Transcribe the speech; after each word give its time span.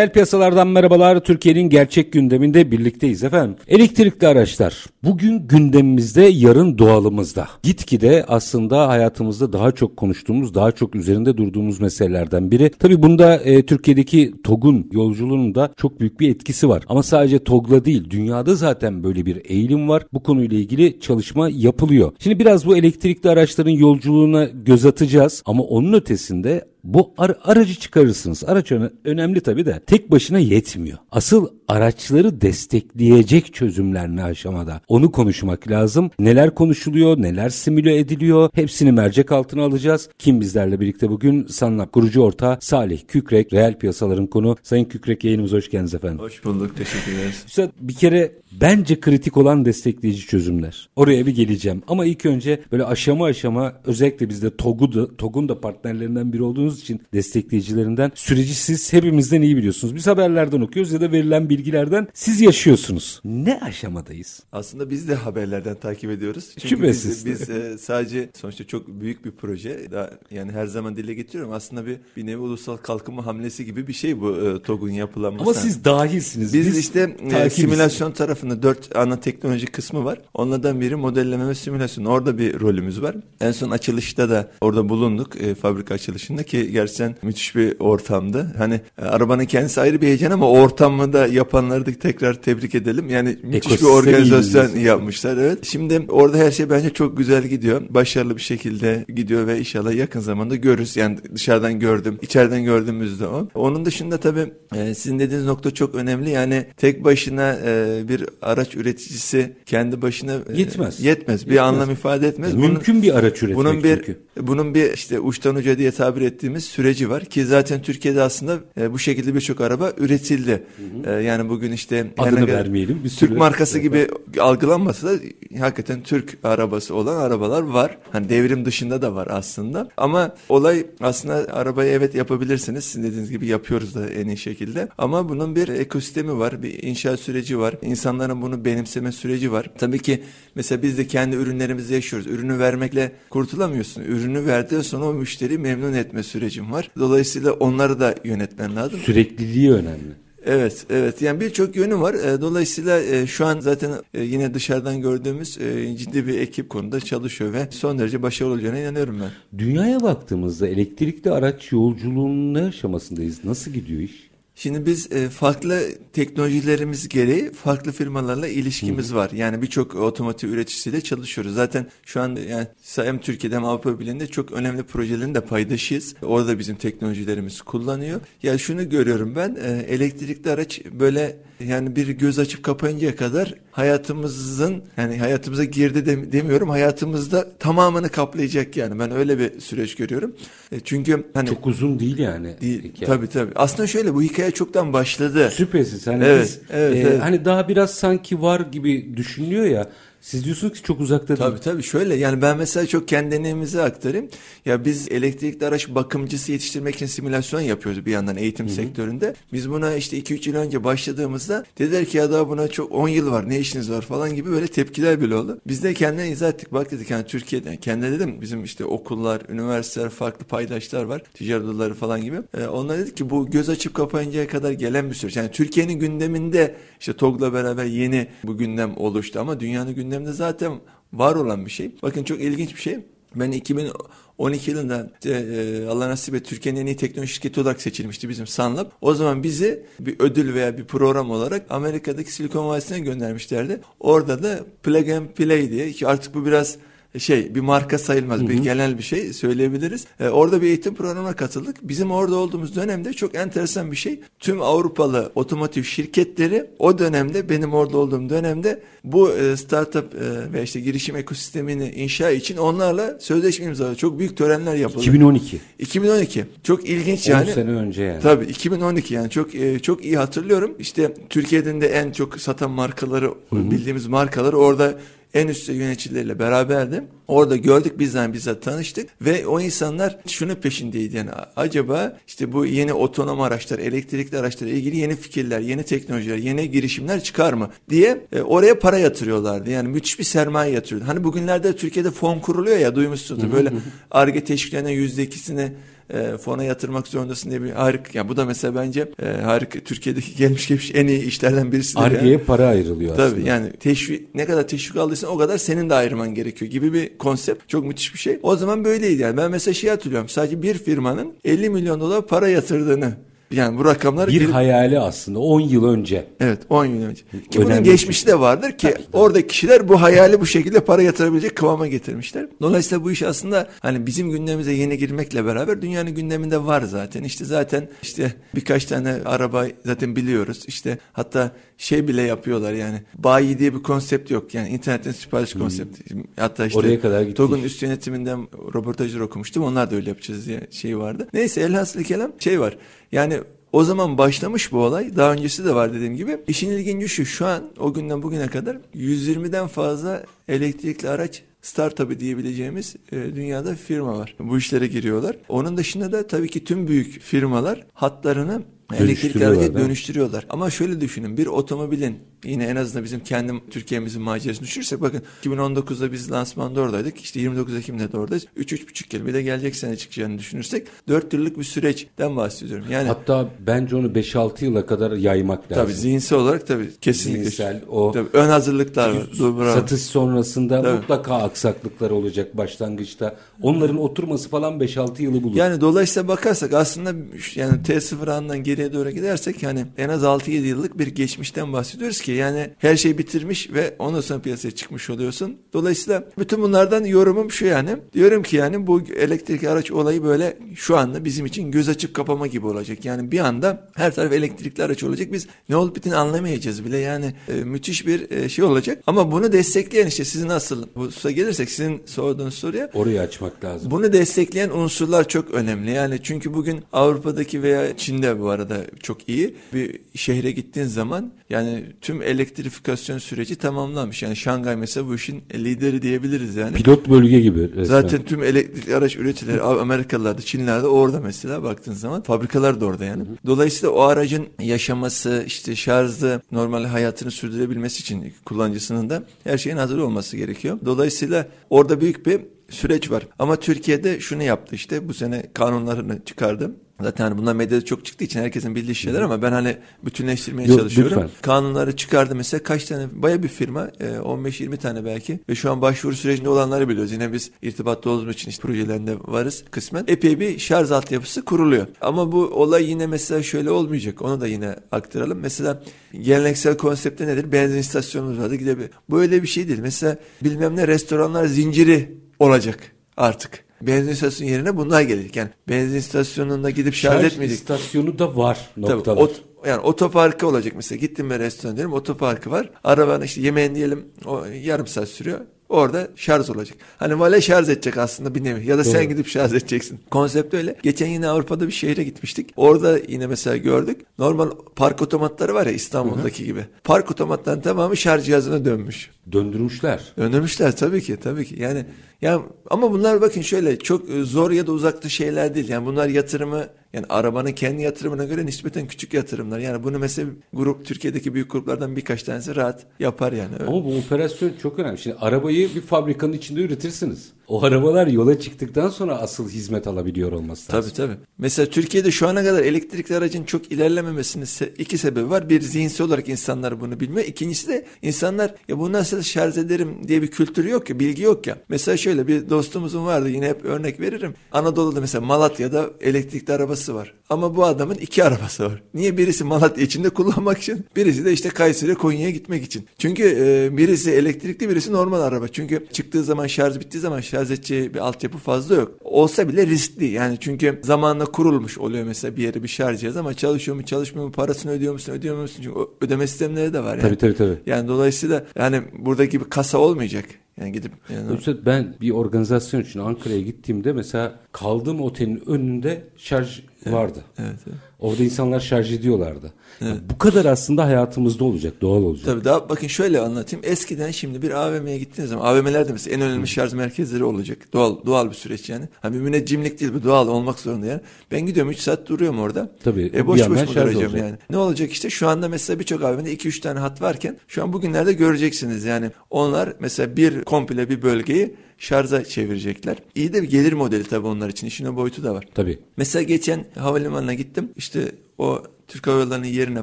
Reel 0.00 0.12
piyasalardan 0.12 0.68
merhabalar. 0.68 1.20
Türkiye'nin 1.20 1.68
gerçek 1.68 2.12
gündeminde 2.12 2.70
birlikteyiz 2.70 3.24
efendim. 3.24 3.56
Elektrikli 3.68 4.26
araçlar. 4.26 4.84
Bugün 5.04 5.48
gündemimizde, 5.48 6.22
yarın 6.22 6.78
doğalımızda. 6.78 7.48
Gitgide 7.62 8.24
aslında 8.28 8.88
hayatımızda 8.88 9.52
daha 9.52 9.72
çok 9.72 9.96
konuştuğumuz, 9.96 10.54
daha 10.54 10.72
çok 10.72 10.94
üzerinde 10.94 11.36
durduğumuz 11.36 11.80
meselelerden 11.80 12.50
biri. 12.50 12.70
Tabi 12.70 13.02
bunda 13.02 13.36
e, 13.36 13.66
Türkiye'deki 13.66 14.34
TOG'un 14.44 14.88
yolculuğunun 14.92 15.54
da 15.54 15.72
çok 15.76 16.00
büyük 16.00 16.20
bir 16.20 16.30
etkisi 16.30 16.68
var. 16.68 16.82
Ama 16.88 17.02
sadece 17.02 17.44
TOG'la 17.44 17.84
değil, 17.84 18.10
dünyada 18.10 18.54
zaten 18.54 19.04
böyle 19.04 19.26
bir 19.26 19.40
eğilim 19.44 19.88
var. 19.88 20.06
Bu 20.12 20.22
konuyla 20.22 20.58
ilgili 20.58 21.00
çalışma 21.00 21.48
yapılıyor. 21.52 22.12
Şimdi 22.18 22.38
biraz 22.38 22.66
bu 22.66 22.76
elektrikli 22.76 23.28
araçların 23.28 23.70
yolculuğuna 23.70 24.44
göz 24.44 24.86
atacağız. 24.86 25.42
Ama 25.46 25.62
onun 25.62 25.92
ötesinde 25.92 26.69
bu 26.84 27.14
ar- 27.18 27.36
aracı 27.44 27.74
çıkarırsınız. 27.74 28.44
Araç 28.44 28.72
öne- 28.72 28.90
önemli 29.04 29.40
tabii 29.40 29.66
de 29.66 29.80
tek 29.86 30.10
başına 30.10 30.38
yetmiyor. 30.38 30.98
Asıl 31.10 31.48
araçları 31.70 32.40
destekleyecek 32.40 33.54
çözümler 33.54 34.08
ne 34.08 34.24
aşamada? 34.24 34.80
Onu 34.88 35.12
konuşmak 35.12 35.70
lazım. 35.70 36.10
Neler 36.18 36.54
konuşuluyor, 36.54 37.22
neler 37.22 37.48
simüle 37.48 37.98
ediliyor? 37.98 38.50
Hepsini 38.54 38.92
mercek 38.92 39.32
altına 39.32 39.64
alacağız. 39.64 40.08
Kim 40.18 40.40
bizlerle 40.40 40.80
birlikte 40.80 41.10
bugün? 41.10 41.46
Sanlak 41.46 41.92
kurucu 41.92 42.22
ortağı 42.22 42.58
Salih 42.60 43.00
Kükrek, 43.08 43.52
reel 43.52 43.78
piyasaların 43.78 44.26
konu. 44.26 44.56
Sayın 44.62 44.84
Kükrek 44.84 45.24
yayınımıza 45.24 45.56
hoş 45.56 45.70
geldiniz 45.70 45.94
efendim. 45.94 46.18
Hoş 46.18 46.44
bulduk, 46.44 46.76
teşekkür 46.76 47.12
ederiz. 47.12 47.44
Üstad 47.46 47.70
bir 47.80 47.94
kere 47.94 48.32
bence 48.60 49.00
kritik 49.00 49.36
olan 49.36 49.64
destekleyici 49.64 50.26
çözümler. 50.26 50.88
Oraya 50.96 51.26
bir 51.26 51.34
geleceğim. 51.34 51.82
Ama 51.88 52.04
ilk 52.04 52.26
önce 52.26 52.60
böyle 52.72 52.84
aşama 52.84 53.24
aşama 53.24 53.72
özellikle 53.84 54.28
bizde 54.28 54.56
TOG'u 54.56 54.92
da, 54.92 55.16
TOG'un 55.16 55.48
da 55.48 55.60
partnerlerinden 55.60 56.32
biri 56.32 56.42
olduğunuz 56.42 56.80
için 56.80 57.00
destekleyicilerinden 57.14 58.12
süreci 58.14 58.54
siz 58.54 58.92
hepimizden 58.92 59.42
iyi 59.42 59.56
biliyorsunuz. 59.56 59.94
Biz 59.94 60.06
haberlerden 60.06 60.60
okuyoruz 60.60 60.92
ya 60.92 61.00
da 61.00 61.12
verilen 61.12 61.48
bilgilerden 61.60 62.08
siz 62.14 62.40
yaşıyorsunuz. 62.40 63.20
Ne 63.24 63.60
aşamadayız? 63.60 64.42
Aslında 64.52 64.90
biz 64.90 65.08
de 65.08 65.14
haberlerden 65.14 65.74
takip 65.74 66.10
ediyoruz. 66.10 66.50
Çünkü 66.54 66.68
Şüphesiz. 66.68 67.26
biz, 67.26 67.40
biz 67.40 67.50
e, 67.50 67.78
sadece 67.78 68.28
sonuçta 68.40 68.66
çok 68.66 68.88
büyük 68.88 69.24
bir 69.24 69.30
proje. 69.30 69.90
Daha, 69.90 70.10
yani 70.30 70.52
her 70.52 70.66
zaman 70.66 70.96
dile 70.96 71.14
getiriyorum. 71.14 71.52
Aslında 71.52 71.86
bir 71.86 71.96
bir 72.16 72.26
nevi 72.26 72.36
ulusal 72.36 72.76
kalkınma 72.76 73.26
hamlesi 73.26 73.64
gibi 73.64 73.86
bir 73.86 73.92
şey 73.92 74.20
bu 74.20 74.36
e, 74.36 74.62
TOG'un 74.62 74.90
yapılanması. 74.90 75.42
Ama 75.42 75.54
siz 75.54 75.84
dahilsiniz. 75.84 76.54
Biz, 76.54 76.78
işte 76.78 77.16
e, 77.30 77.50
simülasyon 77.50 78.12
tarafında 78.12 78.62
dört 78.62 78.96
ana 78.96 79.20
teknoloji 79.20 79.66
kısmı 79.66 80.04
var. 80.04 80.18
Onlardan 80.34 80.80
biri 80.80 80.96
modelleme 80.96 81.48
ve 81.48 81.54
simülasyon. 81.54 82.04
Orada 82.04 82.38
bir 82.38 82.60
rolümüz 82.60 83.02
var. 83.02 83.16
En 83.40 83.52
son 83.52 83.70
açılışta 83.70 84.30
da 84.30 84.50
orada 84.60 84.88
bulunduk. 84.88 85.40
E, 85.40 85.54
fabrika 85.54 85.94
açılışında 85.94 86.42
ki 86.42 86.72
gerçekten 86.72 87.14
müthiş 87.22 87.56
bir 87.56 87.76
ortamdı. 87.80 88.54
Hani 88.58 88.80
e, 88.98 89.04
arabanın 89.04 89.44
kendisi 89.44 89.80
ayrı 89.80 90.00
bir 90.00 90.06
heyecan 90.06 90.30
ama 90.30 90.50
ortamı 90.50 91.12
da 91.12 91.26
yapanları 91.50 91.86
da 91.86 91.90
tekrar 91.92 92.34
tebrik 92.42 92.74
edelim. 92.74 93.08
Yani 93.10 93.28
müthiş 93.28 93.52
bir 93.52 93.56
Ekosistem 93.56 93.90
organizasyon 93.90 94.62
iyiliğiniz. 94.64 94.84
yapmışlar. 94.86 95.36
Evet. 95.36 95.58
Şimdi 95.64 96.02
orada 96.08 96.36
her 96.38 96.50
şey 96.50 96.70
bence 96.70 96.90
çok 96.90 97.16
güzel 97.16 97.42
gidiyor. 97.46 97.82
Başarılı 97.90 98.36
bir 98.36 98.40
şekilde 98.42 99.04
gidiyor 99.08 99.46
ve 99.46 99.58
inşallah 99.58 99.94
yakın 99.94 100.20
zamanda 100.20 100.56
görürüz. 100.56 100.96
Yani 100.96 101.18
dışarıdan 101.34 101.80
gördüm, 101.80 102.18
içeriden 102.22 102.64
gördüğümüzde 102.64 103.26
o. 103.26 103.48
Onun 103.54 103.84
dışında 103.84 104.16
tabii 104.20 104.52
e, 104.76 104.94
sizin 104.94 105.18
dediğiniz 105.18 105.46
nokta 105.46 105.70
çok 105.70 105.94
önemli. 105.94 106.30
Yani 106.30 106.66
tek 106.76 107.04
başına 107.04 107.58
e, 107.66 108.00
bir 108.08 108.24
araç 108.42 108.76
üreticisi 108.76 109.52
kendi 109.66 110.02
başına 110.02 110.32
e, 110.32 110.58
Yetmez. 110.60 111.00
Yetmez. 111.00 111.46
Bir 111.46 111.50
Yetmez. 111.50 111.68
anlam 111.68 111.90
ifade 111.90 112.28
etmez. 112.28 112.56
Bunun- 112.56 112.66
Mümkün 112.70 113.02
bir 113.02 113.14
araç 113.18 113.42
üretmek 113.42 113.56
bunun 113.56 113.84
bir 113.84 113.96
çünkü. 113.96 114.18
bunun 114.40 114.74
bir 114.74 114.92
işte 114.92 115.20
uçtan 115.20 115.54
uca 115.56 115.78
diye 115.78 115.90
tabir 115.90 116.20
ettiğimiz 116.20 116.64
süreci 116.64 117.10
var 117.10 117.24
ki 117.24 117.44
zaten 117.44 117.82
Türkiye'de 117.82 118.22
aslında 118.22 118.58
e, 118.80 118.92
bu 118.92 118.98
şekilde 118.98 119.34
birçok 119.34 119.60
araba 119.60 119.92
üretildi. 119.98 120.62
E, 121.06 121.10
yani 121.12 121.39
bugün 121.48 121.72
işte 121.72 122.06
Adını 122.18 122.34
kadar 122.40 122.48
vermeyelim, 122.48 123.00
bir 123.04 123.08
sürü- 123.08 123.28
Türk 123.28 123.38
markası 123.38 123.78
gibi 123.78 124.08
algılanmasa 124.38 125.08
da 125.08 125.12
hakikaten 125.58 126.02
Türk 126.02 126.38
arabası 126.44 126.94
olan 126.94 127.16
arabalar 127.16 127.62
var. 127.62 127.98
Hani 128.12 128.28
devrim 128.28 128.64
dışında 128.64 129.02
da 129.02 129.14
var 129.14 129.28
aslında. 129.30 129.88
Ama 129.96 130.34
olay 130.48 130.86
aslında 131.00 131.34
arabayı 131.52 131.92
evet 131.92 132.14
yapabilirsiniz. 132.14 132.84
Sizin 132.84 133.02
dediğiniz 133.02 133.30
gibi 133.30 133.46
yapıyoruz 133.46 133.94
da 133.94 134.10
en 134.10 134.28
iyi 134.28 134.36
şekilde. 134.36 134.88
Ama 134.98 135.28
bunun 135.28 135.56
bir 135.56 135.68
ekosistemi 135.68 136.38
var, 136.38 136.62
bir 136.62 136.82
inşaat 136.82 137.20
süreci 137.20 137.58
var. 137.58 137.74
İnsanların 137.82 138.42
bunu 138.42 138.64
benimseme 138.64 139.12
süreci 139.12 139.52
var. 139.52 139.70
Tabii 139.78 139.98
ki 139.98 140.22
mesela 140.54 140.82
biz 140.82 140.98
de 140.98 141.06
kendi 141.06 141.36
ürünlerimizi 141.36 141.94
yaşıyoruz. 141.94 142.26
Ürünü 142.26 142.58
vermekle 142.58 143.12
kurtulamıyorsun. 143.30 144.02
Ürünü 144.02 144.46
verdiğin 144.46 144.82
sonra 144.82 145.04
o 145.04 145.12
müşteriyi 145.14 145.58
memnun 145.58 145.92
etme 145.92 146.22
sürecin 146.22 146.72
var. 146.72 146.90
Dolayısıyla 146.98 147.52
onları 147.52 148.00
da 148.00 148.14
yönetmen 148.24 148.76
lazım. 148.76 149.00
Sürekliliği 149.00 149.72
önemli. 149.72 150.12
Evet, 150.46 150.86
evet. 150.90 151.22
Yani 151.22 151.40
birçok 151.40 151.76
yönü 151.76 152.00
var. 152.00 152.14
E, 152.14 152.40
Dolayısıyla 152.40 153.02
e, 153.02 153.26
şu 153.26 153.46
an 153.46 153.60
zaten 153.60 153.90
e, 154.14 154.22
yine 154.22 154.54
dışarıdan 154.54 155.00
gördüğümüz 155.00 155.58
e, 155.58 155.96
ciddi 155.96 156.26
bir 156.26 156.38
ekip 156.38 156.70
konuda 156.70 157.00
çalışıyor 157.00 157.52
ve 157.52 157.68
son 157.70 157.98
derece 157.98 158.22
başarılı 158.22 158.52
olacağına 158.52 158.78
inanıyorum 158.78 159.20
ben. 159.20 159.58
Dünyaya 159.58 160.00
baktığımızda 160.02 160.68
elektrikli 160.68 161.30
araç 161.30 161.72
yolculuğunun 161.72 162.54
ne 162.54 162.62
aşamasındayız? 162.62 163.44
Nasıl 163.44 163.70
gidiyor 163.70 164.00
iş? 164.00 164.29
Şimdi 164.62 164.86
biz 164.86 165.12
e, 165.12 165.28
farklı 165.28 165.80
teknolojilerimiz 166.12 167.08
gereği 167.08 167.52
farklı 167.52 167.92
firmalarla 167.92 168.48
ilişkimiz 168.48 169.14
var. 169.14 169.30
Yani 169.30 169.62
birçok 169.62 169.94
otomotiv 169.94 170.48
üreticisiyle 170.48 171.00
çalışıyoruz. 171.00 171.54
Zaten 171.54 171.86
şu 172.06 172.20
an 172.20 172.36
yani 172.36 172.66
hem 172.96 173.20
Türkiye'de 173.20 173.56
hem 173.56 173.64
Avrupa 173.64 174.00
Birliği'nde 174.00 174.26
çok 174.26 174.52
önemli 174.52 174.82
projelerin 174.82 175.34
de 175.34 175.40
paydaşıyız. 175.40 176.14
Orada 176.22 176.58
bizim 176.58 176.76
teknolojilerimiz 176.76 177.62
kullanıyor. 177.62 178.20
Ya 178.42 178.58
şunu 178.58 178.88
görüyorum 178.88 179.36
ben 179.36 179.58
e, 179.62 179.68
elektrikli 179.88 180.50
araç 180.50 180.80
böyle 180.92 181.36
yani 181.66 181.96
bir 181.96 182.08
göz 182.08 182.38
açıp 182.38 182.62
kapayıncaya 182.62 183.16
kadar 183.16 183.54
hayatımızın 183.72 184.82
yani 184.96 185.18
hayatımıza 185.18 185.64
girdi 185.64 186.06
dem- 186.06 186.32
demiyorum 186.32 186.68
hayatımızda 186.70 187.46
tamamını 187.58 188.08
kaplayacak 188.08 188.76
yani 188.76 188.98
ben 188.98 189.10
öyle 189.10 189.38
bir 189.38 189.60
süreç 189.60 189.94
görüyorum. 189.94 190.36
E, 190.72 190.80
çünkü 190.80 191.24
hani 191.34 191.48
Çok 191.48 191.66
uzun 191.66 191.98
değil 192.00 192.18
yani. 192.18 192.54
Değil, 192.60 192.82
hikaye. 192.84 193.06
tabii 193.06 193.26
tabii. 193.26 193.52
Aslında 193.54 193.86
şöyle 193.86 194.14
bu 194.14 194.22
hikaye 194.22 194.50
çoktan 194.50 194.92
başladı. 194.92 195.50
Şüphesiz. 195.56 196.06
Hani 196.06 196.24
Evet, 196.24 196.44
biz, 196.44 196.58
evet, 196.76 196.96
e, 196.96 196.98
evet. 197.00 197.22
hani 197.22 197.44
daha 197.44 197.68
biraz 197.68 197.90
sanki 197.94 198.42
var 198.42 198.60
gibi 198.60 199.16
düşünülüyor 199.16 199.64
ya. 199.64 199.88
Siz 200.20 200.44
diyorsunuz 200.44 200.72
ki 200.72 200.82
çok 200.82 201.00
uzakta 201.00 201.28
değil. 201.28 201.38
Tabii 201.38 201.60
tabii 201.60 201.82
şöyle 201.82 202.14
yani 202.14 202.42
ben 202.42 202.58
mesela 202.58 202.86
çok 202.86 203.08
kendi 203.08 203.30
deneyimimizi 203.30 203.82
aktarayım. 203.82 204.28
Ya 204.64 204.84
biz 204.84 205.08
elektrikli 205.08 205.66
araç 205.66 205.88
bakımcısı 205.88 206.52
yetiştirmek 206.52 206.94
için 206.94 207.06
simülasyon 207.06 207.60
yapıyoruz 207.60 208.06
bir 208.06 208.12
yandan 208.12 208.36
eğitim 208.36 208.68
sektöründe. 208.68 209.34
Biz 209.52 209.70
buna 209.70 209.94
işte 209.94 210.18
2-3 210.18 210.48
yıl 210.48 210.56
önce 210.56 210.84
başladığımızda 210.84 211.64
dediler 211.78 212.04
ki 212.04 212.16
ya 212.18 212.32
daha 212.32 212.48
buna 212.48 212.68
çok 212.68 212.92
10 212.92 213.08
yıl 213.08 213.30
var 213.30 213.48
ne 213.48 213.58
işiniz 213.58 213.90
var 213.90 214.02
falan 214.02 214.34
gibi 214.34 214.50
böyle 214.50 214.66
tepkiler 214.66 215.20
bile 215.20 215.34
oldu. 215.34 215.60
Biz 215.66 215.82
de 215.82 215.94
kendine 215.94 216.30
izah 216.30 216.48
ettik 216.48 216.72
bak 216.72 216.90
dedik 216.90 217.10
yani 217.10 217.26
Türkiye'de 217.26 217.76
kendine 217.76 218.12
dedim 218.12 218.40
bizim 218.40 218.64
işte 218.64 218.84
okullar, 218.84 219.42
üniversiteler 219.48 220.08
farklı 220.08 220.46
paydaşlar 220.46 221.04
var. 221.04 221.22
Ticaret 221.34 221.64
odaları 221.64 221.94
falan 221.94 222.22
gibi. 222.22 222.36
Ee, 222.58 222.66
onlar 222.66 222.98
dedik 222.98 223.16
ki 223.16 223.30
bu 223.30 223.50
göz 223.50 223.68
açıp 223.68 223.94
kapayıncaya 223.94 224.48
kadar 224.48 224.72
gelen 224.72 225.10
bir 225.10 225.14
süreç. 225.14 225.36
Yani 225.36 225.50
Türkiye'nin 225.50 225.94
gündeminde 225.94 226.76
işte 227.00 227.12
TOG'la 227.12 227.52
beraber 227.52 227.84
yeni 227.84 228.26
bu 228.44 228.58
gündem 228.58 228.96
oluştu 228.96 229.40
ama 229.40 229.60
dünyanın 229.60 229.94
gündeminde 230.10 230.32
zaten 230.32 230.72
var 231.12 231.34
olan 231.34 231.66
bir 231.66 231.70
şey. 231.70 231.90
Bakın 232.02 232.24
çok 232.24 232.40
ilginç 232.40 232.74
bir 232.74 232.80
şey. 232.80 232.98
Ben 233.34 233.52
2012 233.52 234.70
yılında 234.70 235.10
işte, 235.14 235.30
e, 235.30 235.86
Allah 235.86 236.08
nasip 236.08 236.34
et 236.34 236.44
Türkiye'nin 236.44 236.80
en 236.80 236.86
iyi 236.86 236.96
teknoloji 236.96 237.32
şirketi 237.32 237.60
olarak 237.60 237.82
seçilmişti 237.82 238.28
bizim 238.28 238.46
Sunlab. 238.46 238.86
O 239.00 239.14
zaman 239.14 239.42
bizi 239.42 239.86
bir 240.00 240.16
ödül 240.18 240.54
veya 240.54 240.78
bir 240.78 240.84
program 240.84 241.30
olarak 241.30 241.66
Amerika'daki 241.70 242.32
Silikon 242.32 242.68
Vadisi'ne 242.68 242.98
göndermişlerdi. 242.98 243.80
Orada 244.00 244.42
da 244.42 244.64
Plug 244.82 245.08
and 245.08 245.28
Play 245.28 245.70
diye 245.70 245.92
ki 245.92 246.06
artık 246.06 246.34
bu 246.34 246.46
biraz 246.46 246.76
şey 247.18 247.54
bir 247.54 247.60
marka 247.60 247.98
sayılmaz. 247.98 248.40
Hı 248.40 248.44
hı. 248.44 248.48
Bir 248.48 248.54
genel 248.54 248.98
bir 248.98 249.02
şey 249.02 249.32
söyleyebiliriz. 249.32 250.06
E, 250.20 250.28
orada 250.28 250.62
bir 250.62 250.66
eğitim 250.66 250.94
programına 250.94 251.32
katıldık. 251.32 251.76
Bizim 251.82 252.10
orada 252.10 252.36
olduğumuz 252.36 252.76
dönemde 252.76 253.12
çok 253.12 253.34
enteresan 253.34 253.92
bir 253.92 253.96
şey. 253.96 254.20
Tüm 254.38 254.62
Avrupalı 254.62 255.32
otomotiv 255.34 255.82
şirketleri 255.82 256.66
o 256.78 256.98
dönemde 256.98 257.48
benim 257.48 257.74
orada 257.74 257.98
olduğum 257.98 258.28
dönemde 258.28 258.82
bu 259.04 259.30
e, 259.30 259.56
startup 259.56 260.14
e, 260.14 260.52
ve 260.52 260.62
işte 260.62 260.80
girişim 260.80 261.16
ekosistemini 261.16 261.90
inşa 261.90 262.30
için 262.30 262.56
onlarla 262.56 263.18
sözleşme 263.20 263.66
imzaladı. 263.66 263.96
Çok 263.96 264.18
büyük 264.18 264.36
törenler 264.36 264.74
yapıldı. 264.74 265.00
2012. 265.02 265.60
2012. 265.78 266.44
Çok 266.62 266.88
ilginç 266.88 267.28
yani. 267.28 267.50
10 267.50 267.54
sene 267.54 267.70
önce 267.70 268.02
yani. 268.02 268.20
Tabii 268.20 268.44
2012 268.44 269.14
yani 269.14 269.30
çok 269.30 269.54
e, 269.54 269.78
çok 269.78 270.04
iyi 270.04 270.16
hatırlıyorum. 270.16 270.74
İşte 270.78 271.14
Türkiye'de 271.30 271.80
de 271.80 271.88
en 271.88 272.12
çok 272.12 272.40
satan 272.40 272.70
markaları 272.70 273.26
hı 273.26 273.56
hı. 273.56 273.70
bildiğimiz 273.70 274.06
markaları 274.06 274.56
orada 274.56 274.98
en 275.34 275.48
üst 275.48 275.68
yöneticileriyle 275.68 276.38
beraberdim. 276.38 277.04
Orada 277.28 277.56
gördük 277.56 277.98
bizden 277.98 278.32
bize 278.32 278.60
tanıştık 278.60 279.08
ve 279.20 279.46
o 279.46 279.60
insanlar 279.60 280.18
şunu 280.26 280.54
peşindeydi 280.54 281.16
yani 281.16 281.30
acaba 281.56 282.18
işte 282.26 282.52
bu 282.52 282.66
yeni 282.66 282.92
otonom 282.92 283.40
araçlar, 283.40 283.78
elektrikli 283.78 284.38
araçlarla 284.38 284.74
ilgili 284.74 284.96
yeni 284.96 285.16
fikirler, 285.16 285.60
yeni 285.60 285.82
teknolojiler, 285.82 286.36
yeni 286.36 286.70
girişimler 286.70 287.22
çıkar 287.22 287.52
mı 287.52 287.70
diye 287.90 288.26
e, 288.32 288.42
oraya 288.42 288.78
para 288.78 288.98
yatırıyorlardı. 288.98 289.70
Yani 289.70 289.88
müthiş 289.88 290.18
bir 290.18 290.24
sermaye 290.24 290.72
yatırıyordu. 290.72 291.08
Hani 291.08 291.24
bugünlerde 291.24 291.76
Türkiye'de 291.76 292.10
fon 292.10 292.38
kuruluyor 292.38 292.78
ya 292.78 292.94
duymuşsunuz 292.94 293.52
böyle 293.52 293.72
ARGE 294.10 294.44
teşviklerine 294.44 294.92
yüzde 294.92 295.22
ikisini 295.22 295.72
e, 296.12 296.38
fona 296.38 296.64
yatırmak 296.64 297.08
zorundasın 297.08 297.50
diye 297.50 297.62
bir 297.62 297.70
harika. 297.70 298.10
Yani 298.14 298.28
bu 298.28 298.36
da 298.36 298.44
mesela 298.44 298.74
bence 298.74 299.08
e, 299.22 299.26
harika 299.26 299.80
Türkiye'deki 299.80 300.36
gelmiş 300.36 300.68
geçmiş 300.68 300.94
en 300.94 301.06
iyi 301.06 301.24
işlerden 301.24 301.72
birisi. 301.72 301.98
Arge'ye 301.98 302.32
yani. 302.32 302.44
para 302.44 302.66
ayrılıyor 302.66 303.16
Tabii, 303.16 303.26
aslında. 303.26 303.48
Yani 303.48 303.72
teşvik 303.72 304.34
ne 304.34 304.46
kadar 304.46 304.68
teşvik 304.68 304.96
aldıysan 304.96 305.30
o 305.30 305.38
kadar 305.38 305.58
senin 305.58 305.90
de 305.90 305.94
ayırman 305.94 306.34
gerekiyor 306.34 306.70
gibi 306.70 306.92
bir 306.92 307.18
konsept. 307.18 307.68
Çok 307.68 307.84
müthiş 307.84 308.14
bir 308.14 308.18
şey. 308.18 308.38
O 308.42 308.56
zaman 308.56 308.84
böyleydi 308.84 309.22
yani. 309.22 309.36
Ben 309.36 309.50
mesela 309.50 309.74
şey 309.74 309.90
hatırlıyorum. 309.90 310.28
Sadece 310.28 310.62
bir 310.62 310.74
firmanın 310.74 311.32
50 311.44 311.70
milyon 311.70 312.00
dolar 312.00 312.26
para 312.26 312.48
yatırdığını 312.48 313.14
yani 313.50 313.78
bu 313.78 313.84
rakamlar 313.84 314.28
bir 314.28 314.32
gelip, 314.32 314.54
hayali 314.54 314.98
aslında 314.98 315.38
10 315.38 315.60
yıl 315.60 315.84
önce. 315.84 316.26
Evet 316.40 316.58
10 316.70 316.84
yıl 316.84 317.02
önce. 317.02 317.22
Ki 317.50 317.58
Önemli 317.58 317.70
bunun 317.70 317.84
geçmişi 317.84 318.20
şey. 318.20 318.32
de 318.32 318.40
vardır 318.40 318.70
ki 318.72 318.90
Tabii. 318.90 319.02
orada 319.12 319.46
kişiler 319.46 319.88
bu 319.88 320.02
hayali 320.02 320.40
bu 320.40 320.46
şekilde 320.46 320.80
para 320.80 321.02
yatırabilecek 321.02 321.56
kıvama 321.56 321.86
getirmişler. 321.86 322.46
Dolayısıyla 322.62 323.04
bu 323.04 323.12
iş 323.12 323.22
aslında 323.22 323.68
hani 323.80 324.06
bizim 324.06 324.30
gündemimize 324.30 324.72
yeni 324.72 324.98
girmekle 324.98 325.44
beraber 325.44 325.82
dünyanın 325.82 326.14
gündeminde 326.14 326.64
var 326.64 326.82
zaten. 326.82 327.22
İşte 327.22 327.44
zaten 327.44 327.88
işte 328.02 328.32
birkaç 328.54 328.84
tane 328.84 329.14
araba 329.24 329.66
zaten 329.84 330.16
biliyoruz. 330.16 330.64
İşte 330.66 330.98
hatta 331.12 331.52
şey 331.80 332.08
bile 332.08 332.22
yapıyorlar 332.22 332.72
yani. 332.72 333.02
Bayi 333.18 333.58
diye 333.58 333.74
bir 333.74 333.82
konsept 333.82 334.30
yok. 334.30 334.54
Yani 334.54 334.68
internetten 334.68 335.12
sipariş 335.12 335.54
hmm. 335.54 335.62
konsepti. 335.62 336.04
Hatta 336.36 336.66
işte 336.66 336.78
Oraya 336.78 337.00
kadar 337.00 337.20
gittik. 337.20 337.36
TOG'un 337.36 337.62
üst 337.62 337.82
yönetiminden 337.82 338.48
röportajlar 338.74 339.20
okumuştum. 339.20 339.64
Onlar 339.64 339.90
da 339.90 339.94
öyle 339.94 340.08
yapacağız 340.08 340.46
diye 340.46 340.66
şey 340.70 340.98
vardı. 340.98 341.28
Neyse 341.32 341.60
elhasıl 341.60 342.02
kelam 342.02 342.32
şey 342.38 342.60
var. 342.60 342.78
Yani 343.12 343.40
o 343.72 343.84
zaman 343.84 344.18
başlamış 344.18 344.72
bu 344.72 344.78
olay. 344.78 345.16
Daha 345.16 345.32
öncesi 345.32 345.64
de 345.64 345.74
var 345.74 345.94
dediğim 345.94 346.16
gibi. 346.16 346.38
İşin 346.48 346.70
ilginci 346.70 347.08
şu 347.08 347.26
şu 347.26 347.46
an 347.46 347.64
o 347.78 347.92
günden 347.92 348.22
bugüne 348.22 348.46
kadar 348.46 348.76
120'den 348.94 349.66
fazla 349.66 350.24
elektrikli 350.48 351.08
araç 351.08 351.42
startup'ı 351.62 352.20
diyebileceğimiz 352.20 352.96
e, 353.12 353.16
dünyada 353.16 353.74
firma 353.74 354.18
var. 354.18 354.34
Bu 354.38 354.58
işlere 354.58 354.86
giriyorlar. 354.86 355.36
Onun 355.48 355.76
dışında 355.76 356.12
da 356.12 356.26
tabii 356.26 356.48
ki 356.48 356.64
tüm 356.64 356.88
büyük 356.88 357.20
firmalar 357.20 357.86
hatlarını 357.92 358.62
elektrikli 358.98 359.46
araca 359.46 359.74
dönüştürüyorlar. 359.74 360.46
Ama 360.50 360.70
şöyle 360.70 361.00
düşünün 361.00 361.36
bir 361.36 361.46
otomobilin 361.46 362.18
yine 362.44 362.64
en 362.64 362.76
azından 362.76 363.04
bizim 363.04 363.20
kendim 363.20 363.60
Türkiye'mizin 363.70 364.22
macerasını 364.22 364.66
düşünürsek 364.66 365.00
bakın 365.00 365.22
2019'da 365.44 366.12
biz 366.12 366.30
lansmanda 366.30 366.80
oradaydık. 366.80 367.20
İşte 367.20 367.40
29 367.40 367.76
Ekim'de 367.76 368.12
de 368.12 368.18
oradayız. 368.18 368.46
3-3,5 368.58 369.16
yıl 369.16 369.26
bir 369.26 369.34
de 369.34 369.42
gelecek 369.42 369.76
sene 369.76 369.96
çıkacağını 369.96 370.38
düşünürsek 370.38 370.86
4 371.08 371.32
yıllık 371.32 371.58
bir 371.58 371.64
süreçten 371.64 372.36
bahsediyorum. 372.36 372.86
Yani 372.90 373.08
Hatta 373.08 373.48
bence 373.66 373.96
onu 373.96 374.06
5-6 374.06 374.64
yıla 374.64 374.86
kadar 374.86 375.12
yaymak 375.12 375.72
lazım. 375.72 375.84
Tabii 375.84 375.94
zihinsel 375.94 376.38
olarak 376.38 376.66
tabii 376.66 376.90
kesinlikle. 377.00 377.42
Zihinsel 377.42 377.82
o 377.88 378.12
tabii, 378.12 378.28
ön 378.32 378.48
hazırlıklar 378.48 379.14
var. 379.40 379.74
Satış 379.74 380.00
sonrasında 380.00 380.82
tabii. 380.82 380.96
mutlaka 380.96 381.34
aksaklıklar 381.34 382.10
olacak 382.10 382.56
başlangıçta. 382.56 383.36
Onların 383.62 383.98
oturması 383.98 384.48
falan 384.48 384.80
5-6 384.80 385.22
yılı 385.22 385.42
bulur. 385.42 385.56
Yani 385.56 385.80
dolayısıyla 385.80 386.28
bakarsak 386.28 386.72
aslında 386.72 387.14
yani 387.54 387.82
T0 387.82 388.32
andan 388.32 388.62
geriye 388.80 388.92
doğru 388.92 389.10
gidersek 389.10 389.62
yani 389.62 389.86
en 389.98 390.08
az 390.08 390.22
6-7 390.22 390.50
yıllık 390.50 390.98
bir 390.98 391.06
geçmişten 391.06 391.72
bahsediyoruz 391.72 392.20
ki 392.20 392.32
yani 392.32 392.70
her 392.78 392.96
şey 392.96 393.18
bitirmiş 393.18 393.72
ve 393.72 393.94
ondan 393.98 394.20
sonra 394.20 394.40
piyasaya 394.40 394.70
çıkmış 394.70 395.10
oluyorsun. 395.10 395.56
Dolayısıyla 395.72 396.24
bütün 396.38 396.62
bunlardan 396.62 397.04
yorumum 397.04 397.50
şu 397.50 397.66
yani. 397.66 397.96
Diyorum 398.12 398.42
ki 398.42 398.56
yani 398.56 398.86
bu 398.86 399.00
elektrikli 399.00 399.68
araç 399.68 399.90
olayı 399.90 400.24
böyle 400.24 400.58
şu 400.74 400.96
anda 400.96 401.24
bizim 401.24 401.46
için 401.46 401.70
göz 401.70 401.88
açıp 401.88 402.14
kapama 402.14 402.46
gibi 402.46 402.66
olacak. 402.66 403.04
Yani 403.04 403.30
bir 403.30 403.38
anda 403.38 403.88
her 403.94 404.14
taraf 404.14 404.32
elektrikli 404.32 404.82
araç 404.82 405.02
olacak. 405.02 405.32
Biz 405.32 405.46
ne 405.68 405.76
olup 405.76 405.96
bittiğini 405.96 406.16
anlamayacağız 406.16 406.84
bile. 406.84 406.98
Yani 406.98 407.34
e, 407.48 407.52
müthiş 407.52 408.06
bir 408.06 408.30
e, 408.30 408.48
şey 408.48 408.64
olacak. 408.64 409.02
Ama 409.06 409.32
bunu 409.32 409.52
destekleyen 409.52 410.06
işte 410.06 410.24
sizin 410.24 410.48
nasıl 410.48 410.86
hususa 410.94 411.30
gelirsek 411.30 411.70
sizin 411.70 412.02
sorduğunuz 412.06 412.54
soruya. 412.54 412.90
Orayı 412.94 413.20
açmak 413.20 413.64
lazım. 413.64 413.90
Bunu 413.90 414.12
destekleyen 414.12 414.70
unsurlar 414.70 415.28
çok 415.28 415.50
önemli. 415.50 415.90
Yani 415.90 416.18
çünkü 416.22 416.54
bugün 416.54 416.82
Avrupa'daki 416.92 417.62
veya 417.62 417.96
Çin'de 417.96 418.40
bu 418.40 418.50
arada 418.50 418.69
çok 419.02 419.28
iyi. 419.28 419.54
Bir 419.74 420.00
şehre 420.14 420.50
gittiğin 420.50 420.86
zaman 420.86 421.32
yani 421.50 421.84
tüm 422.00 422.22
elektrifikasyon 422.22 423.18
süreci 423.18 423.56
tamamlanmış. 423.56 424.22
Yani 424.22 424.36
Şangay 424.36 424.76
mesela 424.76 425.08
bu 425.08 425.14
işin 425.14 425.42
lideri 425.54 426.02
diyebiliriz 426.02 426.56
yani. 426.56 426.76
Pilot 426.76 427.08
bölge 427.08 427.40
gibi. 427.40 427.68
Resmen. 427.68 427.84
Zaten 427.84 428.22
tüm 428.22 428.42
elektrikli 428.42 428.94
araç 428.94 429.16
üreticileri 429.16 429.62
Amerikalılarda, 429.62 430.42
Çinlerde 430.42 430.86
orada 430.86 431.20
mesela 431.20 431.62
baktığın 431.62 431.92
zaman 431.92 432.22
fabrikalar 432.22 432.80
da 432.80 432.86
orada 432.86 433.04
yani. 433.04 433.24
Dolayısıyla 433.46 433.94
o 433.94 434.00
aracın 434.00 434.46
yaşaması, 434.60 435.44
işte 435.46 435.76
şarjı, 435.76 436.40
normal 436.52 436.84
hayatını 436.84 437.30
sürdürebilmesi 437.30 438.00
için 438.00 438.32
kullanıcısının 438.44 439.10
da 439.10 439.22
her 439.44 439.58
şeyin 439.58 439.76
hazır 439.76 439.98
olması 439.98 440.36
gerekiyor. 440.36 440.78
Dolayısıyla 440.84 441.48
orada 441.70 442.00
büyük 442.00 442.26
bir 442.26 442.40
süreç 442.70 443.10
var. 443.10 443.26
Ama 443.38 443.56
Türkiye'de 443.56 444.20
şunu 444.20 444.42
yaptı 444.42 444.74
işte 444.76 445.08
bu 445.08 445.14
sene 445.14 445.42
kanunlarını 445.54 446.24
çıkardı. 446.24 446.72
Zaten 447.02 447.24
hani 447.24 447.38
bunlar 447.38 447.52
medyada 447.52 447.84
çok 447.84 448.04
çıktığı 448.04 448.24
için 448.24 448.40
herkesin 448.40 448.74
bildiği 448.74 448.94
şeyler 448.94 449.20
ama 449.20 449.42
ben 449.42 449.52
hani 449.52 449.76
bütünleştirmeye 450.04 450.68
Yok, 450.68 450.78
çalışıyorum. 450.78 451.22
Lütfen. 451.22 451.42
Kanunları 451.42 451.96
çıkardı 451.96 452.34
mesela 452.34 452.62
kaç 452.62 452.84
tane 452.84 453.06
baya 453.12 453.42
bir 453.42 453.48
firma 453.48 453.84
15-20 454.00 454.74
e, 454.74 454.76
tane 454.76 455.04
belki 455.04 455.40
ve 455.48 455.54
şu 455.54 455.70
an 455.72 455.82
başvuru 455.82 456.16
sürecinde 456.16 456.48
olanları 456.48 456.88
biliyoruz. 456.88 457.12
Yine 457.12 457.32
biz 457.32 457.50
irtibatta 457.62 458.10
olduğumuz 458.10 458.34
için 458.34 458.50
işte 458.50 458.62
projelerinde 458.62 459.16
varız 459.20 459.64
kısmen. 459.70 460.04
Epey 460.08 460.40
bir 460.40 460.58
şarj 460.58 460.90
altyapısı 460.90 461.44
kuruluyor. 461.44 461.86
Ama 462.00 462.32
bu 462.32 462.46
olay 462.46 462.90
yine 462.90 463.06
mesela 463.06 463.42
şöyle 463.42 463.70
olmayacak. 463.70 464.22
Onu 464.22 464.40
da 464.40 464.46
yine 464.46 464.76
aktaralım. 464.92 465.38
Mesela 465.38 465.82
geleneksel 466.20 466.76
konsepte 466.76 467.26
nedir? 467.26 467.52
Benzin 467.52 467.78
istasyonumuz 467.78 468.38
vardı 468.38 468.54
gidebilir. 468.54 468.90
Bu 469.10 469.20
öyle 469.20 469.42
bir 469.42 469.48
şey 469.48 469.68
değil. 469.68 469.78
Mesela 469.78 470.16
bilmem 470.42 470.76
ne 470.76 470.88
restoranlar 470.88 471.46
zinciri 471.46 472.18
olacak 472.38 472.78
artık 473.16 473.69
benzin 473.82 474.12
istasyonu 474.12 474.50
yerine 474.50 474.76
bunlar 474.76 475.02
gelecek. 475.02 475.36
Yani 475.36 475.50
benzin 475.68 475.96
istasyonunda 475.96 476.70
gidip 476.70 476.94
şarj, 476.94 477.22
şarj 477.22 477.32
etmedik. 477.32 477.54
istasyonu 477.54 478.18
da 478.18 478.36
var 478.36 478.58
noktalar. 478.76 479.04
Tabii, 479.04 479.20
ot, 479.20 479.42
yani 479.66 479.80
otoparkı 479.80 480.46
olacak 480.46 480.72
mesela 480.76 480.98
gittim 480.98 481.30
ben 481.30 481.38
restoran 481.40 481.76
diyelim 481.76 481.92
otoparkı 481.92 482.50
var. 482.50 482.70
Arabanın 482.84 483.24
işte 483.24 483.40
yemeğini 483.40 483.74
diyelim 483.74 484.08
o 484.26 484.44
yarım 484.44 484.86
saat 484.86 485.08
sürüyor. 485.08 485.40
Orada 485.70 486.08
şarj 486.16 486.50
olacak. 486.50 486.78
Hani 486.96 487.20
vale 487.20 487.40
şarj 487.40 487.68
edecek 487.68 487.96
aslında 487.96 488.34
bir 488.34 488.44
nevi 488.44 488.66
ya 488.66 488.78
da 488.78 488.84
Doğru. 488.84 488.92
sen 488.92 489.08
gidip 489.08 489.28
şarj 489.28 489.52
edeceksin. 489.52 490.00
Konsept 490.10 490.54
öyle. 490.54 490.76
Geçen 490.82 491.06
yine 491.06 491.28
Avrupa'da 491.28 491.66
bir 491.66 491.72
şehre 491.72 492.02
gitmiştik. 492.02 492.50
Orada 492.56 492.98
yine 493.08 493.26
mesela 493.26 493.56
gördük. 493.56 494.00
Normal 494.18 494.50
park 494.76 495.02
otomatları 495.02 495.54
var 495.54 495.66
ya 495.66 495.72
İstanbul'daki 495.72 496.38
Hı-hı. 496.38 496.46
gibi. 496.46 496.66
Park 496.84 497.10
otomatlarının 497.10 497.62
tamamı 497.62 497.96
şarj 497.96 498.24
cihazına 498.24 498.64
dönmüş. 498.64 499.10
Döndürmüşler. 499.32 500.12
Döndürmüşler 500.18 500.76
tabii 500.76 501.02
ki 501.02 501.16
tabii 501.16 501.44
ki. 501.44 501.54
Yani 501.58 501.84
ya 502.22 502.40
ama 502.70 502.92
bunlar 502.92 503.20
bakın 503.20 503.40
şöyle 503.40 503.78
çok 503.78 504.10
e, 504.10 504.24
zor 504.24 504.50
ya 504.50 504.66
da 504.66 504.72
uzakta 504.72 505.08
şeyler 505.08 505.54
değil. 505.54 505.68
Yani 505.68 505.86
bunlar 505.86 506.08
yatırımı 506.08 506.66
yani 506.92 507.06
arabanın 507.08 507.52
kendi 507.52 507.82
yatırımına 507.82 508.24
göre 508.24 508.46
nispeten 508.46 508.86
küçük 508.86 509.14
yatırımlar. 509.14 509.58
Yani 509.58 509.84
bunu 509.84 509.98
mesela 509.98 510.30
grup 510.52 510.86
Türkiye'deki 510.86 511.34
büyük 511.34 511.50
gruplardan 511.50 511.96
birkaç 511.96 512.22
tanesi 512.22 512.56
rahat 512.56 512.86
yapar 513.00 513.32
yani. 513.32 513.54
Öyle. 513.54 513.64
Ama 513.64 513.84
bu 513.84 513.96
operasyon 513.96 514.52
çok 514.62 514.78
önemli. 514.78 514.98
Şimdi 514.98 515.16
arabayı 515.16 515.74
bir 515.74 515.80
fabrikanın 515.80 516.32
içinde 516.32 516.60
üretirsiniz. 516.60 517.32
O 517.50 517.64
arabalar 517.64 518.06
yola 518.06 518.40
çıktıktan 518.40 518.88
sonra 518.88 519.18
asıl 519.18 519.50
hizmet 519.50 519.86
alabiliyor 519.86 520.32
olması 520.32 520.72
lazım. 520.72 520.90
Tabii 520.90 520.96
tabii. 520.96 521.20
Mesela 521.38 521.66
Türkiye'de 521.66 522.10
şu 522.10 522.28
ana 522.28 522.44
kadar 522.44 522.62
elektrikli 522.62 523.16
aracın 523.16 523.44
çok 523.44 523.72
ilerlememesinin 523.72 524.46
iki 524.78 524.98
sebebi 524.98 525.30
var. 525.30 525.48
Bir 525.48 525.60
zihinsel 525.60 526.06
olarak 526.06 526.28
insanlar 526.28 526.80
bunu 526.80 527.00
bilmiyor. 527.00 527.26
İkincisi 527.26 527.68
de 527.68 527.86
insanlar 528.02 528.54
ya 528.68 528.78
bunu 528.78 528.92
nasıl 528.92 529.22
şarj 529.22 529.58
ederim 529.58 530.08
diye 530.08 530.22
bir 530.22 530.30
kültürü 530.30 530.70
yok 530.70 530.90
ya, 530.90 531.00
bilgi 531.00 531.22
yok 531.22 531.46
ya. 531.46 531.58
Mesela 531.68 531.96
şöyle 531.96 532.26
bir 532.26 532.50
dostumuzun 532.50 533.06
vardı 533.06 533.28
yine 533.30 533.48
hep 533.48 533.64
örnek 533.64 534.00
veririm. 534.00 534.34
Anadolu'da 534.52 535.00
mesela 535.00 535.26
Malatya'da 535.26 535.90
elektrikli 536.00 536.52
arabası 536.52 536.94
var. 536.94 537.14
Ama 537.30 537.56
bu 537.56 537.64
adamın 537.64 537.94
iki 537.94 538.24
arabası 538.24 538.64
var. 538.64 538.82
Niye? 538.94 539.16
Birisi 539.16 539.44
Malatya 539.44 539.84
içinde 539.84 540.10
kullanmak 540.10 540.58
için, 540.58 540.84
birisi 540.96 541.24
de 541.24 541.32
işte 541.32 541.48
Kayseri 541.48 541.94
Konya'ya 541.94 542.30
gitmek 542.30 542.64
için. 542.64 542.86
Çünkü 542.98 543.22
e, 543.40 543.76
birisi 543.76 544.10
elektrikli, 544.10 544.68
birisi 544.68 544.92
normal 544.92 545.20
araba. 545.20 545.48
Çünkü 545.48 545.86
çıktığı 545.92 546.24
zaman 546.24 546.46
şarj 546.46 546.80
bittiği 546.80 547.00
zaman 547.00 547.20
şarj 547.20 547.50
edeceği 547.50 547.94
bir 547.94 547.98
altyapı 547.98 548.38
fazla 548.38 548.74
yok. 548.74 548.94
Olsa 549.04 549.48
bile 549.48 549.66
riskli. 549.66 550.06
Yani 550.06 550.36
çünkü 550.40 550.80
zamanla 550.84 551.24
kurulmuş 551.24 551.78
oluyor 551.78 552.04
mesela 552.04 552.36
bir 552.36 552.42
yere 552.42 552.62
bir 552.62 552.68
şarj 552.68 553.00
cihazı 553.00 553.20
ama 553.20 553.34
çalışıyor 553.34 553.76
mu 553.76 553.84
çalışmıyor 553.84 554.26
mu 554.26 554.32
parasını 554.32 554.72
ödüyor 554.72 554.92
musun 554.92 555.12
ödüyor 555.12 555.36
musun? 555.36 555.62
Çünkü 555.62 555.78
ödeme 556.00 556.26
sistemleri 556.26 556.72
de 556.72 556.84
var 556.84 556.90
yani. 556.90 557.00
Tabii 557.00 557.16
tabii 557.16 557.36
tabii. 557.36 557.58
Yani 557.66 557.88
dolayısıyla 557.88 558.44
yani 558.58 558.82
buradaki 558.98 559.40
bir 559.40 559.50
kasa 559.50 559.78
olmayacak. 559.78 560.24
Yani 560.56 560.72
gidip 560.72 560.92
yani... 561.08 561.36
Üstelik 561.36 561.66
ben 561.66 561.94
bir 562.00 562.10
organizasyon 562.10 562.80
için 562.80 563.00
Ankara'ya 563.00 563.40
gittiğimde 563.40 563.92
mesela 563.92 564.40
kaldığım 564.52 565.00
otelin 565.00 565.42
önünde 565.46 566.04
şarj 566.16 566.60
vardı. 566.86 567.24
Evet, 567.38 567.58
evet. 567.66 567.78
Orada 568.00 568.24
insanlar 568.24 568.60
şarj 568.60 568.92
ediyorlardı. 568.92 569.52
Yani 569.80 569.98
bu 570.10 570.18
kadar 570.18 570.44
aslında 570.44 570.86
hayatımızda 570.86 571.44
olacak, 571.44 571.74
doğal 571.80 572.02
olacak. 572.02 572.26
Tabii 572.26 572.44
daha 572.44 572.68
bakın 572.68 572.86
şöyle 572.86 573.20
anlatayım. 573.20 573.64
Eskiden 573.66 574.10
şimdi 574.10 574.42
bir 574.42 574.50
AVM'ye 574.50 574.98
gittiğiniz 574.98 575.30
zaman 575.30 575.44
AVM'lerde 575.44 575.92
mesela 575.92 576.16
en 576.16 576.22
önemli 576.22 576.48
şarj 576.48 576.72
merkezleri 576.72 577.24
olacak. 577.24 577.58
Doğal 577.72 578.06
doğal 578.06 578.28
bir 578.30 578.34
süreç 578.34 578.68
yani. 578.68 578.88
Hani 579.00 579.16
müneccimlik 579.16 579.80
değil 579.80 579.92
bu 579.94 580.04
doğal 580.04 580.28
olmak 580.28 580.58
zorunda 580.58 580.86
yani. 580.86 581.00
Ben 581.30 581.40
gidiyorum 581.46 581.72
3 581.72 581.78
saat 581.78 582.08
duruyorum 582.08 582.40
orada. 582.40 582.70
Tabii. 582.84 583.10
E 583.14 583.26
boş 583.26 583.40
boş 583.40 583.48
mu 583.48 583.74
duracağım 583.74 584.16
yani. 584.16 584.34
Ne 584.50 584.56
olacak 584.56 584.92
işte 584.92 585.10
şu 585.10 585.28
anda 585.28 585.48
mesela 585.48 585.78
birçok 585.78 586.02
AVM'de 586.02 586.34
2-3 586.34 586.60
tane 586.60 586.78
hat 586.78 587.02
varken 587.02 587.38
şu 587.48 587.62
an 587.62 587.72
bugünlerde 587.72 588.12
göreceksiniz 588.12 588.84
yani. 588.84 589.10
Onlar 589.30 589.74
mesela 589.80 590.16
bir 590.16 590.42
komple 590.42 590.88
bir 590.88 591.02
bölgeyi 591.02 591.54
şarja 591.80 592.24
çevirecekler. 592.24 592.96
İyi 593.14 593.32
de 593.32 593.42
bir 593.42 593.50
gelir 593.50 593.72
modeli 593.72 594.04
tabii 594.04 594.26
onlar 594.26 594.48
için. 594.48 594.66
İşin 594.66 594.84
o 594.84 594.96
boyutu 594.96 595.24
da 595.24 595.34
var. 595.34 595.48
Tabii. 595.54 595.78
Mesela 595.96 596.22
geçen 596.22 596.64
havalimanına 596.74 597.34
gittim. 597.34 597.70
İşte 597.76 598.12
o 598.38 598.62
Türk 598.88 599.06
Hava 599.06 599.20
Yolları'nın 599.20 599.46
yerine 599.46 599.82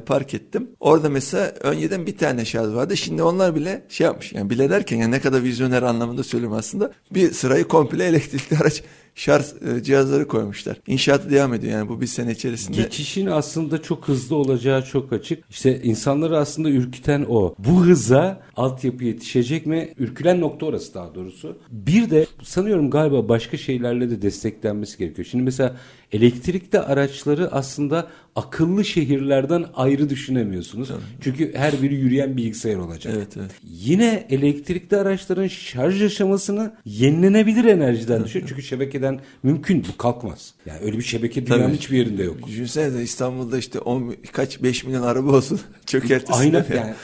park 0.00 0.34
ettim. 0.34 0.70
Orada 0.80 1.08
mesela 1.08 1.46
önceden 1.60 2.06
bir 2.06 2.16
tane 2.16 2.44
şarj 2.44 2.74
vardı. 2.74 2.96
Şimdi 2.96 3.22
onlar 3.22 3.54
bile 3.54 3.82
şey 3.88 4.04
yapmış. 4.04 4.32
Yani 4.32 4.50
bile 4.50 4.70
derken 4.70 4.96
yani 4.96 5.10
ne 5.10 5.20
kadar 5.20 5.42
vizyoner 5.42 5.82
anlamında 5.82 6.24
söylüyorum 6.24 6.58
aslında. 6.58 6.92
Bir 7.10 7.32
sırayı 7.32 7.64
komple 7.64 8.04
elektrikli 8.04 8.56
araç 8.60 8.82
şarj 9.18 9.44
e, 9.44 9.82
cihazları 9.82 10.28
koymuşlar. 10.28 10.76
İnşaatı 10.86 11.30
devam 11.30 11.54
ediyor 11.54 11.72
yani 11.72 11.88
bu 11.88 12.00
bir 12.00 12.06
sene 12.06 12.32
içerisinde. 12.32 12.76
Geçişin 12.76 13.26
aslında 13.26 13.82
çok 13.82 14.08
hızlı 14.08 14.36
olacağı 14.36 14.84
çok 14.84 15.12
açık. 15.12 15.44
İşte 15.50 15.82
insanları 15.82 16.38
aslında 16.38 16.70
ürküten 16.70 17.26
o. 17.28 17.54
Bu 17.58 17.84
hıza 17.84 18.40
altyapı 18.56 19.04
yetişecek 19.04 19.66
mi? 19.66 19.94
Ürkülen 19.98 20.40
nokta 20.40 20.66
orası 20.66 20.94
daha 20.94 21.14
doğrusu. 21.14 21.58
Bir 21.70 22.10
de 22.10 22.26
sanıyorum 22.42 22.90
galiba 22.90 23.28
başka 23.28 23.56
şeylerle 23.56 24.10
de 24.10 24.22
desteklenmesi 24.22 24.98
gerekiyor. 24.98 25.28
Şimdi 25.30 25.44
mesela 25.44 25.76
elektrikli 26.12 26.78
araçları 26.78 27.52
aslında 27.52 28.08
akıllı 28.38 28.84
şehirlerden 28.84 29.64
ayrı 29.74 30.10
düşünemiyorsunuz. 30.10 30.90
Çünkü 31.20 31.54
her 31.54 31.82
biri 31.82 31.94
yürüyen 31.94 32.36
bilgisayar 32.36 32.76
olacak. 32.76 33.14
Evet, 33.16 33.28
evet. 33.36 33.50
Yine 33.70 34.26
elektrikli 34.30 34.96
araçların 34.96 35.46
şarj 35.46 36.02
aşamasını 36.02 36.72
yenilenebilir 36.84 37.64
enerjiden 37.64 38.24
düşüyor. 38.24 38.46
Çünkü 38.48 38.62
şebekeden 38.62 39.20
mümkün 39.42 39.84
bu 39.92 39.96
kalkmaz. 39.96 40.54
Yani 40.66 40.78
öyle 40.84 40.98
bir 40.98 41.02
şebeke 41.02 41.46
dünyanın 41.46 41.62
Tabii. 41.62 41.76
hiçbir 41.76 41.98
yerinde 41.98 42.22
yok. 42.22 42.46
Düşünsene 42.46 43.02
İstanbul'da 43.02 43.58
işte 43.58 43.78
10, 43.78 44.14
kaç 44.32 44.62
5 44.62 44.84
milyon 44.84 45.02
araba 45.02 45.32
olsun 45.32 45.60
çökertirsin. 45.86 46.40
Aynen 46.40 46.64
yani 46.76 46.94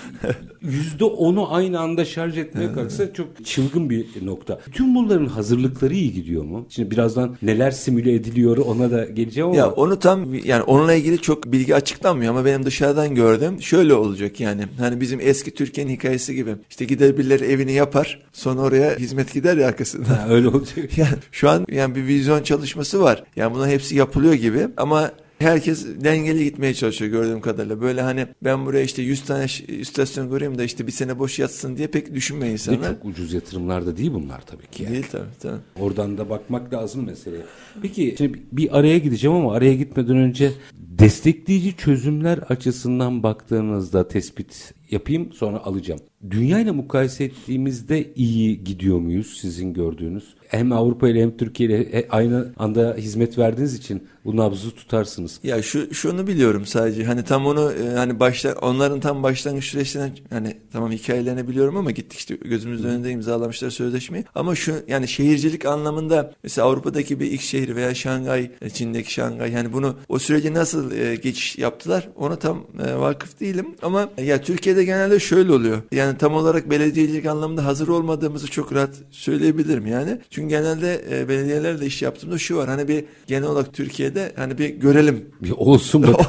yüzde 0.63 1.05
onu 1.05 1.55
aynı 1.55 1.81
anda 1.81 2.05
şarj 2.05 2.39
etmeye 2.39 2.73
kalksa 2.73 3.13
çok 3.13 3.47
çılgın 3.47 3.91
bir 3.91 4.07
nokta. 4.23 4.61
Tüm 4.73 4.95
bunların 4.95 5.27
hazırlıkları 5.27 5.95
iyi 5.95 6.13
gidiyor 6.13 6.45
mu? 6.45 6.67
Şimdi 6.69 6.91
birazdan 6.91 7.37
neler 7.43 7.71
simüle 7.71 8.15
ediliyor 8.15 8.57
ona 8.57 8.91
da 8.95 9.05
geleceğim 9.05 9.49
ama. 9.49 9.57
Ya 9.59 9.71
onu 9.71 9.99
tam 9.99 10.35
yani 10.35 10.63
onunla 10.63 10.95
ilgili 10.95 11.19
çok 11.19 11.53
bilgi 11.53 11.75
açıklanmıyor 11.75 12.31
ama 12.31 12.45
benim 12.45 12.67
dışarıdan 12.67 13.15
gördüğüm 13.15 13.63
şöyle 13.63 13.95
olacak 13.95 14.41
yani. 14.41 14.63
Hani 14.79 15.01
bizim 15.01 15.21
eski 15.21 15.55
Türkiye'nin 15.55 15.93
hikayesi 15.93 16.35
gibi. 16.35 16.55
İşte 16.71 16.85
gider 16.85 17.19
birileri 17.19 17.45
evini 17.45 17.73
yapar 17.73 18.23
sonra 18.33 18.61
oraya 18.61 18.97
hizmet 18.97 19.33
gider 19.33 19.57
ya 19.57 19.69
arkasından. 19.69 20.05
Ha, 20.05 20.27
öyle 20.29 20.49
olacak. 20.49 20.79
Yani 20.97 21.17
şu 21.33 21.51
an 21.51 21.67
yani 21.71 21.95
bir 21.95 22.07
vizyon 22.07 22.43
çalışması 22.43 23.01
var. 23.01 23.25
Yani 23.37 23.55
bunların 23.55 23.71
hepsi 23.71 23.97
yapılıyor 23.97 24.35
gibi 24.35 24.69
ama 24.77 25.11
herkes 25.45 25.87
dengeli 26.05 26.45
gitmeye 26.45 26.75
çalışıyor 26.75 27.11
gördüğüm 27.11 27.41
kadarıyla. 27.41 27.81
Böyle 27.81 28.03
hani 28.03 28.27
ben 28.45 28.67
buraya 28.67 28.85
işte 28.85 29.03
100 29.03 29.23
tane 29.25 29.47
istasyon 29.69 30.31
göreyim 30.31 30.59
de 30.59 30.65
işte 30.65 30.87
bir 30.87 30.93
sene 30.93 31.19
boş 31.19 31.39
yatsın 31.39 31.77
diye 31.77 31.87
pek 31.87 32.15
düşünmüyor 32.15 32.49
Ve 32.49 32.53
insanlar. 32.53 32.89
çok 32.91 33.05
ucuz 33.05 33.33
yatırımlar 33.33 33.87
da 33.87 33.97
değil 33.97 34.13
bunlar 34.15 34.41
tabii 34.47 34.67
ki. 34.67 34.83
yani. 34.83 34.93
Değil 34.93 35.07
tabii 35.13 35.25
tabii. 35.43 35.61
Oradan 35.81 36.19
da 36.19 36.31
bakmak 36.31 36.73
lazım 36.73 37.07
meseleye. 37.07 37.43
Peki 37.83 38.15
şimdi 38.19 38.39
bir 38.53 38.79
araya 38.79 38.99
gideceğim 38.99 39.37
ama 39.37 39.55
araya 39.55 39.75
gitmeden 39.75 40.17
önce 40.17 40.53
destekleyici 40.99 41.77
çözümler 41.77 42.39
açısından 42.39 43.23
baktığınızda 43.23 44.09
tespit 44.09 44.75
yapayım 44.91 45.33
sonra 45.33 45.59
alacağım. 45.59 46.01
Dünya 46.31 46.61
ile 46.61 46.71
mukayese 46.71 47.25
ettiğimizde 47.25 48.15
iyi 48.15 48.65
gidiyor 48.65 48.99
muyuz 48.99 49.39
sizin 49.41 49.75
gördüğünüz? 49.75 50.35
Hem 50.49 50.73
Avrupa 50.73 51.09
ile 51.09 51.23
hem 51.23 51.37
Türkiye 51.37 51.69
ile 51.69 51.79
e- 51.99 52.09
aynı 52.09 52.53
anda 52.57 52.95
hizmet 52.99 53.39
verdiğiniz 53.39 53.75
için 53.75 54.03
bu 54.25 54.37
nabzı 54.37 54.71
tutarsınız. 54.71 55.41
Ya 55.43 55.63
şu 55.63 55.95
şunu 55.95 56.27
biliyorum 56.27 56.67
sadece 56.67 57.05
hani 57.05 57.25
tam 57.25 57.47
onu 57.47 57.73
e, 57.73 57.95
hani 57.95 58.21
başta 58.21 58.53
onların 58.63 59.01
tam 59.01 59.23
başlangıç 59.23 59.65
süreçlerinden 59.65 60.17
hani 60.31 60.57
tamam 60.73 60.93
hikayelerini 60.93 61.49
biliyorum 61.49 61.77
ama 61.77 61.91
gittik 61.91 62.19
işte 62.19 62.35
gözümüzün 62.35 62.89
önünde 62.89 63.11
imzalamışlar 63.11 63.71
sözleşmeyi. 63.71 64.25
Ama 64.35 64.55
şu 64.55 64.75
yani 64.89 65.09
şehircilik 65.09 65.67
anlamında 65.67 66.33
mesela 66.43 66.69
Avrupa'daki 66.69 67.21
bir 67.21 67.31
X 67.31 67.45
şehir 67.45 67.77
veya 67.77 67.95
Şangay, 67.95 68.51
e, 68.63 68.71
Çin'deki 68.71 69.13
Şangay 69.13 69.53
yani 69.53 69.73
bunu 69.73 69.97
o 70.09 70.19
süreci 70.19 70.55
nasıl 70.55 70.84
e, 70.91 71.15
geçiş 71.15 71.59
yaptılar 71.59 72.09
ona 72.17 72.37
tam 72.37 72.65
e, 72.87 72.95
vakıf 72.95 73.41
değilim 73.41 73.67
ama 73.83 74.09
ya 74.25 74.43
Türkiye'de 74.43 74.85
genelde 74.85 75.21
şöyle 75.21 75.53
oluyor. 75.53 75.83
Yani 75.93 76.19
tam 76.19 76.35
olarak 76.35 76.71
belediyecilik 76.71 77.27
anlamında 77.27 77.65
hazır 77.65 77.89
olmadığımızı 77.89 78.51
çok 78.51 78.75
rahat 78.75 78.95
söyleyebilirim 79.11 79.87
yani. 79.87 80.19
Çünkü 80.31 80.49
genelde 80.49 81.05
e, 81.11 81.29
belediyelerle 81.29 81.87
iş 81.87 82.03
yaptığımda 82.03 82.39
şu 82.39 82.57
var 82.57 82.69
hani 82.69 82.89
bir 82.89 83.05
genel 83.27 83.49
olarak 83.49 83.75
Türkiye'de 83.75 84.33
hani 84.37 84.59
bir 84.59 84.69
görelim 84.69 85.31
Bir 85.43 85.51
olsun 85.51 86.03
bak. 86.03 86.21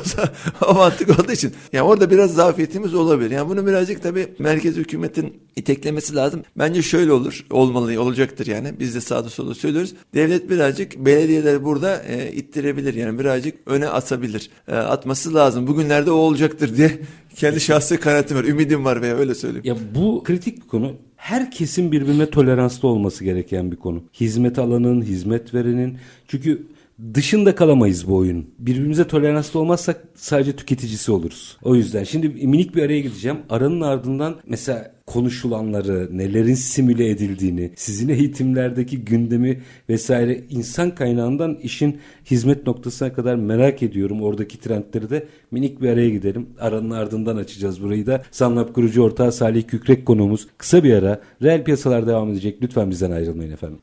o 0.68 0.74
mantık 0.74 1.20
olduğu 1.20 1.32
için. 1.32 1.54
Yani 1.74 1.84
orada 1.84 2.12
biraz 2.12 2.34
zafiyetimiz 2.34 2.94
olabilir. 2.94 3.32
Yani 3.32 3.50
bunu 3.50 3.68
birazcık 3.68 4.04
tabii 4.04 4.28
merkez 4.40 4.76
hükümetin 4.76 5.46
iteklemesi 5.56 6.16
lazım. 6.16 6.42
Bence 6.58 6.82
şöyle 6.82 7.12
olur, 7.12 7.46
olmalı, 7.50 8.02
olacaktır 8.02 8.48
yani. 8.48 8.74
Biz 8.80 8.96
de 8.96 9.02
sağda 9.02 9.30
solda 9.30 9.56
söylüyoruz. 9.56 9.94
Devlet 10.14 10.50
birazcık 10.50 10.98
belediyeler 10.98 11.64
burada 11.64 12.04
e, 12.04 12.32
ittirebilir. 12.32 12.94
Yani 12.94 13.20
birazcık 13.20 13.56
öne 13.66 13.88
atabilir. 13.88 14.45
E, 14.68 14.76
atması 14.76 15.34
lazım. 15.34 15.68
Bugünlerde 15.68 16.12
o 16.12 16.16
olacaktır 16.16 16.78
diye 16.78 17.00
kendi 17.36 17.62
şahsi 17.62 18.00
kanaatim 18.00 18.38
var. 18.38 18.44
Ümidim 18.44 18.86
var 18.86 19.02
veya 19.02 19.16
öyle 19.16 19.36
söyleyeyim. 19.36 19.66
Ya 19.66 19.76
bu 19.96 20.24
kritik 20.24 20.64
bir 20.64 20.68
konu. 20.68 20.94
Herkesin 21.16 21.92
birbirine 21.92 22.30
toleranslı 22.30 22.88
olması 22.88 23.24
gereken 23.24 23.72
bir 23.72 23.78
konu. 23.78 24.04
Hizmet 24.14 24.60
alanın, 24.60 25.02
hizmet 25.02 25.54
verenin. 25.54 25.98
Çünkü 26.28 26.68
dışında 27.14 27.56
kalamayız 27.56 28.08
bu 28.08 28.16
oyun. 28.16 28.50
Birbirimize 28.60 29.08
toleranslı 29.08 29.60
olmazsak 29.60 30.04
sadece 30.16 30.56
tüketicisi 30.56 31.12
oluruz. 31.12 31.58
O 31.64 31.76
yüzden 31.76 32.04
şimdi 32.04 32.30
minik 32.30 32.76
bir 32.76 32.84
araya 32.84 33.00
gideceğim. 33.00 33.38
Aranın 33.50 33.82
ardından 33.82 34.36
mesela 34.48 34.96
konuşulanları, 35.06 36.18
nelerin 36.18 36.54
simüle 36.54 37.10
edildiğini, 37.10 37.72
sizin 37.76 38.10
eğitimlerdeki 38.10 38.98
gündemi 39.06 39.62
vesaire 39.90 40.44
insan 40.50 40.96
kaynağından 40.96 41.56
işin 41.64 41.98
hizmet 42.26 42.68
noktasına 42.68 43.14
kadar 43.14 43.36
merak 43.36 43.84
ediyorum. 43.84 44.22
Oradaki 44.22 44.60
trendleri 44.60 45.10
de 45.10 45.28
minik 45.52 45.82
bir 45.82 45.90
araya 45.90 46.10
gidelim. 46.10 46.50
Aranın 46.60 46.92
ardından 46.92 47.38
açacağız 47.38 47.84
burayı 47.84 48.06
da. 48.06 48.24
Sanlap 48.32 48.76
kurucu 48.76 49.04
ortağı 49.04 49.32
Salih 49.32 49.68
Kükrek 49.68 50.06
konuğumuz. 50.06 50.48
Kısa 50.58 50.84
bir 50.84 50.94
ara. 50.94 51.22
Reel 51.42 51.64
piyasalar 51.64 52.08
devam 52.08 52.32
edecek. 52.32 52.58
Lütfen 52.62 52.92
bizden 52.92 53.12
ayrılmayın 53.12 53.52
efendim. 53.52 53.80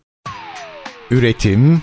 Üretim, 1.11 1.83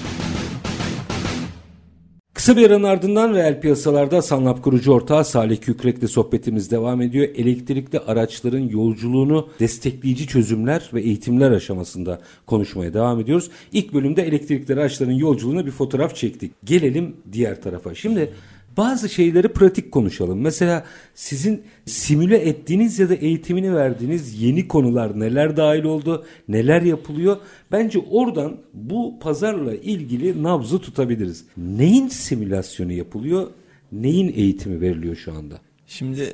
Kısa 2.41 2.57
bir 2.57 2.69
aranın 2.69 2.83
ardından 2.83 3.33
reel 3.33 3.61
piyasalarda 3.61 4.21
Sanlap 4.21 4.63
kurucu 4.63 4.91
ortağı 4.91 5.25
Salih 5.25 5.57
Kükrek'le 5.57 6.07
sohbetimiz 6.07 6.71
devam 6.71 7.01
ediyor. 7.01 7.27
Elektrikli 7.35 7.99
araçların 7.99 8.69
yolculuğunu 8.69 9.49
destekleyici 9.59 10.27
çözümler 10.27 10.89
ve 10.93 11.01
eğitimler 11.01 11.51
aşamasında 11.51 12.21
konuşmaya 12.45 12.93
devam 12.93 13.19
ediyoruz. 13.19 13.49
İlk 13.73 13.93
bölümde 13.93 14.23
elektrikli 14.23 14.73
araçların 14.73 15.11
yolculuğuna 15.11 15.65
bir 15.65 15.71
fotoğraf 15.71 16.15
çektik. 16.15 16.51
Gelelim 16.63 17.15
diğer 17.31 17.61
tarafa. 17.61 17.95
Şimdi 17.95 18.33
bazı 18.81 19.09
şeyleri 19.09 19.47
pratik 19.47 19.91
konuşalım. 19.91 20.41
Mesela 20.41 20.85
sizin 21.15 21.63
simüle 21.85 22.37
ettiğiniz 22.37 22.99
ya 22.99 23.09
da 23.09 23.15
eğitimini 23.15 23.75
verdiğiniz 23.75 24.41
yeni 24.41 24.67
konular 24.67 25.19
neler 25.19 25.57
dahil 25.57 25.83
oldu, 25.83 26.25
neler 26.47 26.81
yapılıyor? 26.81 27.37
Bence 27.71 27.99
oradan 27.99 28.57
bu 28.73 29.19
pazarla 29.19 29.75
ilgili 29.75 30.43
nabzı 30.43 30.79
tutabiliriz. 30.79 31.45
Neyin 31.57 32.07
simülasyonu 32.07 32.91
yapılıyor, 32.91 33.47
neyin 33.91 34.33
eğitimi 34.35 34.81
veriliyor 34.81 35.15
şu 35.15 35.33
anda? 35.33 35.61
Şimdi 35.87 36.33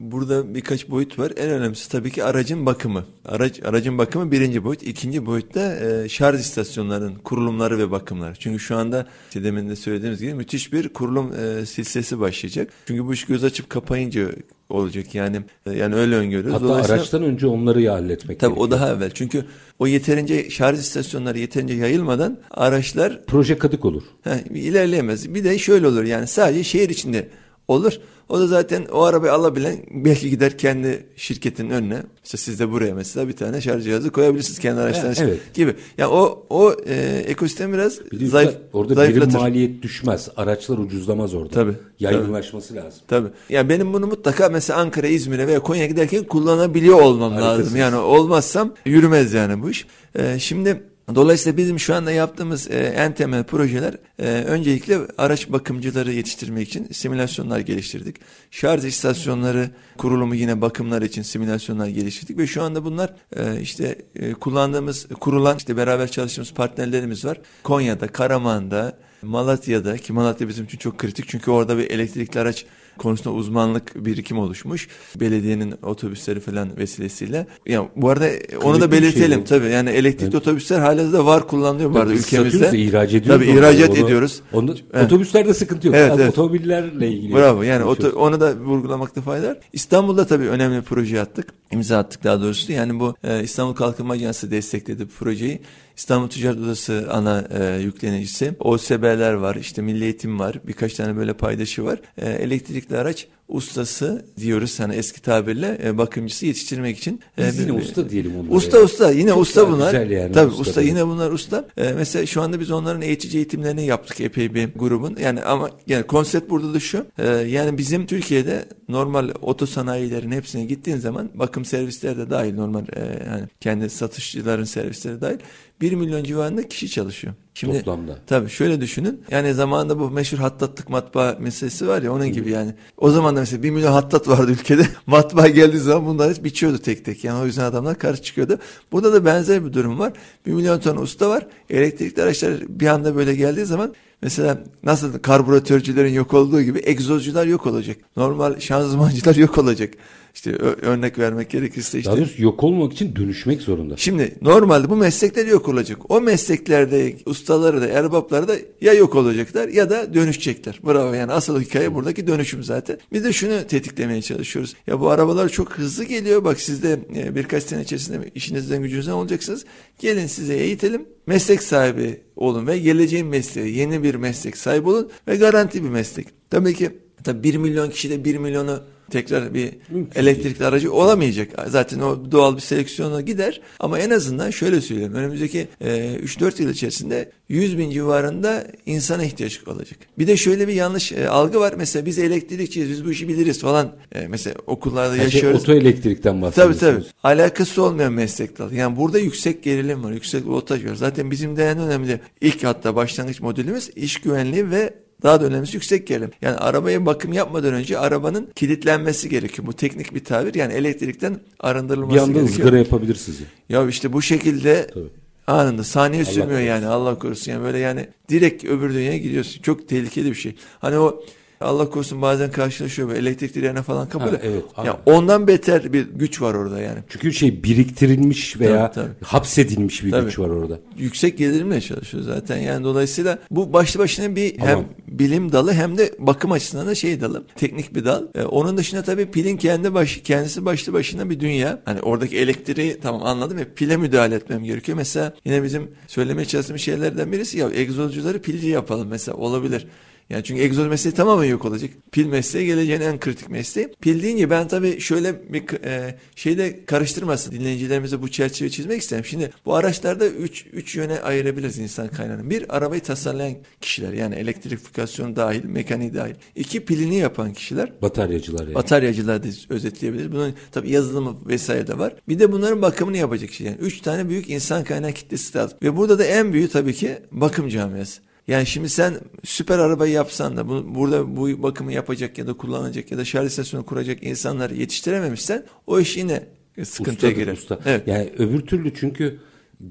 burada 0.00 0.54
birkaç 0.54 0.90
boyut 0.90 1.18
var. 1.18 1.32
En 1.36 1.50
önemlisi 1.50 1.90
tabii 1.90 2.10
ki 2.10 2.24
aracın 2.24 2.66
bakımı. 2.66 3.04
Araç 3.24 3.62
aracın 3.64 3.98
bakımı 3.98 4.32
birinci 4.32 4.64
boyut. 4.64 4.82
İkinci 4.82 5.26
boyutta 5.26 5.76
e, 5.76 6.08
şarj 6.08 6.40
istasyonlarının 6.40 7.14
kurulumları 7.14 7.78
ve 7.78 7.90
bakımları. 7.90 8.34
Çünkü 8.38 8.58
şu 8.58 8.76
anda 8.76 9.06
işte 9.28 9.44
demin 9.44 9.68
de 9.68 9.76
söylediğimiz 9.76 10.20
gibi 10.20 10.34
müthiş 10.34 10.72
bir 10.72 10.88
kurulum 10.88 11.32
e, 11.32 11.66
silsilesi 11.66 12.20
başlayacak. 12.20 12.72
Çünkü 12.86 13.06
bu 13.06 13.14
iş 13.14 13.24
göz 13.24 13.44
açıp 13.44 13.70
kapayınca 13.70 14.28
olacak 14.68 15.14
yani 15.14 15.40
e, 15.66 15.72
yani 15.72 15.94
öyle 15.94 16.16
öngörüyoruz. 16.16 16.62
Hatta 16.62 16.74
araçtan 16.74 17.22
önce 17.22 17.46
onları 17.46 17.80
ya 17.80 17.94
halletmek 17.94 18.40
Tabii 18.40 18.54
gerekiyor. 18.54 18.68
o 18.68 18.70
daha 18.70 18.92
evvel. 18.92 19.10
Çünkü 19.14 19.44
o 19.78 19.86
yeterince 19.86 20.50
şarj 20.50 20.78
istasyonları 20.78 21.38
yeterince 21.38 21.74
yayılmadan 21.74 22.38
araçlar 22.50 23.20
Proje 23.26 23.58
kadık 23.58 23.84
olur. 23.84 24.02
He, 24.24 24.44
ilerleyemez. 24.54 25.34
Bir 25.34 25.44
de 25.44 25.58
şöyle 25.58 25.86
olur 25.86 26.04
yani 26.04 26.26
sadece 26.26 26.64
şehir 26.64 26.88
içinde 26.88 27.28
olur. 27.68 27.92
O 28.28 28.40
da 28.40 28.46
zaten 28.46 28.84
o 28.92 29.02
arabayı 29.02 29.32
alabilen 29.32 29.76
belki 29.90 30.30
gider 30.30 30.58
kendi 30.58 31.06
şirketin 31.16 31.70
önüne. 31.70 32.02
İşte 32.24 32.36
siz 32.36 32.60
de 32.60 32.70
buraya 32.70 32.94
mesela 32.94 33.28
bir 33.28 33.32
tane 33.36 33.60
şarj 33.60 33.84
cihazı 33.84 34.10
koyabilirsiniz 34.10 34.58
kendi 34.58 34.80
araçlarınız 34.80 35.20
evet. 35.20 35.54
gibi. 35.54 35.74
Yani 35.98 36.12
o 36.12 36.46
o 36.50 36.72
e, 36.86 36.94
ekosistem 37.26 37.72
biraz 37.72 38.00
Bir 38.12 38.26
zayıf 38.26 38.54
orada 38.72 38.90
birim 38.90 38.96
zayıflatır. 38.96 39.38
maliyet 39.38 39.82
düşmez. 39.82 40.28
Araçlar 40.36 40.78
ucuzlamaz 40.78 41.34
orada. 41.34 41.50
Tabii, 41.54 41.72
Yaygınlaşması 42.00 42.74
lazım. 42.74 43.00
Tabii. 43.08 43.28
Yani 43.48 43.68
benim 43.68 43.92
bunu 43.92 44.06
mutlaka 44.06 44.48
mesela 44.48 44.80
Ankara, 44.80 45.06
İzmir'e 45.06 45.46
veya 45.46 45.60
Konya'ya 45.60 45.88
giderken 45.88 46.24
kullanabiliyor 46.24 47.00
olmam 47.00 47.32
Harikasınız. 47.32 47.66
lazım. 47.66 47.76
Yani 47.78 47.96
olmazsam 47.96 48.74
yürümez 48.84 49.32
yani 49.32 49.62
bu 49.62 49.70
iş. 49.70 49.86
Ee, 50.18 50.38
şimdi 50.38 50.82
dolayısıyla 51.14 51.56
bizim 51.56 51.78
şu 51.78 51.94
anda 51.94 52.12
yaptığımız 52.12 52.70
e, 52.70 52.78
en 52.78 53.14
temel 53.14 53.44
projeler 53.44 53.94
e, 54.18 54.24
öncelikle 54.28 54.98
araç 55.18 55.52
bakımcıları 55.52 56.12
yetiştirmek 56.12 56.68
için 56.68 56.88
simülasyonlar 56.92 57.60
geliştirdik. 57.60 58.16
Şarj 58.50 58.84
istasyonları 58.84 59.70
kurulumu 59.98 60.34
yine 60.34 60.60
bakımlar 60.60 61.02
için 61.02 61.22
simülasyonlar 61.22 61.86
geliştirdik 61.86 62.38
ve 62.38 62.46
şu 62.46 62.62
anda 62.62 62.84
bunlar 62.84 63.14
e, 63.36 63.60
işte 63.60 63.98
kullandığımız 64.40 65.06
kurulan 65.20 65.56
işte 65.56 65.76
beraber 65.76 66.10
çalıştığımız 66.10 66.52
partnerlerimiz 66.52 67.24
var. 67.24 67.38
Konya'da, 67.62 68.06
Karaman'da, 68.06 68.98
Malatya'da 69.22 69.96
ki 69.96 70.12
Malatya 70.12 70.48
bizim 70.48 70.64
için 70.64 70.78
çok 70.78 70.98
kritik 70.98 71.28
çünkü 71.28 71.50
orada 71.50 71.78
bir 71.78 71.90
elektrikli 71.90 72.38
araç 72.38 72.66
konusunda 72.98 73.36
uzmanlık 73.36 74.04
birikim 74.06 74.38
oluşmuş. 74.38 74.88
Belediyenin 75.20 75.74
otobüsleri 75.82 76.40
falan 76.40 76.76
vesilesiyle. 76.76 77.46
Yani 77.66 77.88
bu 77.96 78.10
arada 78.10 78.24
onu 78.24 78.60
Kıymetli 78.60 78.80
da 78.80 78.90
şey 78.96 79.02
belirtelim 79.02 79.40
bu. 79.40 79.44
tabii. 79.44 79.66
Yani 79.66 79.90
elektrikli 79.90 80.36
otobüsler 80.36 80.78
hala 80.78 81.12
da 81.12 81.26
var 81.26 81.48
kullanılıyor 81.48 81.94
bu 81.94 81.98
arada 81.98 82.12
ülkemizde. 82.12 82.78
ihraç 82.78 83.14
ediyoruz. 83.14 83.46
Tabii 83.46 83.58
ihracat 83.58 83.90
onu. 83.90 83.98
ediyoruz. 83.98 84.40
Onu, 84.52 84.74
Evet. 84.92 85.06
Otobüslerde 85.06 85.54
sıkıntı 85.54 85.86
yok. 85.86 85.96
Evet, 85.98 86.12
evet. 86.16 86.30
Otomobillerle 86.30 87.08
ilgili. 87.08 87.34
Bravo 87.34 87.62
yani 87.62 87.84
oto- 87.84 88.12
onu 88.12 88.40
da 88.40 88.56
vurgulamakta 88.56 89.20
fayda 89.20 89.48
var. 89.48 89.58
İstanbul'da 89.72 90.26
tabii 90.26 90.48
önemli 90.48 90.82
proje 90.82 91.20
attık. 91.20 91.46
İmza 91.72 91.98
attık 91.98 92.24
daha 92.24 92.40
doğrusu. 92.40 92.72
Yani 92.72 93.00
bu 93.00 93.14
e, 93.24 93.42
İstanbul 93.42 93.74
Kalkınma 93.74 94.12
Ajansı 94.14 94.50
destekledi 94.50 95.04
bu 95.04 95.10
projeyi. 95.18 95.60
İstanbul 95.96 96.28
Ticaret 96.28 96.58
Odası 96.58 97.06
ana 97.12 97.44
e, 97.58 97.80
yüklenicisi. 97.82 98.54
OSB'ler 98.60 99.32
var, 99.32 99.56
işte 99.56 99.82
Milli 99.82 100.04
Eğitim 100.04 100.38
var, 100.38 100.60
birkaç 100.66 100.94
tane 100.94 101.16
böyle 101.16 101.32
paydaşı 101.32 101.84
var. 101.84 101.98
E, 102.18 102.44
elektrikli 102.88 102.96
araç 102.96 103.26
ustası 103.48 104.24
diyoruz 104.36 104.80
hani 104.80 104.94
eski 104.94 105.22
tabirle 105.22 105.78
e, 105.84 105.98
bakımcısı 105.98 106.46
yetiştirmek 106.46 106.98
için. 106.98 107.20
E, 107.38 107.46
Biz 107.48 107.58
yine 107.58 107.76
bir- 107.76 107.82
usta 107.82 108.10
diyelim 108.10 108.32
onlara. 108.36 108.54
Usta 108.54 108.78
ya. 108.78 108.84
usta 108.84 109.10
yine 109.10 109.30
Çok 109.30 109.38
usta 109.42 109.70
bunlar. 109.70 109.92
güzel 109.92 110.10
yani 110.10 110.32
Tabii 110.32 110.50
usta 110.50 110.62
usta, 110.62 110.82
yine 110.82 111.06
bunlar 111.06 111.30
usta. 111.30 111.64
Ee, 111.76 111.92
mesela 111.92 112.26
şu 112.26 112.42
anda 112.42 112.60
biz 112.60 112.70
onların 112.70 113.02
eğitici 113.02 113.36
eğitimlerini 113.36 113.86
yaptık 113.86 114.20
epey 114.20 114.54
bir 114.54 114.68
grubun. 114.76 115.16
Yani 115.20 115.42
ama 115.42 115.70
yani 115.86 116.02
konsept 116.06 116.50
burada 116.50 116.74
da 116.74 116.80
şu. 116.80 117.06
Ee, 117.18 117.26
yani 117.28 117.78
bizim 117.78 118.06
Türkiye'de 118.06 118.64
normal 118.88 119.30
oto 119.42 119.66
sanayilerin 119.66 120.32
hepsine 120.32 120.64
gittiğin 120.64 120.96
zaman 120.98 121.30
bakım 121.34 121.64
servisleri 121.64 122.18
de 122.18 122.30
dahil 122.30 122.54
normal 122.54 122.82
e, 122.96 123.00
yani 123.26 123.44
kendi 123.60 123.90
satışçıların 123.90 124.64
servisleri 124.64 125.20
dahil 125.20 125.38
1 125.80 125.92
milyon 125.92 126.24
civarında 126.24 126.68
kişi 126.68 126.88
çalışıyor. 126.90 127.34
Şimdi 127.58 127.78
Toplamda. 127.78 128.18
Tabii 128.26 128.50
şöyle 128.50 128.80
düşünün. 128.80 129.20
Yani 129.30 129.54
zamanında 129.54 129.98
bu 129.98 130.10
meşhur 130.10 130.38
hattatlık 130.38 130.88
matbaa 130.88 131.36
meselesi 131.38 131.88
var 131.88 132.02
ya 132.02 132.12
onun 132.12 132.32
gibi 132.32 132.50
yani. 132.50 132.74
O 132.96 133.10
zaman 133.10 133.36
da 133.36 133.40
mesela 133.40 133.62
1 133.62 133.70
milyon 133.70 133.92
hattat 133.92 134.28
vardı 134.28 134.52
ülkede. 134.52 134.86
matbaa 135.06 135.48
geldiği 135.48 135.78
zaman 135.78 136.06
bunlar 136.06 136.34
hep 136.34 136.44
biçiyordu 136.44 136.78
tek 136.78 137.04
tek. 137.04 137.24
Yani 137.24 137.42
o 137.42 137.46
yüzden 137.46 137.64
adamlar 137.64 137.98
karşı 137.98 138.22
çıkıyordu. 138.22 138.58
Burada 138.92 139.12
da 139.12 139.24
benzer 139.24 139.64
bir 139.64 139.72
durum 139.72 139.98
var. 139.98 140.12
1 140.46 140.52
milyon 140.52 140.80
ton 140.80 140.96
usta 140.96 141.30
var. 141.30 141.46
Elektrikli 141.70 142.22
araçlar 142.22 142.54
bir 142.68 142.86
anda 142.86 143.16
böyle 143.16 143.34
geldiği 143.34 143.64
zaman 143.64 143.94
Mesela 144.22 144.58
nasıl 144.82 145.18
karbüratörcülerin 145.18 146.12
yok 146.12 146.34
olduğu 146.34 146.62
gibi 146.62 146.80
egzozcular 146.84 147.46
yok 147.46 147.66
olacak. 147.66 147.96
Normal 148.16 148.60
şanzımancılar 148.60 149.34
yok 149.34 149.58
olacak. 149.58 149.94
İşte 150.38 150.50
örnek 150.56 151.18
vermek 151.18 151.50
gerekirse 151.50 151.98
işte. 151.98 152.10
Daha 152.10 152.18
doğrusu 152.18 152.42
yok 152.42 152.64
olmak 152.64 152.92
için 152.92 153.16
dönüşmek 153.16 153.60
zorunda. 153.62 153.96
Şimdi 153.96 154.34
normalde 154.42 154.90
bu 154.90 154.96
meslekler 154.96 155.46
yok 155.46 155.68
olacak. 155.68 155.98
O 156.08 156.20
mesleklerde 156.20 157.16
ustaları 157.26 157.80
da 157.80 157.86
erbapları 157.86 158.48
da 158.48 158.56
ya 158.80 158.92
yok 158.92 159.14
olacaklar 159.14 159.68
ya 159.68 159.90
da 159.90 160.14
dönüşecekler. 160.14 160.80
Bravo 160.86 161.12
yani 161.12 161.32
asıl 161.32 161.60
hikaye 161.60 161.94
buradaki 161.94 162.26
dönüşüm 162.26 162.62
zaten. 162.62 162.98
Biz 163.12 163.24
de 163.24 163.32
şunu 163.32 163.66
tetiklemeye 163.66 164.22
çalışıyoruz. 164.22 164.74
Ya 164.86 165.00
bu 165.00 165.08
arabalar 165.08 165.48
çok 165.48 165.72
hızlı 165.72 166.04
geliyor. 166.04 166.44
Bak 166.44 166.60
siz 166.60 166.82
de 166.82 167.00
e, 167.16 167.34
birkaç 167.34 167.62
sene 167.62 167.82
içerisinde 167.82 168.30
işinizden 168.34 168.82
gücünüzden 168.82 169.12
olacaksınız. 169.12 169.64
Gelin 169.98 170.26
size 170.26 170.54
eğitelim. 170.54 171.06
Meslek 171.26 171.62
sahibi 171.62 172.20
olun 172.36 172.66
ve 172.66 172.78
geleceğin 172.78 173.26
mesleği 173.26 173.76
yeni 173.76 174.02
bir 174.02 174.14
meslek 174.14 174.56
sahibi 174.56 174.88
olun 174.88 175.10
ve 175.28 175.36
garanti 175.36 175.84
bir 175.84 175.88
meslek. 175.88 176.26
Tabii 176.50 176.74
ki 176.74 176.90
tabii 177.24 177.42
1 177.42 177.56
milyon 177.56 177.90
kişi 177.90 178.10
de 178.10 178.24
1 178.24 178.38
milyonu 178.38 178.80
tekrar 179.10 179.54
bir 179.54 179.70
Mümkün 179.90 180.20
elektrikli 180.20 180.64
aracı 180.64 180.92
olamayacak. 180.92 181.50
Zaten 181.68 181.98
o 182.00 182.32
doğal 182.32 182.56
bir 182.56 182.60
seleksiyona 182.60 183.20
gider. 183.20 183.60
Ama 183.80 183.98
en 183.98 184.10
azından 184.10 184.50
şöyle 184.50 184.80
söyleyeyim. 184.80 185.14
Önümüzdeki 185.14 185.68
e, 185.80 185.88
3-4 186.24 186.62
yıl 186.62 186.70
içerisinde 186.70 187.30
100 187.48 187.78
bin 187.78 187.90
civarında 187.90 188.66
insana 188.86 189.24
ihtiyaç 189.24 189.60
olacak. 189.68 189.98
Bir 190.18 190.26
de 190.26 190.36
şöyle 190.36 190.68
bir 190.68 190.72
yanlış 190.74 191.12
e, 191.12 191.28
algı 191.28 191.60
var. 191.60 191.74
Mesela 191.78 192.06
biz 192.06 192.18
elektrikçiyiz, 192.18 192.90
biz 192.90 193.04
bu 193.04 193.10
işi 193.12 193.28
biliriz 193.28 193.60
falan. 193.60 193.92
E, 194.12 194.26
mesela 194.28 194.56
okullarda 194.66 195.12
Her 195.14 195.16
şey 195.16 195.24
yaşıyoruz. 195.24 195.62
oto 195.62 195.72
elektrikten 195.72 196.32
Tabii 196.32 196.42
bahsediyorsunuz. 196.42 196.80
tabii. 196.80 197.34
Alakası 197.34 197.82
olmayan 197.82 198.12
meslek 198.12 198.58
dalı. 198.58 198.74
Yani 198.74 198.96
burada 198.96 199.18
yüksek 199.18 199.62
gerilim 199.62 200.04
var, 200.04 200.12
yüksek 200.12 200.46
voltaj 200.46 200.84
var. 200.84 200.94
Zaten 200.94 201.30
bizim 201.30 201.56
de 201.56 201.64
en 201.68 201.78
önemli 201.78 202.20
ilk 202.40 202.64
hatta 202.64 202.96
başlangıç 202.96 203.40
modelimiz 203.40 203.90
iş 203.96 204.20
güvenliği 204.20 204.70
ve 204.70 204.94
daha 205.22 205.40
da 205.40 205.44
önemlisi 205.44 205.76
yüksek 205.76 206.06
gerilim. 206.06 206.30
Yani 206.42 206.56
arabaya 206.56 207.06
bakım 207.06 207.32
yapmadan 207.32 207.74
önce 207.74 207.98
arabanın 207.98 208.48
kilitlenmesi 208.54 209.28
gerekiyor. 209.28 209.66
Bu 209.66 209.72
teknik 209.72 210.14
bir 210.14 210.24
tabir. 210.24 210.54
Yani 210.54 210.72
elektrikten 210.72 211.40
arındırılması 211.60 212.14
Bir 212.16 212.20
anda 212.20 212.32
gerekiyor. 212.32 212.58
ızgara 212.58 212.78
yapabilir 212.78 213.14
sizi. 213.14 213.44
Ya 213.68 213.88
işte 213.88 214.12
bu 214.12 214.22
şekilde 214.22 214.86
Tabii. 214.94 215.04
anında 215.46 215.84
saniye 215.84 216.22
Allah 216.22 216.30
sürmüyor 216.30 216.50
korusun. 216.50 216.66
yani 216.66 216.86
Allah 216.86 217.18
korusun. 217.18 217.52
Yani 217.52 217.62
böyle 217.64 217.78
yani 217.78 218.08
direkt 218.28 218.64
öbür 218.64 218.94
dünyaya 218.94 219.18
gidiyorsun. 219.18 219.62
Çok 219.62 219.88
tehlikeli 219.88 220.30
bir 220.30 220.34
şey. 220.36 220.54
Hani 220.78 220.98
o 220.98 221.22
Allah 221.60 221.90
korusun 221.90 222.22
bazen 222.22 222.50
karşılaşıyor 222.52 223.08
böyle 223.08 223.20
elektrik 223.20 223.54
direğine 223.54 223.82
falan 223.82 224.08
kapıyor. 224.08 224.32
Ha, 224.32 224.38
evet, 224.42 224.62
aynen. 224.76 224.90
ya 224.90 224.98
ondan 225.06 225.46
beter 225.46 225.92
bir 225.92 226.06
güç 226.14 226.42
var 226.42 226.54
orada 226.54 226.80
yani. 226.80 226.98
Çünkü 227.08 227.32
şey 227.32 227.62
biriktirilmiş 227.64 228.60
veya 228.60 228.90
Tabii, 228.90 229.06
tabii. 229.06 229.14
hapsedilmiş 229.24 230.04
bir 230.04 230.10
Tabii. 230.10 230.24
güç 230.24 230.38
var 230.38 230.48
orada. 230.48 230.78
yüksek 230.98 231.38
gelirimle 231.38 231.80
çalışıyor 231.80 232.22
zaten. 232.22 232.56
Yani 232.56 232.84
dolayısıyla 232.84 233.38
bu 233.50 233.72
başlı 233.72 234.00
başına 234.00 234.36
bir 234.36 234.58
hem 234.58 234.76
Aman. 234.76 234.84
bilim 235.08 235.52
dalı 235.52 235.72
hem 235.72 235.98
de 235.98 236.14
bakım 236.18 236.52
açısından 236.52 236.86
da 236.86 236.94
şey 236.94 237.20
dalı. 237.20 237.42
Teknik 237.56 237.94
bir 237.94 238.04
dal. 238.04 238.22
Ee, 238.34 238.42
onun 238.42 238.76
dışında 238.76 239.02
tabii 239.02 239.26
pilin 239.26 239.56
kendi 239.56 239.94
baş, 239.94 240.20
kendisi 240.24 240.64
başlı 240.64 240.92
başına 240.92 241.30
bir 241.30 241.40
dünya. 241.40 241.80
Hani 241.84 242.00
oradaki 242.00 242.38
elektriği 242.38 243.00
tamam 243.00 243.22
anladım 243.24 243.58
ya 243.58 243.64
pile 243.74 243.96
müdahale 243.96 244.34
etmem 244.34 244.64
gerekiyor. 244.64 244.98
Mesela 244.98 245.32
yine 245.44 245.62
bizim 245.62 245.90
söylemeye 246.06 246.46
çalıştığımız 246.46 246.82
şeylerden 246.82 247.32
birisi 247.32 247.58
ya 247.58 247.70
egzozcuları 247.74 248.38
pilci 248.42 248.68
yapalım 248.68 249.08
mesela 249.08 249.36
olabilir. 249.36 249.86
Yani 250.30 250.44
çünkü 250.44 250.62
egzoz 250.62 250.86
mesleği 250.86 251.14
tamamen 251.14 251.44
yok 251.44 251.64
olacak. 251.64 251.90
Pil 252.12 252.26
mesleği 252.26 252.66
geleceğin 252.66 253.00
en 253.00 253.20
kritik 253.20 253.50
mesleği. 253.50 253.88
Pil 254.00 254.22
deyince 254.22 254.50
ben 254.50 254.68
tabii 254.68 255.00
şöyle 255.00 255.52
bir 255.52 255.84
e, 255.84 256.18
şeyde 256.36 256.84
karıştırmasın 256.84 257.52
dinleyicilerimize 257.52 258.22
bu 258.22 258.30
çerçeve 258.30 258.70
çizmek 258.70 259.02
isterim. 259.02 259.24
Şimdi 259.24 259.50
bu 259.66 259.74
araçlarda 259.74 260.28
3 260.28 260.66
3 260.72 260.96
yöne 260.96 261.20
ayırabiliriz 261.20 261.78
insan 261.78 262.08
kaynağını. 262.08 262.50
Bir 262.50 262.76
arabayı 262.76 263.02
tasarlayan 263.02 263.56
kişiler 263.80 264.12
yani 264.12 264.34
elektrifikasyon 264.34 265.36
dahil, 265.36 265.64
mekanik 265.64 266.14
dahil. 266.14 266.34
İki 266.56 266.84
pilini 266.84 267.16
yapan 267.16 267.52
kişiler. 267.52 267.92
Bataryacılar 268.02 268.64
yani. 268.64 268.74
Bataryacılar 268.74 269.42
da 269.42 269.48
özetleyebiliriz. 269.68 270.32
Bunun 270.32 270.54
tabii 270.72 270.90
yazılımı 270.90 271.36
vesaire 271.46 271.86
de 271.86 271.98
var. 271.98 272.14
Bir 272.28 272.38
de 272.38 272.52
bunların 272.52 272.82
bakımını 272.82 273.16
yapacak 273.16 273.50
kişi. 273.50 273.64
Yani 273.64 273.76
üç 273.80 274.00
tane 274.00 274.28
büyük 274.28 274.50
insan 274.50 274.84
kaynağı 274.84 275.12
kitlesi 275.12 275.58
lazım. 275.58 275.78
Ve 275.82 275.96
burada 275.96 276.18
da 276.18 276.24
en 276.24 276.52
büyüğü 276.52 276.68
tabii 276.68 276.94
ki 276.94 277.18
bakım 277.30 277.68
camiası. 277.68 278.27
Yani 278.48 278.66
şimdi 278.66 278.88
sen 278.88 279.20
süper 279.44 279.78
arabayı 279.78 280.12
yapsan 280.12 280.56
da 280.56 280.68
bu, 280.68 280.94
burada 280.94 281.36
bu 281.36 281.62
bakımı 281.62 281.92
yapacak 281.92 282.38
ya 282.38 282.46
da 282.46 282.52
kullanacak 282.52 283.10
ya 283.12 283.18
da 283.18 283.24
şarj 283.24 283.46
istasyonu 283.46 283.86
kuracak 283.86 284.22
insanları 284.22 284.74
yetiştirememişsen 284.74 285.64
o 285.86 286.00
iş 286.00 286.16
yine 286.16 286.46
sıkıntıya 286.84 287.14
Ustadır, 287.32 287.44
girer. 287.44 287.52
Usta. 287.52 287.78
Evet. 287.86 288.08
Yani 288.08 288.32
öbür 288.38 288.60
türlü 288.60 288.94
çünkü 288.94 289.40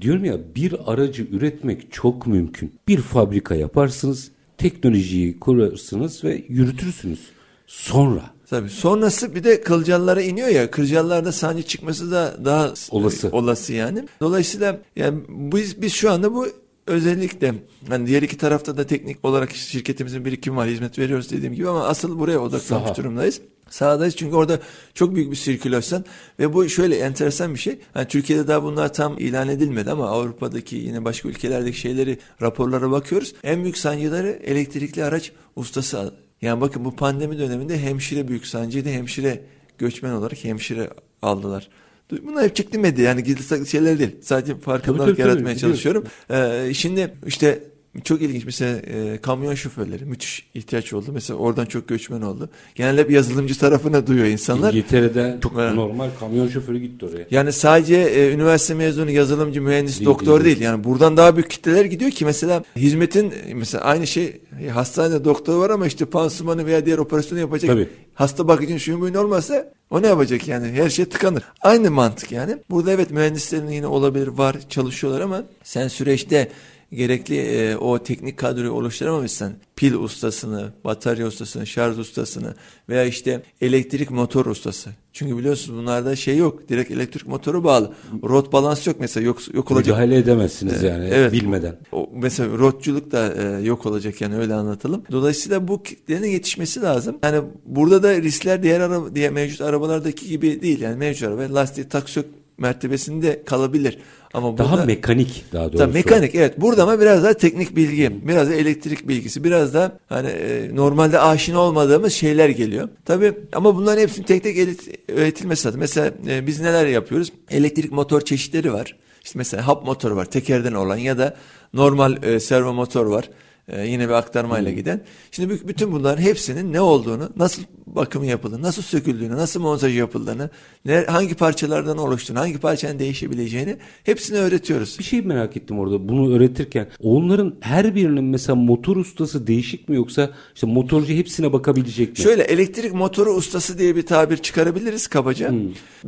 diyorum 0.00 0.24
ya 0.24 0.38
bir 0.54 0.92
aracı 0.92 1.22
üretmek 1.22 1.92
çok 1.92 2.26
mümkün. 2.26 2.74
Bir 2.88 2.98
fabrika 2.98 3.54
yaparsınız, 3.54 4.30
teknolojiyi 4.58 5.40
kurarsınız 5.40 6.24
ve 6.24 6.44
yürütürsünüz. 6.48 7.20
Sonra 7.66 8.38
Tabii. 8.50 8.68
Sonrası 8.68 9.34
bir 9.34 9.44
de 9.44 9.60
kılcallara 9.60 10.22
iniyor 10.22 10.48
ya. 10.48 10.70
Kılcallarda 10.70 11.32
sancı 11.32 11.62
çıkması 11.62 12.10
da 12.10 12.36
daha 12.44 12.74
Olası. 12.90 13.28
olası 13.32 13.72
yani. 13.72 14.08
Dolayısıyla 14.20 14.80
yani 14.96 15.20
biz 15.28 15.82
biz 15.82 15.92
şu 15.92 16.10
anda 16.10 16.34
bu 16.34 16.46
özellikle 16.88 17.54
hani 17.88 18.06
diğer 18.06 18.22
iki 18.22 18.36
tarafta 18.36 18.76
da 18.76 18.86
teknik 18.86 19.24
olarak 19.24 19.52
şirketimizin 19.52 20.24
birikimi 20.24 20.56
var, 20.56 20.68
hizmet 20.68 20.98
veriyoruz 20.98 21.30
dediğim 21.30 21.54
gibi 21.54 21.68
ama 21.68 21.84
asıl 21.84 22.18
buraya 22.18 22.38
odaklanmış 22.38 22.88
Saha. 22.88 22.96
durumdayız. 22.96 23.40
Sahadayız 23.70 24.16
çünkü 24.16 24.36
orada 24.36 24.60
çok 24.94 25.14
büyük 25.14 25.30
bir 25.30 25.36
sirkülasyon 25.36 26.04
ve 26.38 26.54
bu 26.54 26.68
şöyle 26.68 26.96
enteresan 26.96 27.54
bir 27.54 27.58
şey. 27.58 27.78
Hani 27.94 28.08
Türkiye'de 28.08 28.48
daha 28.48 28.62
bunlar 28.62 28.92
tam 28.92 29.18
ilan 29.18 29.48
edilmedi 29.48 29.90
ama 29.90 30.08
Avrupa'daki 30.08 30.76
yine 30.76 31.04
başka 31.04 31.28
ülkelerdeki 31.28 31.78
şeyleri 31.78 32.18
raporlara 32.42 32.90
bakıyoruz. 32.90 33.34
En 33.42 33.62
büyük 33.62 33.78
sancıları 33.78 34.28
elektrikli 34.28 35.04
araç 35.04 35.32
ustası. 35.56 36.14
Yani 36.42 36.60
bakın 36.60 36.84
bu 36.84 36.96
pandemi 36.96 37.38
döneminde 37.38 37.78
hemşire 37.78 38.28
büyük 38.28 38.46
sancıydı. 38.46 38.88
Hemşire 38.88 39.40
göçmen 39.78 40.12
olarak 40.12 40.44
hemşire 40.44 40.90
aldılar. 41.22 41.68
Bunlar 42.10 42.44
hep 42.44 42.56
çıktı 42.56 42.78
medya 42.78 43.04
yani 43.04 43.22
gizli 43.22 43.42
saklı 43.42 43.66
şeyler 43.66 43.98
değil. 43.98 44.16
Sadece 44.22 44.54
farkındalık 44.58 44.98
Tabii, 44.98 45.06
tabii, 45.06 45.16
tabii, 45.16 45.28
yaratmaya 45.28 45.56
biliyorum. 45.56 45.60
çalışıyorum. 45.60 46.04
Ee, 46.30 46.74
şimdi 46.74 47.14
işte 47.26 47.62
çok 48.04 48.22
ilginç 48.22 48.44
mesela 48.44 48.78
e, 48.78 49.18
kamyon 49.22 49.54
şoförleri 49.54 50.04
müthiş 50.04 50.46
ihtiyaç 50.54 50.92
oldu. 50.92 51.10
Mesela 51.12 51.38
oradan 51.38 51.66
çok 51.66 51.88
göçmen 51.88 52.22
oldu. 52.22 52.50
Genelde 52.74 53.00
hep 53.00 53.10
yazılımcı 53.10 53.58
tarafına 53.58 54.06
duyuyor 54.06 54.26
insanlar. 54.26 54.72
İngiltere'de 54.72 55.38
çok 55.42 55.52
Evet. 55.58 55.74
normal 55.74 56.08
kamyon 56.20 56.48
şoförü 56.48 56.78
gitti 56.78 57.06
oraya. 57.06 57.26
Yani 57.30 57.52
sadece 57.52 57.96
e, 57.96 58.32
üniversite 58.32 58.74
mezunu 58.74 59.10
yazılımcı, 59.10 59.62
mühendis, 59.62 59.98
Değil, 59.98 60.06
doktor 60.06 60.44
değil. 60.44 60.56
değil. 60.56 60.64
Yani 60.66 60.84
buradan 60.84 61.16
daha 61.16 61.36
büyük 61.36 61.50
kitleler 61.50 61.84
gidiyor 61.84 62.10
ki 62.10 62.24
mesela 62.24 62.64
hizmetin 62.76 63.32
mesela 63.54 63.84
aynı 63.84 64.06
şey 64.06 64.40
e, 64.64 64.68
hastanede 64.68 65.24
doktor 65.24 65.58
var 65.58 65.70
ama 65.70 65.86
işte 65.86 66.04
pansumanı 66.04 66.66
veya 66.66 66.86
diğer 66.86 66.98
operasyonu 66.98 67.40
yapacak. 67.40 67.70
Tabii. 67.70 67.88
Hasta 68.14 68.48
bakıcının 68.48 68.78
şuyun 68.78 69.00
buyun 69.00 69.14
olmazsa 69.14 69.72
o 69.90 70.02
ne 70.02 70.06
yapacak 70.06 70.48
yani? 70.48 70.66
Her 70.72 70.90
şey 70.90 71.04
tıkanır. 71.04 71.42
Aynı 71.62 71.90
mantık 71.90 72.32
yani. 72.32 72.56
Burada 72.70 72.92
evet 72.92 73.10
mühendislerin 73.10 73.68
yine 73.68 73.86
olabilir 73.86 74.26
var 74.26 74.56
çalışıyorlar 74.68 75.20
ama 75.20 75.44
sen 75.62 75.88
süreçte 75.88 76.48
gerekli 76.92 77.36
e, 77.36 77.76
o 77.76 77.98
teknik 78.02 78.36
kadroyu 78.36 78.72
oluşturamamışsan 78.72 79.52
pil 79.76 79.94
ustasını, 79.94 80.72
batarya 80.84 81.26
ustasını, 81.26 81.66
şarj 81.66 81.98
ustasını 81.98 82.54
veya 82.88 83.04
işte 83.04 83.42
elektrik 83.60 84.10
motor 84.10 84.46
ustası. 84.46 84.90
Çünkü 85.12 85.38
biliyorsunuz 85.38 85.78
bunlarda 85.80 86.16
şey 86.16 86.36
yok. 86.36 86.68
Direkt 86.68 86.90
elektrik 86.90 87.26
motoru 87.26 87.64
bağlı. 87.64 87.92
Rot 88.24 88.52
balans 88.52 88.86
yok 88.86 88.96
mesela 89.00 89.26
yok 89.26 89.54
yok 89.54 89.70
olacak. 89.70 89.86
Müdahale 89.86 90.16
edemezsiniz 90.16 90.82
yani 90.82 91.08
Evet. 91.12 91.32
bilmeden. 91.32 91.76
O, 91.92 92.10
mesela 92.14 92.58
rotçuluk 92.58 93.12
da 93.12 93.34
e, 93.34 93.64
yok 93.64 93.86
olacak 93.86 94.20
yani 94.20 94.36
öyle 94.36 94.54
anlatalım. 94.54 95.02
Dolayısıyla 95.12 95.68
bu 95.68 95.82
kitlenin 95.82 96.28
yetişmesi 96.28 96.82
lazım. 96.82 97.18
Yani 97.22 97.40
burada 97.66 98.02
da 98.02 98.22
riskler 98.22 98.62
diğer 98.62 98.80
araba, 98.80 99.14
diğer 99.14 99.32
mevcut 99.32 99.60
arabalardaki 99.60 100.28
gibi 100.28 100.62
değil. 100.62 100.80
Yani 100.80 100.96
mevcut 100.96 101.28
araba 101.28 101.54
lastiği 101.54 101.88
tak 101.88 102.08
sök 102.08 102.26
mertebesinde 102.58 103.42
kalabilir. 103.44 103.98
Ama 104.34 104.58
Daha 104.58 104.72
burada, 104.72 104.84
mekanik 104.84 105.44
daha 105.52 105.64
doğrusu. 105.64 105.78
Tabii 105.78 105.92
mekanik 105.92 106.34
evet. 106.34 106.60
Burada 106.60 106.82
ama 106.82 107.00
biraz 107.00 107.24
daha 107.24 107.34
teknik 107.34 107.76
bilgi, 107.76 108.28
biraz 108.28 108.48
da 108.50 108.54
elektrik 108.54 109.08
bilgisi, 109.08 109.44
biraz 109.44 109.74
da 109.74 109.98
hani 110.08 110.28
e, 110.28 110.76
normalde 110.76 111.20
aşina 111.20 111.60
olmadığımız 111.60 112.12
şeyler 112.12 112.48
geliyor. 112.48 112.88
Tabii 113.04 113.32
ama 113.52 113.76
bunların 113.76 114.02
hepsinin 114.02 114.26
tek 114.26 114.42
tek 114.42 114.68
öğretilmesi 115.08 115.66
lazım. 115.66 115.80
Mesela 115.80 116.10
e, 116.28 116.46
biz 116.46 116.60
neler 116.60 116.86
yapıyoruz? 116.86 117.32
Elektrik 117.50 117.92
motor 117.92 118.20
çeşitleri 118.20 118.72
var. 118.72 118.96
İşte 119.24 119.38
mesela 119.38 119.66
hap 119.66 119.84
motoru 119.84 120.16
var, 120.16 120.24
tekerden 120.24 120.72
olan 120.72 120.96
ya 120.96 121.18
da 121.18 121.36
normal 121.74 122.22
e, 122.22 122.40
servo 122.40 122.72
motor 122.72 123.06
var. 123.06 123.30
E, 123.68 123.86
yine 123.86 124.08
bir 124.08 124.12
aktarmayla 124.14 124.70
giden. 124.70 125.00
Şimdi 125.30 125.54
bü- 125.54 125.68
bütün 125.68 125.92
bunların 125.92 126.22
hepsinin 126.22 126.72
ne 126.72 126.80
olduğunu, 126.80 127.30
nasıl 127.36 127.62
bakımı 127.94 128.26
yapıldığını, 128.26 128.62
nasıl 128.62 128.82
söküldüğünü, 128.82 129.36
nasıl 129.36 129.60
montajı 129.60 129.96
yapıldığını, 129.96 130.50
ne, 130.84 131.04
hangi 131.08 131.34
parçalardan 131.34 131.98
oluştuğunu, 131.98 132.38
hangi 132.38 132.58
parçanın 132.58 132.98
değişebileceğini 132.98 133.76
hepsini 134.04 134.38
öğretiyoruz. 134.38 134.96
Bir 134.98 135.04
şey 135.04 135.22
merak 135.22 135.56
ettim 135.56 135.78
orada 135.78 136.08
bunu 136.08 136.34
öğretirken. 136.34 136.88
Onların 137.00 137.54
her 137.60 137.94
birinin 137.94 138.24
mesela 138.24 138.56
motor 138.56 138.96
ustası 138.96 139.46
değişik 139.46 139.88
mi 139.88 139.96
yoksa 139.96 140.30
işte 140.54 140.66
motorcu 140.66 141.12
hepsine 141.12 141.52
bakabilecek 141.52 142.10
mi? 142.10 142.16
Şöyle 142.16 142.42
elektrik 142.42 142.94
motoru 142.94 143.30
ustası 143.30 143.78
diye 143.78 143.96
bir 143.96 144.06
tabir 144.06 144.36
çıkarabiliriz 144.36 145.06
kabaca. 145.06 145.50
Hmm. 145.50 145.58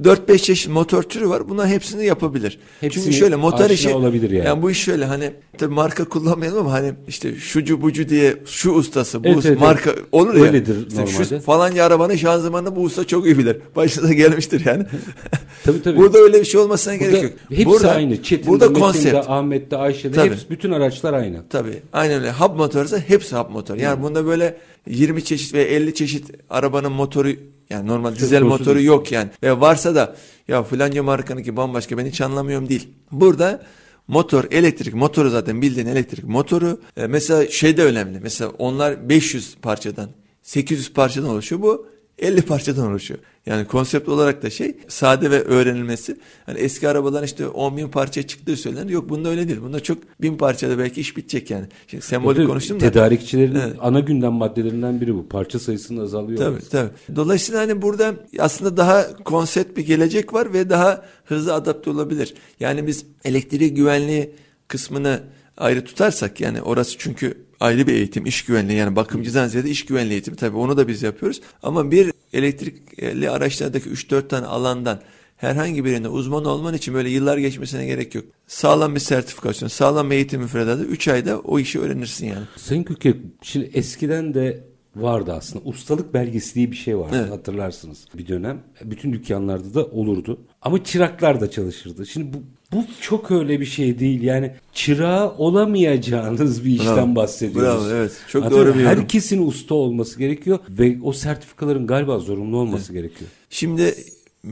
4-5 0.03 0.39
çeşit 0.39 0.71
motor 0.71 1.03
türü 1.03 1.29
var. 1.29 1.49
Bunlar 1.49 1.69
hepsini 1.69 2.07
yapabilir. 2.07 2.59
Hepsini 2.81 3.05
Çünkü 3.05 3.17
şöyle 3.17 3.37
motor 3.37 3.71
işi 3.71 3.95
olabilir 3.95 4.31
yani. 4.31 4.63
bu 4.63 4.71
iş 4.71 4.79
şöyle 4.79 5.05
hani 5.05 5.33
tabii 5.59 5.75
marka 5.75 6.05
kullanmayalım 6.05 6.61
ama 6.61 6.73
hani 6.73 6.93
işte 7.09 7.35
şucu 7.35 7.83
bucu 7.83 8.09
diye 8.09 8.37
şu 8.47 8.71
ustası 8.71 9.25
bu 9.25 9.29
Evet, 9.29 9.47
evet, 9.47 9.61
marka 9.61 9.95
olur 10.13 10.35
ya. 10.35 10.43
Öyledir 10.43 10.87
İşte 10.89 11.01
normalde. 11.01 11.25
Şu 11.25 11.41
falanca 11.71 11.85
arabanın 11.85 12.17
şanzımanını 12.17 12.77
bu 12.77 12.81
usta 12.81 13.07
çok 13.07 13.27
iyi 13.27 13.39
bilir. 13.39 13.57
Başına 13.77 14.09
da 14.09 14.13
gelmiştir 14.13 14.67
yani. 14.67 14.87
Tabii, 15.65 15.83
tabii. 15.83 15.97
Burada 15.97 16.19
öyle 16.19 16.41
bir 16.41 16.45
şey 16.45 16.61
olmasına 16.61 16.95
Burada 16.95 17.11
gerek 17.11 17.23
yok. 17.23 17.33
hepsi 17.51 17.67
burada, 17.67 17.93
aynı. 17.93 18.23
Çetin'de, 18.23 18.51
burada 18.51 18.65
Metin'de, 18.65 18.81
konsept. 18.85 19.29
Ahmet'te, 19.29 19.77
Ayşe'de 19.77 20.17
Tabii. 20.17 20.31
hepsi 20.31 20.51
bütün 20.51 20.73
araçlar 20.73 21.13
aynı. 21.15 21.49
Tabii. 21.51 21.83
Aynen 21.93 22.21
öyle. 22.21 22.33
Hub 22.33 22.57
motorsa 22.57 22.99
hepsi 22.99 23.37
hub 23.37 23.51
motor. 23.51 23.77
Yani 23.77 24.03
bunda 24.03 24.27
böyle 24.27 24.57
20 24.87 25.25
çeşit 25.25 25.55
ve 25.55 25.63
50 25.63 25.95
çeşit 25.95 26.31
arabanın 26.51 26.93
motoru 26.93 27.29
yani 27.71 27.87
normal 27.87 28.15
dizel 28.17 28.41
konusu 28.41 28.59
motoru 28.59 28.75
değil. 28.75 28.87
yok 28.87 29.13
yani. 29.13 29.31
Ve 29.43 29.61
varsa 29.61 29.95
da 29.95 30.17
ya 30.49 30.63
filanca 30.63 31.03
markanınki 31.03 31.57
bambaşka 31.57 31.99
ben 31.99 32.07
hiç 32.07 32.21
anlamıyorum 32.21 32.69
değil. 32.69 32.89
Burada 33.13 33.63
motor, 34.09 34.45
elektrik 34.51 34.95
motoru 34.95 35.31
zaten 35.31 35.63
bildiğin 35.63 35.87
elektrik 35.87 36.25
motoru. 36.25 36.81
E, 36.97 37.07
mesela 37.07 37.47
şey 37.51 37.77
de 37.77 37.85
önemli. 37.85 38.21
Mesela 38.23 38.51
onlar 38.59 39.09
500 39.09 39.57
parçadan, 39.63 40.11
800 40.43 40.93
parçadan 40.93 41.31
oluşuyor. 41.31 41.63
Bu 41.63 41.87
50 42.21 42.43
parçadan 42.43 42.91
oluşuyor. 42.91 43.21
Yani 43.47 43.67
konsept 43.67 44.09
olarak 44.09 44.43
da 44.43 44.51
şey 44.51 44.77
sade 44.89 45.31
ve 45.31 45.43
öğrenilmesi. 45.43 46.17
Hani 46.47 46.59
eski 46.59 46.89
arabaların 46.89 47.25
işte 47.25 47.49
10 47.49 47.77
bin 47.77 47.89
parça 47.89 48.23
çıktığı 48.23 48.57
söylenir. 48.57 48.91
Yok 48.91 49.09
bunda 49.09 49.29
öyle 49.29 49.49
değil. 49.49 49.61
Bunda 49.63 49.81
çok 49.81 49.99
bin 50.23 50.37
parçada 50.37 50.79
belki 50.79 51.01
iş 51.01 51.17
bitecek 51.17 51.51
yani. 51.51 51.67
Şimdi 51.87 52.05
sembolik 52.05 52.37
Tabii, 52.37 52.47
konuştum 52.47 52.81
da. 52.81 52.85
Tedarikçilerin 52.85 53.55
Evet. 53.55 53.77
ana 53.81 54.01
gündem 54.01 54.33
maddelerinden 54.33 55.01
biri 55.01 55.15
bu. 55.15 55.29
Parça 55.29 55.59
sayısının 55.59 56.05
azalıyor. 56.05 56.39
Tabii 56.39 56.69
tabii. 56.69 57.17
Dolayısıyla 57.17 57.61
hani 57.61 57.83
burada 57.83 58.15
aslında 58.39 58.77
daha 58.77 59.15
konsept 59.25 59.77
bir 59.77 59.87
gelecek 59.87 60.35
var 60.35 60.53
ve 60.53 60.71
daha 60.71 61.05
hızlı 61.25 61.55
adapte 61.55 61.91
olabilir. 61.91 62.35
Yani 62.61 62.87
biz 62.87 63.05
elektrik 63.25 63.77
güvenliği 63.77 64.35
kısmını 64.69 65.21
ayrı 65.57 65.85
tutarsak 65.85 66.41
yani 66.41 66.63
orası 66.63 66.99
çünkü 66.99 67.50
ayrı 67.61 67.87
bir 67.87 67.93
eğitim, 67.93 68.27
iş 68.27 68.45
güvenliği 68.45 68.79
yani 68.79 68.97
bakımcıdan 68.97 69.49
ziyade 69.49 69.71
iş 69.71 69.85
güvenliği 69.85 70.13
eğitimi 70.13 70.37
tabii 70.37 70.57
onu 70.57 70.77
da 70.77 70.89
biz 70.89 71.03
yapıyoruz. 71.03 71.41
Ama 71.63 71.91
bir 71.91 72.13
elektrikli 72.33 73.31
araçlardaki 73.31 73.91
3-4 73.91 74.29
tane 74.29 74.47
alandan 74.47 75.01
herhangi 75.37 75.85
birinde 75.85 76.09
uzman 76.09 76.45
olman 76.45 76.75
için 76.75 76.95
böyle 76.95 77.11
yıllar 77.11 77.39
geçmesine 77.39 77.87
gerek 77.87 78.15
yok. 78.15 78.25
Sağlam 78.47 78.95
bir 78.95 79.01
sertifikasyon, 79.01 79.69
sağlam 79.69 80.11
bir 80.11 80.15
eğitim 80.15 80.41
müfredatı 80.41 80.85
3 80.85 81.09
ayda 81.09 81.39
o 81.41 81.59
işi 81.59 81.81
öğrenirsin 81.81 82.27
yani. 82.27 82.45
Sayın 82.57 82.83
Köke, 82.83 83.17
şimdi 83.43 83.71
eskiden 83.75 84.35
de 84.35 84.65
vardı 84.97 85.33
aslında. 85.33 85.65
Ustalık 85.65 86.15
belgesi 86.15 86.55
diye 86.55 86.71
bir 86.71 86.77
şey 86.77 86.99
vardı 86.99 87.17
Evet. 87.21 87.31
hatırlarsınız. 87.31 88.07
Bir 88.15 88.29
dönem 88.29 88.63
bütün 88.85 89.13
dükkanlarda 89.13 89.75
da 89.75 89.87
olurdu. 89.87 90.41
Ama 90.63 90.85
çıraklar 90.85 91.41
da 91.41 91.51
çalışırdı. 91.51 92.07
Şimdi 92.07 92.33
bu 92.33 92.43
bu 92.73 92.85
çok 93.01 93.31
öyle 93.31 93.61
bir 93.61 93.67
şey 93.67 93.99
değil. 93.99 94.23
Yani 94.23 94.53
çırağı 94.75 95.31
olamayacağınız 95.31 96.65
bir 96.65 96.71
işten 96.71 96.97
Bravo. 96.97 97.15
bahsediyoruz. 97.15 97.85
Bravo, 97.85 97.97
evet. 97.97 98.13
Çok 98.29 98.43
Anlatabiliyor 98.43 98.67
doğru 98.67 98.75
bir 98.75 98.81
muyum? 98.81 98.91
yorum. 98.91 99.03
Herkesin 99.03 99.47
usta 99.47 99.75
olması 99.75 100.19
gerekiyor 100.19 100.59
ve 100.71 100.97
o 101.03 101.13
sertifikaların 101.13 101.87
galiba 101.87 102.19
zorunlu 102.19 102.57
olması 102.57 102.93
gerekiyor. 102.93 103.31
Şimdi 103.51 103.95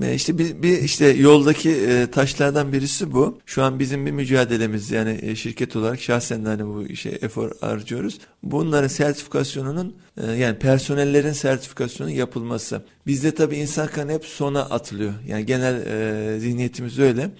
e, 0.02 0.14
işte 0.14 0.38
bir, 0.38 0.62
bir 0.62 0.82
işte 0.82 1.06
yoldaki 1.06 1.70
e, 1.70 2.06
taşlardan 2.10 2.72
birisi 2.72 3.12
bu. 3.12 3.38
Şu 3.46 3.62
an 3.62 3.78
bizim 3.78 4.06
bir 4.06 4.10
mücadelemiz 4.10 4.90
yani 4.90 5.18
e, 5.22 5.36
şirket 5.36 5.76
olarak 5.76 6.00
şahsen 6.00 6.44
de 6.44 6.48
hani 6.48 6.66
bu 6.66 6.86
işe 6.86 7.08
efor 7.08 7.50
harcıyoruz. 7.60 8.18
Bunların 8.42 8.88
sertifikasyonunun 8.88 9.94
e, 10.22 10.32
yani 10.32 10.58
personellerin 10.58 11.32
sertifikasyonun 11.32 12.10
yapılması. 12.10 12.82
Bizde 13.06 13.34
tabii 13.34 13.56
insan 13.56 13.86
kanı 13.86 14.12
hep 14.12 14.24
sona 14.24 14.62
atılıyor. 14.62 15.12
Yani 15.28 15.46
genel 15.46 15.86
e, 15.86 16.40
zihniyetimiz 16.40 16.98
öyle. 16.98 17.30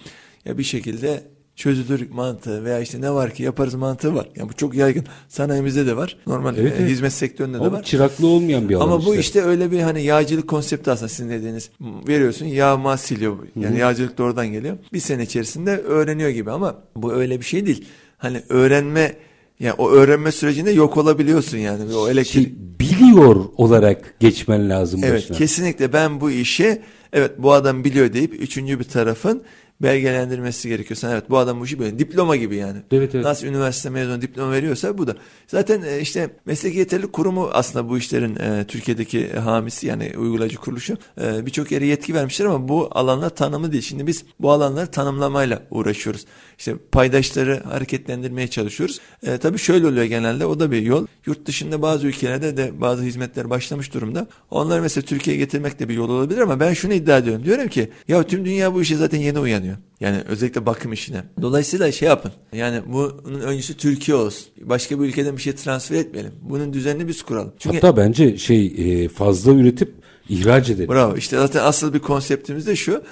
Ya 0.45 0.57
bir 0.57 0.63
şekilde 0.63 1.23
çözülür 1.55 2.11
mantığı 2.11 2.63
veya 2.63 2.79
işte 2.79 3.01
ne 3.01 3.11
var 3.11 3.33
ki 3.33 3.43
yaparız 3.43 3.73
mantığı 3.73 4.15
var. 4.15 4.29
Yani 4.35 4.49
bu 4.49 4.53
çok 4.53 4.73
yaygın. 4.73 5.03
Sanayimizde 5.27 5.85
de 5.85 5.97
var. 5.97 6.17
Normal 6.27 6.57
Evet, 6.57 6.73
e, 6.73 6.75
evet. 6.79 6.89
hizmet 6.91 7.13
sektöründe 7.13 7.59
de 7.59 7.71
var. 7.71 7.83
çıraklı 7.83 8.27
olmayan 8.27 8.69
bir 8.69 8.75
alan 8.75 8.85
Ama 8.85 9.05
bu 9.05 9.15
işte 9.15 9.41
öyle 9.41 9.71
bir 9.71 9.79
hani 9.79 10.03
yağcılık 10.03 10.47
konsepti 10.47 10.91
aslında 10.91 11.09
sizin 11.09 11.29
dediğiniz. 11.29 11.69
Veriyorsun 12.07 12.45
yağma 12.45 12.97
siliyor. 12.97 13.37
Yani 13.55 13.79
yağcılık 13.79 14.17
da 14.17 14.23
oradan 14.23 14.47
geliyor. 14.47 14.77
Bir 14.93 14.99
sene 14.99 15.23
içerisinde 15.23 15.77
öğreniyor 15.77 16.29
gibi 16.29 16.51
ama 16.51 16.75
bu 16.95 17.13
öyle 17.13 17.39
bir 17.39 17.45
şey 17.45 17.65
değil. 17.65 17.85
Hani 18.17 18.43
öğrenme 18.49 19.15
Yani 19.59 19.73
o 19.73 19.89
öğrenme 19.89 20.31
sürecinde 20.31 20.71
yok 20.71 20.97
olabiliyorsun 20.97 21.57
yani. 21.57 21.95
O 21.95 22.09
elektrik... 22.09 22.47
Şey, 22.47 22.55
biliyor 22.79 23.45
olarak 23.57 24.15
geçmen 24.19 24.69
lazım 24.69 25.01
Evet 25.03 25.15
başına. 25.15 25.37
kesinlikle 25.37 25.93
ben 25.93 26.21
bu 26.21 26.31
işi 26.31 26.81
evet 27.13 27.31
bu 27.37 27.53
adam 27.53 27.83
biliyor 27.83 28.13
deyip 28.13 28.33
üçüncü 28.33 28.79
bir 28.79 28.83
tarafın 28.83 29.43
belgelendirmesi 29.81 30.69
gerekiyor. 30.69 30.97
Sen 30.97 31.09
evet 31.09 31.29
bu 31.29 31.37
adam 31.37 31.59
bu 31.59 31.65
işi 31.65 31.79
böyle 31.79 31.99
diploma 31.99 32.35
gibi 32.35 32.55
yani. 32.55 32.77
Evet, 32.91 33.15
evet. 33.15 33.25
Nasıl 33.25 33.47
üniversite 33.47 33.89
mezunu 33.89 34.21
diploma 34.21 34.51
veriyorsa 34.51 34.97
bu 34.97 35.07
da. 35.07 35.15
Zaten 35.47 35.81
e, 35.81 35.99
işte 35.99 36.29
mesleki 36.45 36.77
yeterlilik 36.77 37.13
kurumu 37.13 37.49
aslında 37.53 37.89
bu 37.89 37.97
işlerin 37.97 38.35
e, 38.35 38.65
Türkiye'deki 38.67 39.33
hamisi 39.33 39.87
yani 39.87 40.11
uygulayıcı 40.17 40.57
kuruluşu 40.57 40.97
e, 41.21 41.45
birçok 41.45 41.71
yere 41.71 41.85
yetki 41.85 42.13
vermişler 42.13 42.45
ama 42.45 42.67
bu 42.67 42.87
alanlar 42.91 43.29
tanımlı 43.29 43.71
değil. 43.71 43.83
Şimdi 43.83 44.07
biz 44.07 44.25
bu 44.39 44.51
alanları 44.51 44.87
tanımlamayla 44.87 45.63
uğraşıyoruz. 45.71 46.25
İşte 46.57 46.75
paydaşları 46.91 47.63
hareketlendirmeye 47.63 48.47
çalışıyoruz. 48.47 48.99
E, 49.23 49.37
tabii 49.37 49.57
şöyle 49.57 49.87
oluyor 49.87 50.03
genelde 50.03 50.45
o 50.45 50.59
da 50.59 50.71
bir 50.71 50.81
yol. 50.81 51.07
Yurt 51.25 51.45
dışında 51.45 51.81
bazı 51.81 52.07
ülkelerde 52.07 52.57
de 52.57 52.81
bazı 52.81 53.03
hizmetler 53.03 53.49
başlamış 53.49 53.93
durumda. 53.93 54.27
Onları 54.51 54.81
mesela 54.81 55.05
Türkiye'ye 55.05 55.43
getirmek 55.43 55.79
de 55.79 55.89
bir 55.89 55.93
yol 55.93 56.09
olabilir 56.09 56.39
ama 56.41 56.59
ben 56.59 56.73
şunu 56.73 56.93
iddia 56.93 57.17
ediyorum. 57.17 57.45
Diyorum 57.45 57.67
ki 57.67 57.89
ya 58.07 58.23
tüm 58.23 58.45
dünya 58.45 58.73
bu 58.73 58.81
işe 58.81 58.95
zaten 58.95 59.19
yeni 59.19 59.39
uyanıyor. 59.39 59.68
Yani 59.99 60.21
özellikle 60.27 60.65
bakım 60.65 60.93
işine. 60.93 61.23
Dolayısıyla 61.41 61.91
şey 61.91 62.07
yapın. 62.07 62.31
Yani 62.53 62.81
bunun 62.87 63.39
öncüsü 63.39 63.77
Türkiye 63.77 64.17
olsun. 64.17 64.47
Başka 64.61 64.99
bir 64.99 65.05
ülkeden 65.05 65.37
bir 65.37 65.41
şey 65.41 65.53
transfer 65.53 65.95
etmeyelim. 65.95 66.31
Bunun 66.41 66.73
düzenini 66.73 67.07
biz 67.07 67.23
kuralım. 67.23 67.53
Çünkü 67.59 67.75
Hatta 67.75 67.97
bence 67.97 68.37
şey 68.37 68.65
e, 68.77 69.07
fazla 69.07 69.51
üretip 69.51 69.93
ihraç 70.29 70.69
edelim. 70.69 70.89
Bravo. 70.89 71.17
İşte 71.17 71.37
zaten 71.37 71.63
asıl 71.63 71.93
bir 71.93 71.99
konseptimiz 71.99 72.67
de 72.67 72.75
şu. 72.75 73.03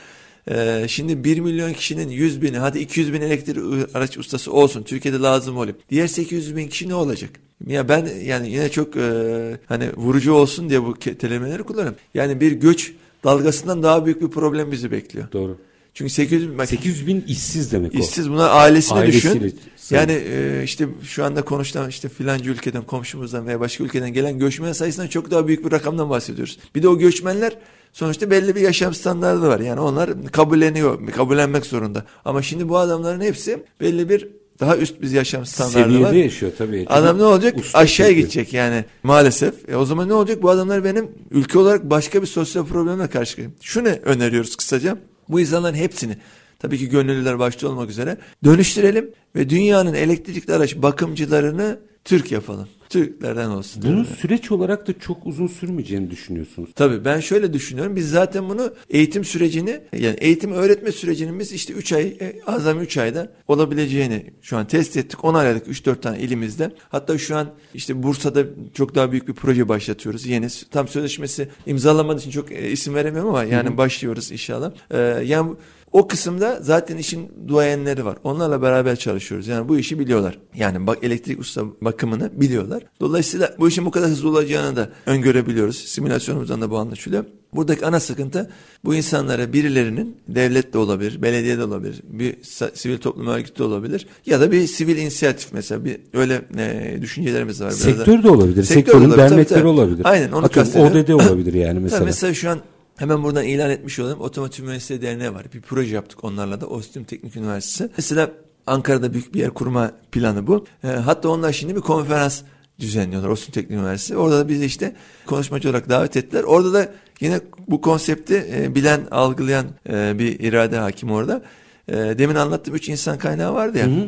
Ee, 0.52 0.86
şimdi 0.88 1.24
1 1.24 1.40
milyon 1.40 1.74
kişinin 1.74 2.10
100 2.10 2.42
bini 2.42 2.58
hadi 2.58 2.80
200 2.80 3.14
bin 3.14 3.22
elektrik 3.22 3.58
araç 3.96 4.18
ustası 4.18 4.54
olsun 4.54 4.84
Türkiye'de 4.84 5.20
lazım 5.20 5.58
olup 5.58 5.90
diğer 5.90 6.08
800 6.08 6.56
bin 6.56 6.68
kişi 6.68 6.90
ne 6.90 6.96
olacak? 6.96 7.30
Ya 7.68 7.90
ben 7.90 8.08
yani 8.24 8.52
yine 8.52 8.70
çok 8.70 8.98
e, 8.98 9.58
hani 9.66 9.94
vurucu 9.96 10.34
olsun 10.34 10.70
diye 10.70 10.84
bu 10.84 10.94
kelimeleri 10.94 11.64
kullanıyorum. 11.64 11.98
Yani 12.14 12.42
bir 12.42 12.52
göç 12.52 12.94
dalgasından 13.24 13.84
daha 13.84 14.06
büyük 14.06 14.22
bir 14.22 14.28
problem 14.28 14.72
bizi 14.72 14.92
bekliyor. 14.92 15.32
Doğru. 15.32 15.58
Çünkü 15.98 16.14
800 16.14 16.52
bin, 16.52 16.66
800 16.66 17.08
bin 17.08 17.22
işsiz 17.28 17.72
demek 17.72 17.96
o. 17.96 17.98
İşsiz 17.98 18.30
bunlar 18.30 18.50
ailesini 18.50 18.98
Ailesiyle 18.98 19.42
düşün. 19.42 19.60
Yani 19.90 20.12
e, 20.12 20.62
işte 20.64 20.88
şu 21.04 21.26
anda 21.26 21.42
konuşulan 21.42 21.90
işte 21.90 22.10
filanca 22.10 22.52
ülkeden 22.52 22.84
komşumuzdan 22.84 23.48
veya 23.48 23.60
başka 23.60 23.84
ülkeden 23.84 24.14
gelen 24.14 24.40
göçmen 24.40 24.74
sayısından 24.74 25.08
çok 25.08 25.32
daha 25.32 25.48
büyük 25.48 25.66
bir 25.66 25.72
rakamdan 25.72 26.10
bahsediyoruz. 26.10 26.60
Bir 26.76 26.84
de 26.84 26.88
o 26.88 26.98
göçmenler 26.98 27.58
sonuçta 27.94 28.32
belli 28.32 28.56
bir 28.56 28.62
yaşam 28.62 28.94
standartı 28.94 29.48
var. 29.48 29.60
Yani 29.60 29.80
onlar 29.80 30.10
kabulleniyor, 30.32 31.12
kabullenmek 31.12 31.66
zorunda. 31.66 32.06
Ama 32.26 32.42
şimdi 32.42 32.70
bu 32.70 32.78
adamların 32.78 33.22
hepsi 33.22 33.64
belli 33.82 34.10
bir 34.10 34.28
daha 34.60 34.78
üst 34.78 35.02
bir 35.02 35.12
yaşam 35.12 35.46
standartı 35.46 35.80
Seviyede 35.80 36.04
var. 36.04 36.14
yaşıyor 36.14 36.52
tabii. 36.58 36.86
Adam 36.90 37.18
ne 37.18 37.24
olacak? 37.24 37.56
Aşağıya 37.74 38.14
gidecek 38.14 38.54
yani 38.54 38.86
maalesef. 39.04 39.70
E 39.70 39.76
o 39.76 39.86
zaman 39.86 40.10
ne 40.10 40.14
olacak? 40.14 40.44
Bu 40.44 40.50
adamlar 40.50 40.84
benim 40.84 41.12
ülke 41.32 41.60
olarak 41.60 41.90
başka 41.90 42.22
bir 42.22 42.28
sosyal 42.28 42.66
problemle 42.66 43.08
karşı. 43.08 43.50
Şunu 43.62 43.88
öneriyoruz 43.88 44.56
kısaca. 44.56 44.98
Bu 45.30 45.40
insanların 45.40 45.76
hepsini 45.76 46.18
tabii 46.60 46.78
ki 46.78 46.90
gönüllüler 46.90 47.40
başta 47.40 47.68
olmak 47.68 47.90
üzere 47.90 48.18
dönüştürelim 48.44 49.12
ve 49.36 49.50
dünyanın 49.50 49.94
elektrikli 49.94 50.54
araç 50.54 50.76
bakımcılarını 50.76 51.80
Türk 52.08 52.32
yapalım. 52.32 52.68
Türklerden 52.90 53.50
olsun. 53.50 53.84
Bunun 53.84 53.96
yani. 53.98 54.08
süreç 54.22 54.52
olarak 54.52 54.88
da 54.88 55.00
çok 55.00 55.26
uzun 55.26 55.48
sürmeyeceğini 55.48 56.12
düşünüyorsunuz. 56.12 56.70
Tabii 56.76 57.06
ben 57.06 57.20
şöyle 57.20 57.54
düşünüyorum. 57.54 57.96
Biz 57.96 58.10
zaten 58.10 58.50
bunu 58.50 58.74
eğitim 58.90 59.26
sürecini 59.26 59.80
yani 59.94 60.16
eğitim 60.20 60.52
öğretme 60.52 60.92
sürecinin 60.92 61.40
biz 61.40 61.52
işte 61.52 61.74
3 61.74 61.94
ay 61.94 62.04
e, 62.04 62.36
azami 62.46 62.82
3 62.82 62.98
ayda 62.98 63.32
olabileceğini 63.48 64.26
şu 64.42 64.58
an 64.58 64.68
test 64.68 64.98
ettik. 64.98 65.26
10 65.26 65.34
aylık 65.34 65.68
3-4 65.68 66.02
tane 66.02 66.20
ilimizde. 66.20 66.72
Hatta 66.90 67.18
şu 67.18 67.36
an 67.36 67.50
işte 67.74 68.04
Bursa'da 68.04 68.44
çok 68.74 68.96
daha 68.96 69.12
büyük 69.12 69.28
bir 69.28 69.34
proje 69.34 69.70
başlatıyoruz. 69.70 70.26
Yeni 70.26 70.48
tam 70.72 70.88
sözleşmesi 70.88 71.50
imzalamadığı 71.66 72.20
için 72.20 72.32
çok 72.32 72.52
e, 72.52 72.72
isim 72.72 72.96
veremiyorum 72.96 73.30
ama 73.30 73.44
yani 73.44 73.70
Hı-hı. 73.70 73.78
başlıyoruz 73.78 74.32
inşallah. 74.32 74.72
Ee, 74.92 74.98
yani 75.26 75.56
o 75.92 76.08
kısımda 76.08 76.60
zaten 76.62 76.98
işin 76.98 77.32
duayenleri 77.48 78.06
var. 78.06 78.18
Onlarla 78.24 78.62
beraber 78.62 78.96
çalışıyoruz. 78.96 79.48
Yani 79.48 79.70
bu 79.70 79.80
işi 79.80 80.00
biliyorlar. 80.00 80.40
Yani 80.56 80.88
bak 80.88 80.98
elektrik 81.02 81.40
usta 81.40 81.64
bakımını 81.82 82.32
biliyorlar. 82.42 82.84
Dolayısıyla 83.00 83.56
bu 83.60 83.68
işin 83.68 83.86
bu 83.86 83.92
kadar 83.92 84.10
hızlı 84.10 84.30
olacağını 84.30 84.76
da 84.76 84.90
öngörebiliyoruz. 85.06 85.78
Simülasyonumuzdan 85.78 86.62
da 86.62 86.72
bu 86.72 86.78
anlaşılıyor. 86.78 87.26
Buradaki 87.54 87.86
ana 87.86 88.00
sıkıntı 88.00 88.50
bu 88.86 88.96
insanlara 88.96 89.54
birilerinin 89.54 90.18
devlet 90.28 90.74
de 90.74 90.78
olabilir, 90.78 91.22
belediye 91.22 91.58
de 91.58 91.64
olabilir, 91.64 92.02
bir 92.04 92.36
sivil 92.74 92.98
toplum 92.98 93.28
örgütü 93.28 93.60
de 93.60 93.64
olabilir 93.64 94.08
ya 94.26 94.40
da 94.42 94.52
bir 94.52 94.68
sivil 94.68 94.98
inisiyatif 94.98 95.54
mesela 95.54 95.86
bir 95.86 96.00
öyle 96.14 96.42
e, 96.58 96.98
düşüncelerimiz 97.02 97.62
var. 97.62 97.72
Sektör 97.72 98.24
de 98.24 98.30
olabilir. 98.30 98.64
Sektör 98.64 98.76
Sektörün 98.76 99.00
olabilir, 99.00 99.18
dernekleri 99.18 99.46
tabii, 99.46 99.60
tabii. 99.60 99.68
olabilir. 99.68 100.02
Aynen 100.04 100.32
onu 100.32 100.46
Atıyorum, 100.46 100.82
ODD 100.82 101.10
olabilir 101.10 101.54
yani 101.54 101.80
mesela. 101.80 102.06
mesela 102.06 102.34
şu 102.34 102.50
an 102.50 102.60
Hemen 102.98 103.24
buradan 103.24 103.46
ilan 103.46 103.70
etmiş 103.70 104.00
olalım. 104.00 104.22
Otomotiv 104.22 104.64
Mühendisliği 104.64 105.02
Derneği 105.02 105.34
var. 105.34 105.46
Bir 105.54 105.62
proje 105.62 105.96
yaptık 105.96 106.24
onlarla 106.24 106.62
da. 106.62 106.68
Ostim 106.68 107.04
Teknik 107.04 107.36
Üniversitesi. 107.36 107.92
Mesela 107.98 108.32
Ankara'da 108.68 109.14
büyük 109.14 109.34
bir 109.34 109.40
yer 109.40 109.50
kurma 109.50 109.92
planı 110.12 110.48
bu. 110.48 110.66
E, 110.84 110.88
hatta 110.88 111.30
onlar 111.30 111.54
şimdi 111.54 111.76
bir 111.76 111.82
konferans 111.82 112.42
düzenliyorlar 112.80 113.30
Ostim 113.30 113.52
Teknik 113.52 113.80
Üniversitesi. 113.80 114.18
Orada 114.18 114.40
da 114.40 114.50
bizi 114.50 114.66
işte 114.66 114.96
konuşmacı 115.26 115.70
olarak 115.70 115.90
davet 115.90 116.18
ettiler. 116.18 116.44
Orada 116.44 116.74
da 116.74 116.92
yine 117.20 117.40
bu 117.68 117.82
konsepti 117.82 118.48
e, 118.54 118.76
bilen, 118.76 119.02
algılayan 119.12 119.66
e, 119.90 120.20
bir 120.20 120.40
irade 120.40 120.78
hakim 120.78 121.12
orada. 121.12 121.42
E, 121.88 121.94
demin 121.94 122.36
anlattığım 122.36 122.76
üç 122.76 122.90
insan 122.90 123.18
kaynağı 123.18 123.54
vardı 123.54 123.78
ya. 123.78 123.86
Hı 123.86 123.92
hı. 123.92 124.08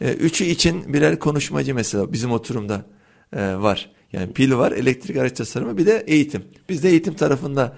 E, 0.00 0.12
üçü 0.12 0.44
için 0.44 0.94
birer 0.94 1.18
konuşmacı 1.18 1.74
mesela 1.74 2.12
bizim 2.12 2.32
oturumda 2.32 2.82
e, 3.36 3.56
var. 3.56 3.90
Yani 4.12 4.32
pil 4.32 4.52
var, 4.52 4.72
elektrik 4.72 5.16
araç 5.16 5.32
tasarımı 5.32 5.78
bir 5.78 5.86
de 5.86 6.04
eğitim. 6.06 6.42
Biz 6.68 6.82
de 6.82 6.88
eğitim 6.88 7.14
tarafında 7.14 7.76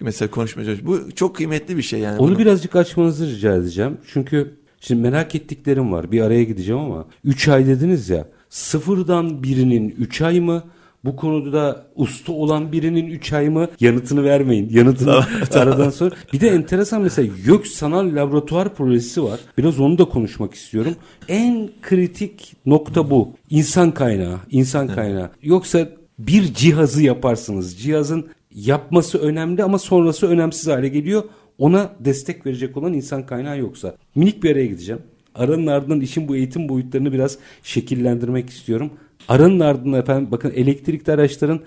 mesela 0.00 0.30
konuşmaya 0.30 0.86
Bu 0.86 1.10
çok 1.14 1.36
kıymetli 1.36 1.76
bir 1.76 1.82
şey 1.82 2.00
yani. 2.00 2.18
Onu 2.18 2.30
bunu. 2.30 2.38
birazcık 2.38 2.76
açmanızı 2.76 3.26
rica 3.26 3.54
edeceğim. 3.56 3.98
Çünkü 4.12 4.54
şimdi 4.80 5.02
merak 5.02 5.34
ettiklerim 5.34 5.92
var. 5.92 6.12
Bir 6.12 6.20
araya 6.20 6.44
gideceğim 6.44 6.80
ama 6.80 7.04
3 7.24 7.48
ay 7.48 7.66
dediniz 7.66 8.10
ya. 8.10 8.28
Sıfırdan 8.48 9.42
birinin 9.42 9.94
3 9.98 10.22
ay 10.22 10.40
mı? 10.40 10.62
Bu 11.04 11.16
konuda 11.16 11.86
usta 11.96 12.32
olan 12.32 12.72
birinin 12.72 13.06
3 13.06 13.32
ay 13.32 13.48
mı? 13.48 13.68
Yanıtını 13.80 14.24
vermeyin. 14.24 14.68
Yanıtını 14.70 15.24
aradan 15.50 15.90
sonra. 15.90 16.14
Bir 16.32 16.40
de 16.40 16.48
enteresan 16.48 17.02
mesela 17.02 17.32
YÖK 17.46 17.66
Sanal 17.66 18.16
Laboratuvar 18.16 18.74
Projesi 18.74 19.22
var. 19.22 19.40
Biraz 19.58 19.80
onu 19.80 19.98
da 19.98 20.04
konuşmak 20.04 20.54
istiyorum. 20.54 20.94
En 21.28 21.70
kritik 21.82 22.56
nokta 22.66 23.10
bu. 23.10 23.32
İnsan 23.50 23.90
kaynağı. 23.90 24.38
insan 24.50 24.88
kaynağı. 24.88 25.30
Yoksa 25.42 25.88
bir 26.18 26.54
cihazı 26.54 27.02
yaparsınız. 27.02 27.78
Cihazın 27.78 28.26
yapması 28.54 29.18
önemli 29.18 29.64
ama 29.64 29.78
sonrası 29.78 30.26
önemsiz 30.28 30.66
hale 30.66 30.88
geliyor. 30.88 31.24
Ona 31.58 31.92
destek 32.00 32.46
verecek 32.46 32.76
olan 32.76 32.92
insan 32.92 33.26
kaynağı 33.26 33.58
yoksa. 33.58 33.96
Minik 34.14 34.42
bir 34.42 34.50
araya 34.52 34.66
gideceğim. 34.66 35.02
Aranın 35.34 35.66
ardından 35.66 36.00
işin 36.00 36.28
bu 36.28 36.36
eğitim 36.36 36.68
boyutlarını 36.68 37.12
biraz 37.12 37.38
şekillendirmek 37.62 38.50
istiyorum. 38.50 38.90
Aranın 39.28 39.60
ardından 39.60 40.00
efendim 40.00 40.28
bakın 40.30 40.52
elektrikli 40.56 41.10
araçların 41.10 41.60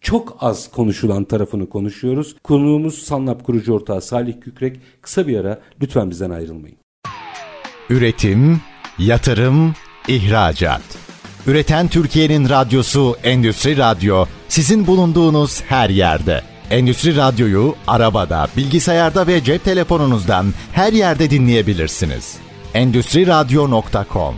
çok 0.00 0.36
az 0.40 0.70
konuşulan 0.70 1.24
tarafını 1.24 1.68
konuşuyoruz. 1.68 2.36
Konuğumuz 2.44 2.98
Sanlap 2.98 3.44
kurucu 3.44 3.72
ortağı 3.72 4.00
Salih 4.00 4.40
Kükrek. 4.40 4.80
Kısa 5.00 5.26
bir 5.26 5.38
ara 5.38 5.60
lütfen 5.82 6.10
bizden 6.10 6.30
ayrılmayın. 6.30 6.76
Üretim, 7.90 8.60
yatırım, 8.98 9.74
ihracat. 10.08 11.01
Üreten 11.46 11.88
Türkiye'nin 11.88 12.48
radyosu 12.48 13.16
Endüstri 13.24 13.76
Radyo 13.76 14.24
sizin 14.48 14.86
bulunduğunuz 14.86 15.62
her 15.62 15.90
yerde. 15.90 16.42
Endüstri 16.70 17.16
Radyo'yu 17.16 17.74
arabada, 17.86 18.48
bilgisayarda 18.56 19.26
ve 19.26 19.44
cep 19.44 19.64
telefonunuzdan 19.64 20.46
her 20.72 20.92
yerde 20.92 21.30
dinleyebilirsiniz. 21.30 22.36
Endüstri 22.74 23.26
Radyo.com 23.26 24.34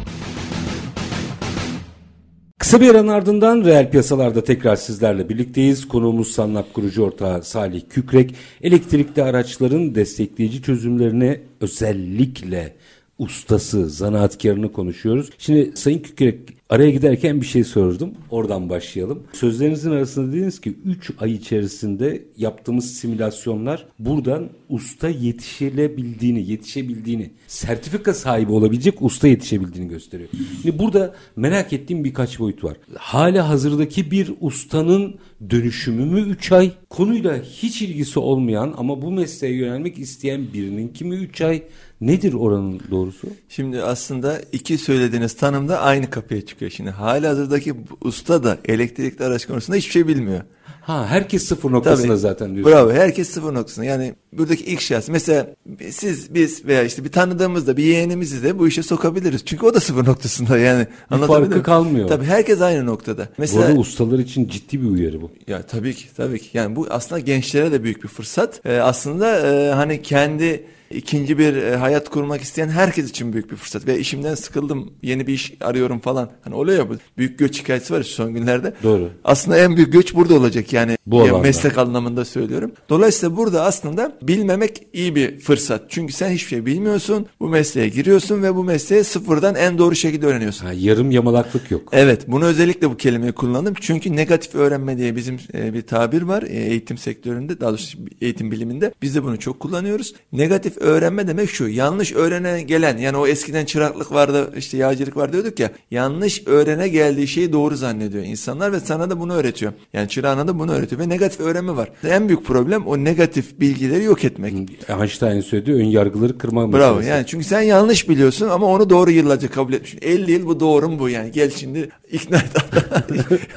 Kısa 2.59 2.81
bir 2.81 2.91
aranın 2.91 3.09
ardından 3.09 3.65
reel 3.65 3.91
piyasalarda 3.91 4.45
tekrar 4.45 4.77
sizlerle 4.77 5.29
birlikteyiz. 5.29 5.89
Konuğumuz 5.89 6.31
Sanlap 6.31 6.75
kurucu 6.75 7.03
ortağı 7.03 7.43
Salih 7.43 7.83
Kükrek. 7.91 8.35
Elektrikli 8.63 9.23
araçların 9.23 9.95
destekleyici 9.95 10.63
çözümlerine 10.63 11.41
özellikle 11.61 12.75
ustası, 13.19 13.91
zanaatkarını 13.91 14.73
konuşuyoruz. 14.73 15.31
Şimdi 15.39 15.73
Sayın 15.75 15.99
Kükrek 15.99 16.39
araya 16.71 16.91
giderken 16.91 17.41
bir 17.41 17.47
şey 17.47 17.65
sordum. 17.65 18.15
Oradan 18.31 18.71
başlayalım. 18.71 19.23
Sözlerinizin 19.33 19.91
arasında 19.91 20.33
dediniz 20.33 20.61
ki 20.61 20.77
3 20.85 21.11
ay 21.21 21.33
içerisinde 21.33 22.25
yaptığımız 22.37 22.93
simülasyonlar 22.93 23.87
buradan 23.99 24.49
usta 24.69 25.09
yetişilebildiğini, 25.09 26.51
yetişebildiğini, 26.51 27.31
sertifika 27.47 28.15
sahibi 28.15 28.53
olabilecek 28.53 29.03
usta 29.03 29.29
yetişebildiğini 29.29 29.89
gösteriyor. 29.89 30.29
Şimdi 30.63 30.79
burada 30.79 31.15
merak 31.37 31.73
ettiğim 31.73 32.05
birkaç 32.05 32.39
boyut 32.39 32.65
var. 32.65 32.77
Hala 32.99 33.49
hazırdaki 33.49 34.11
bir 34.11 34.33
ustanın 34.41 35.15
dönüşümü 35.51 36.05
mü 36.05 36.21
3 36.21 36.53
ay? 36.53 36.73
Konuyla 36.91 37.43
hiç 37.43 37.83
ilgisi 37.83 38.19
olmayan 38.19 38.75
ama 38.77 39.03
bu 39.03 39.11
mesleğe 39.11 39.55
yönelmek 39.55 39.99
isteyen 39.99 40.53
birinin 40.55 40.89
kimi 40.89 41.15
3 41.15 41.41
ay? 41.41 41.63
Nedir 42.01 42.33
oranın 42.33 42.81
doğrusu? 42.91 43.29
Şimdi 43.49 43.83
aslında 43.83 44.41
iki 44.53 44.79
söylediğiniz 44.79 45.37
tanımda 45.37 45.81
aynı 45.81 46.11
kapıya 46.11 46.41
çıkıyor 46.41 46.54
çıkıyor. 46.55 46.71
Şimdi 46.71 46.91
hali 46.91 47.27
hazırdaki 47.27 47.75
usta 48.01 48.45
da 48.45 48.59
elektrikli 48.65 49.23
araç 49.23 49.47
konusunda 49.47 49.77
hiçbir 49.77 49.93
şey 49.93 50.09
bilmiyor. 50.09 50.41
Ha 50.81 51.07
herkes 51.07 51.45
sıfır 51.45 51.73
noktasında 51.73 52.09
Tabii. 52.09 52.19
zaten 52.19 52.55
diyorsun. 52.55 52.73
Bravo. 52.73 52.93
Herkes 52.93 53.29
sıfır 53.31 53.55
noktasında. 53.55 53.85
Yani 53.87 54.15
buradaki 54.33 54.65
ilk 54.65 54.81
şahıs. 54.81 55.09
Mesela 55.09 55.47
siz, 55.91 56.35
biz 56.35 56.65
veya 56.65 56.83
işte 56.83 57.05
bir 57.05 57.13
tanıdığımızda 57.13 57.77
bir 57.77 57.85
yeğenimizi 57.85 58.43
de 58.43 58.59
bu 58.59 58.69
işe 58.69 58.83
sokabiliriz. 58.83 59.45
Çünkü 59.45 59.67
o 59.67 59.75
da 59.75 59.81
sıfır 59.81 60.07
noktasında. 60.07 60.59
Yani 60.59 60.87
anlatabildim 61.11 61.43
farkı 61.45 61.57
mi? 61.57 61.63
kalmıyor. 61.63 62.09
Tabii 62.09 62.25
herkes 62.25 62.61
aynı 62.61 62.87
noktada. 62.87 63.23
Bu 63.23 63.29
Mesela 63.39 63.65
arada 63.65 63.79
ustalar 63.79 64.19
için 64.19 64.49
ciddi 64.49 64.83
bir 64.83 64.89
uyarı 64.89 65.23
bu. 65.23 65.31
ya 65.47 65.63
tabii 65.63 65.95
ki 65.95 66.05
tabii 66.17 66.39
ki. 66.39 66.49
Yani 66.53 66.77
bu 66.77 66.87
aslında 66.91 67.21
gençlere 67.21 67.73
de 67.73 67.83
büyük 67.85 68.03
bir 68.03 68.09
fırsat. 68.09 68.61
Ee, 68.65 68.77
aslında 68.77 69.41
e, 69.53 69.71
hani 69.73 70.03
kendi 70.03 70.65
ikinci 70.91 71.39
bir 71.39 71.57
e, 71.57 71.77
hayat 71.77 72.09
kurmak 72.09 72.41
isteyen 72.41 72.69
herkes 72.69 73.11
için 73.11 73.33
büyük 73.33 73.51
bir 73.51 73.57
fırsat. 73.57 73.87
Ve 73.87 73.99
işimden 73.99 74.35
sıkıldım, 74.35 74.93
yeni 75.03 75.27
bir 75.27 75.33
iş 75.33 75.55
arıyorum 75.61 76.01
falan. 76.01 76.31
Hani 76.43 76.55
oluyor 76.55 76.79
ya 76.79 76.91
bu 76.91 76.95
büyük 77.19 77.39
göç 77.39 77.61
hikayesi 77.61 77.93
var 77.93 77.99
ya 77.99 78.05
son 78.05 78.35
günlerde. 78.35 78.75
Doğru. 78.83 79.11
Aslında 79.25 79.59
en 79.59 79.77
büyük 79.77 79.93
göç 79.93 80.15
burada 80.15 80.35
olacak 80.35 80.73
yani. 80.73 80.99
Bu 81.07 81.23
alanda. 81.23 81.39
meslek 81.39 81.79
anlamında 81.79 82.25
söylüyorum. 82.25 82.73
Dolayısıyla 82.89 83.37
burada 83.37 83.65
aslında 83.65 84.19
bilmemek 84.23 84.87
iyi 84.93 85.15
bir 85.15 85.39
fırsat. 85.39 85.83
Çünkü 85.89 86.13
sen 86.13 86.31
hiçbir 86.31 86.49
şey 86.49 86.67
bilmiyorsun. 86.67 87.27
Bu 87.41 87.49
mesleğe 87.49 87.89
giriyorsun 87.89 88.43
ve 88.43 88.55
bu 88.55 88.65
mesleği 88.65 89.05
sıfırdan 89.05 89.55
en 89.55 89.79
doğru 89.79 89.95
şekilde 89.95 90.27
öğreniyorsun. 90.27 90.67
Ha, 90.67 90.73
yarım 90.73 91.11
yamalaklık 91.11 91.71
yok. 91.71 91.89
Evet, 91.93 92.25
bunu 92.29 92.45
özellikle 92.45 92.91
bu 92.91 92.97
kelimeyi 92.97 93.33
kullandım. 93.33 93.75
Çünkü 93.81 94.17
negatif 94.17 94.55
öğrenme 94.55 94.99
diye 94.99 95.17
bizim 95.17 95.39
e, 95.55 95.75
bir 95.75 95.83
tabir 95.83 96.23
var 96.23 96.43
e, 96.43 96.47
eğitim 96.47 96.99
sektöründe, 96.99 97.61
daha 97.61 97.71
doğrusu 97.71 97.99
eğitim 98.21 98.51
biliminde. 98.51 98.95
Biz 99.03 99.15
de 99.15 99.25
bunu 99.25 99.39
çok 99.39 99.61
kullanıyoruz. 99.61 100.15
Negatif 100.33 100.74
öğrenme 100.81 101.27
demek 101.27 101.51
şu, 101.51 101.69
yanlış 101.69 102.13
öğrene 102.13 102.63
gelen, 102.63 102.97
yani 102.99 103.17
o 103.17 103.27
eskiden 103.27 103.65
çıraklık 103.65 104.13
vardı, 104.13 104.53
işte 104.57 104.77
yağcılık 104.77 105.17
var 105.17 105.33
diyorduk 105.33 105.59
ya, 105.61 105.71
yanlış 105.91 106.43
öğrene 106.47 106.89
geldiği 106.89 107.29
şeyi 107.29 107.53
doğru 107.53 107.77
zannediyor 107.77 108.25
insanlar 108.25 108.73
ve 108.73 108.81
sana 108.81 109.11
da 109.11 109.21
bunu 109.21 109.35
öğretiyor. 109.35 109.73
Yani 109.93 110.09
çırağına 110.09 110.49
da 110.49 110.59
bunu 110.59 110.73
öğretiyor 110.73 111.01
ve 111.01 111.09
negatif 111.09 111.41
öğrenme 111.41 111.77
var. 111.77 111.89
En 112.09 112.29
büyük 112.29 112.45
problem 112.45 112.87
o 112.87 112.99
negatif 112.99 113.61
bilgileri 113.61 114.05
yok 114.05 114.25
etmek. 114.25 114.55
Einstein 115.01 115.41
söylediği 115.41 115.77
ön 115.77 115.85
yargıları 115.85 116.39
kırma 116.39 116.73
Bravo 116.73 116.97
meselesi. 116.97 117.11
yani 117.11 117.27
çünkü 117.27 117.45
sen 117.45 117.61
yanlış 117.61 118.09
biliyorsun 118.09 118.49
ama 118.49 118.67
onu 118.67 118.91
doğru 118.91 119.11
yıllarca 119.11 119.51
kabul 119.51 119.73
etmişsin. 119.73 119.99
50 120.03 120.33
yıl 120.33 120.47
bu 120.47 120.61
doğru 120.61 120.89
mu 120.89 120.99
bu 120.99 121.09
yani 121.09 121.33
gel 121.33 121.51
şimdi 121.51 121.89
ikna 122.13 122.37
et. 122.37 122.45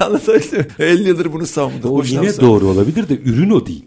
Anlatabildim 0.00 0.58
mi? 0.58 0.66
50 0.78 1.08
yıldır 1.08 1.32
bunu 1.32 1.46
savunduk. 1.46 1.92
O 1.92 2.02
yine 2.04 2.40
doğru 2.40 2.66
olabilir 2.66 3.08
de 3.08 3.18
ürün 3.24 3.50
o 3.50 3.66
değil. 3.66 3.84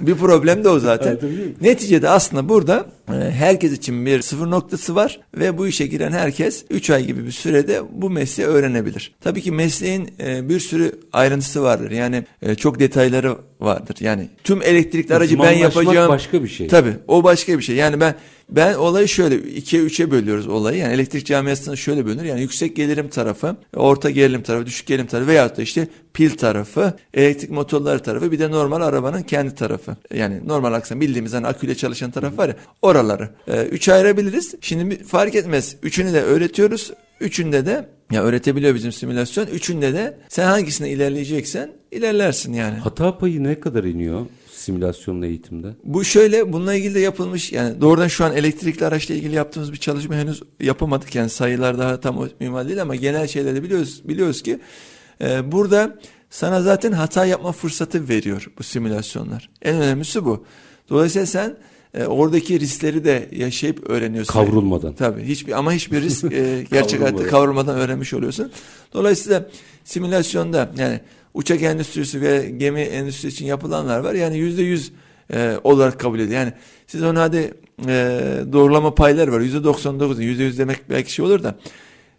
Bir 0.00 0.14
problem 0.14 0.64
de 0.64 0.68
o 0.68 0.78
zaten. 0.78 1.18
Neticede 1.60 2.08
aslında 2.08 2.48
burada 2.48 2.86
e, 3.08 3.12
herkes 3.12 3.72
için 3.72 4.06
bir 4.06 4.22
sıfır 4.22 4.50
noktası 4.50 4.94
var 4.94 5.20
ve 5.38 5.58
bu 5.58 5.66
işe 5.66 5.86
giren 5.86 6.12
herkes 6.12 6.64
3 6.70 6.90
ay 6.90 7.06
gibi 7.06 7.26
bir 7.26 7.30
sürede 7.30 7.82
bu 7.92 8.10
mesleği 8.10 8.48
öğrenebilir. 8.48 9.14
Tabii 9.20 9.42
ki 9.42 9.52
mesleğin 9.52 10.10
e, 10.20 10.48
bir 10.48 10.60
sürü 10.60 10.92
ayrıntısı 11.12 11.62
vardır. 11.62 11.90
Yani 11.90 12.24
e, 12.42 12.54
çok 12.54 12.80
detayları 12.80 13.36
vardır. 13.60 13.96
Yani 14.00 14.28
tüm 14.44 14.62
elektrikli 14.62 15.14
aracı 15.14 15.38
ben 15.38 15.52
yapacağım. 15.52 16.08
başka 16.08 16.42
bir 16.42 16.48
şey. 16.48 16.66
Tabii 16.66 16.92
o 17.08 17.24
başka 17.24 17.58
bir 17.58 17.62
şey. 17.62 17.76
Yani 17.76 18.00
ben 18.00 18.14
ben 18.50 18.74
olayı 18.74 19.08
şöyle 19.08 19.36
ikiye 19.36 19.82
üçe 19.82 20.10
bölüyoruz 20.10 20.48
olayı. 20.48 20.78
Yani 20.78 20.94
elektrik 20.94 21.26
camiasında 21.26 21.76
şöyle 21.76 22.06
bölünür. 22.06 22.24
Yani 22.24 22.40
yüksek 22.40 22.76
gelirim 22.76 23.08
tarafı, 23.08 23.56
orta 23.76 24.10
gerilim 24.10 24.42
tarafı, 24.42 24.66
düşük 24.66 24.86
gerilim 24.86 25.06
tarafı 25.06 25.28
veyahut 25.28 25.56
da 25.56 25.62
işte 25.62 25.88
pil 26.14 26.30
tarafı, 26.30 26.92
elektrik 27.14 27.50
motorları 27.50 28.02
tarafı 28.02 28.32
bir 28.32 28.38
de 28.38 28.50
normal 28.50 28.80
arabanın 28.80 29.22
kendi 29.22 29.54
tarafı. 29.54 29.96
Yani 30.14 30.40
normal 30.46 30.72
aksan 30.72 31.00
bildiğimiz 31.00 31.32
hani 31.32 31.46
aküyle 31.46 31.74
çalışan 31.74 32.10
taraf 32.10 32.38
var 32.38 32.48
ya 32.48 32.56
oraları. 32.82 33.30
Ee, 33.48 33.62
üçe 33.62 33.92
ayırabiliriz. 33.92 34.54
Şimdi 34.60 35.04
fark 35.04 35.34
etmez. 35.34 35.76
Üçünü 35.82 36.12
de 36.12 36.22
öğretiyoruz. 36.22 36.92
Üçünde 37.20 37.66
de 37.66 37.88
ya 38.10 38.22
öğretebiliyor 38.22 38.74
bizim 38.74 38.92
simülasyon. 38.92 39.46
Üçünde 39.46 39.94
de 39.94 40.18
sen 40.28 40.46
hangisine 40.46 40.90
ilerleyeceksen 40.90 41.70
ilerlersin 41.90 42.52
yani. 42.52 42.78
Hata 42.78 43.18
payı 43.18 43.44
ne 43.44 43.60
kadar 43.60 43.84
iniyor 43.84 44.26
simülasyonla 44.66 45.26
eğitimde? 45.26 45.68
Bu 45.84 46.04
şöyle 46.04 46.52
bununla 46.52 46.74
ilgili 46.74 46.94
de 46.94 47.00
yapılmış 47.00 47.52
yani 47.52 47.80
doğrudan 47.80 48.08
şu 48.08 48.24
an 48.24 48.36
elektrikli 48.36 48.84
araçla 48.84 49.14
ilgili 49.14 49.34
yaptığımız 49.34 49.72
bir 49.72 49.76
çalışma 49.76 50.14
henüz 50.14 50.42
yapamadık 50.60 51.14
yani 51.14 51.30
sayılar 51.30 51.78
daha 51.78 52.00
tam 52.00 52.28
minimal 52.40 52.68
değil 52.68 52.82
ama 52.82 52.94
genel 52.96 53.26
şeyleri 53.26 53.62
biliyoruz 53.62 54.02
biliyoruz 54.04 54.42
ki 54.42 54.58
e, 55.20 55.52
burada 55.52 55.98
sana 56.30 56.62
zaten 56.62 56.92
hata 56.92 57.24
yapma 57.26 57.52
fırsatı 57.52 58.08
veriyor 58.08 58.50
bu 58.58 58.62
simülasyonlar. 58.62 59.50
En 59.62 59.76
önemlisi 59.76 60.24
bu. 60.24 60.44
Dolayısıyla 60.88 61.26
sen 61.26 61.56
e, 61.94 62.04
oradaki 62.04 62.60
riskleri 62.60 63.04
de 63.04 63.28
yaşayıp 63.32 63.90
öğreniyorsun. 63.90 64.32
Kavrulmadan. 64.32 64.94
Tabii 64.94 65.22
hiçbir 65.22 65.52
ama 65.52 65.72
hiçbir 65.72 66.02
risk 66.02 66.24
e, 66.24 66.64
gerçek 66.70 67.00
hayatta 67.00 67.26
kavrulmadan 67.26 67.76
öğrenmiş 67.76 68.14
oluyorsun. 68.14 68.50
Dolayısıyla 68.92 69.48
simülasyonda 69.84 70.70
yani 70.78 71.00
uçak 71.36 71.62
endüstrisi 71.62 72.20
ve 72.20 72.50
gemi 72.56 72.80
endüstrisi 72.80 73.28
için 73.28 73.46
yapılanlar 73.46 74.00
var. 74.00 74.14
Yani 74.14 74.38
yüzde 74.38 74.62
yüz 74.62 74.92
e, 75.32 75.56
olarak 75.64 76.00
kabul 76.00 76.18
ediyor. 76.18 76.40
Yani 76.40 76.52
siz 76.86 77.02
onu 77.02 77.20
hadi 77.20 77.54
e, 77.88 78.20
doğrulama 78.52 78.94
payları 78.94 79.32
var. 79.32 79.40
Yüzde 79.40 79.64
doksan 79.64 80.00
dokuz, 80.00 80.20
yüzde 80.20 80.42
yüz 80.42 80.58
demek 80.58 80.90
belki 80.90 81.12
şey 81.12 81.24
olur 81.24 81.42
da. 81.42 81.58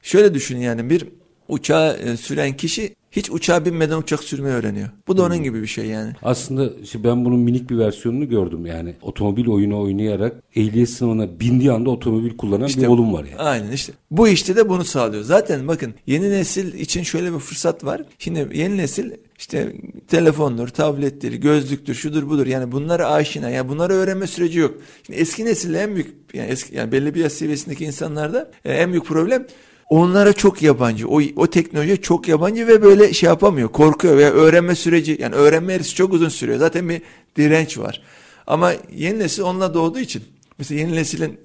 Şöyle 0.01 0.33
düşünün 0.33 0.59
yani 0.59 0.89
bir 0.89 1.07
uçağı 1.47 1.97
e, 1.97 2.17
süren 2.17 2.57
kişi 2.57 2.95
hiç 3.11 3.31
uçağa 3.31 3.65
binmeden 3.65 3.97
uçak 3.97 4.23
sürmeyi 4.23 4.55
öğreniyor. 4.55 4.89
Bu 5.07 5.17
da 5.17 5.23
onun 5.23 5.43
gibi 5.43 5.61
bir 5.61 5.67
şey 5.67 5.85
yani. 5.85 6.13
Aslında 6.23 6.69
işte 6.83 7.03
ben 7.03 7.25
bunun 7.25 7.39
minik 7.39 7.69
bir 7.69 7.77
versiyonunu 7.77 8.29
gördüm 8.29 8.65
yani. 8.65 8.95
Otomobil 9.01 9.47
oyunu 9.47 9.81
oynayarak 9.81 10.35
ehliyet 10.55 10.89
sınavına 10.89 11.39
bindiği 11.39 11.71
anda 11.71 11.89
otomobil 11.89 12.37
kullanan 12.37 12.69
bir 12.77 12.87
oğlum 12.87 13.13
var 13.13 13.23
yani. 13.23 13.41
Aynen 13.41 13.71
işte. 13.71 13.93
Bu 14.11 14.27
işte 14.27 14.55
de 14.55 14.69
bunu 14.69 14.83
sağlıyor. 14.83 15.23
Zaten 15.23 15.67
bakın 15.67 15.93
yeni 16.07 16.29
nesil 16.29 16.73
için 16.73 17.03
şöyle 17.03 17.33
bir 17.33 17.39
fırsat 17.39 17.83
var. 17.83 18.01
Şimdi 18.19 18.47
yeni 18.53 18.77
nesil 18.77 19.11
işte 19.37 19.73
telefondur, 20.07 20.67
tablettir, 20.67 21.33
gözlüktür, 21.33 21.93
şudur 21.93 22.29
budur. 22.29 22.47
Yani 22.47 22.71
bunlara 22.71 23.11
aşina. 23.11 23.49
Yani 23.49 23.69
bunları 23.69 23.93
öğrenme 23.93 24.27
süreci 24.27 24.59
yok. 24.59 24.75
Şimdi 25.03 25.19
eski 25.19 25.45
nesille 25.45 25.79
en 25.79 25.95
büyük 25.95 26.15
yani 26.33 26.49
eski 26.49 26.75
yani 26.75 26.91
belli 26.91 27.15
bir 27.15 27.19
yaş 27.19 27.31
seviyesindeki 27.31 27.85
insanlarda 27.85 28.51
e, 28.65 28.73
en 28.73 28.91
büyük 28.91 29.05
problem 29.05 29.47
onlara 29.89 30.33
çok 30.33 30.61
yabancı. 30.61 31.07
O, 31.07 31.21
o 31.35 31.47
teknoloji 31.47 32.01
çok 32.01 32.27
yabancı 32.27 32.67
ve 32.67 32.81
böyle 32.81 33.13
şey 33.13 33.27
yapamıyor. 33.27 33.69
Korkuyor 33.69 34.17
veya 34.17 34.31
öğrenme 34.31 34.75
süreci 34.75 35.17
yani 35.21 35.35
öğrenme 35.35 35.73
eğrisi 35.73 35.95
çok 35.95 36.13
uzun 36.13 36.29
sürüyor. 36.29 36.59
Zaten 36.59 36.89
bir 36.89 37.01
direnç 37.37 37.77
var. 37.77 38.01
Ama 38.47 38.73
yeni 38.95 39.19
nesil 39.19 39.41
onunla 39.43 39.73
doğduğu 39.73 39.99
için 39.99 40.23
mesela 40.59 40.79
yeni 40.81 40.95
neslin 40.95 41.39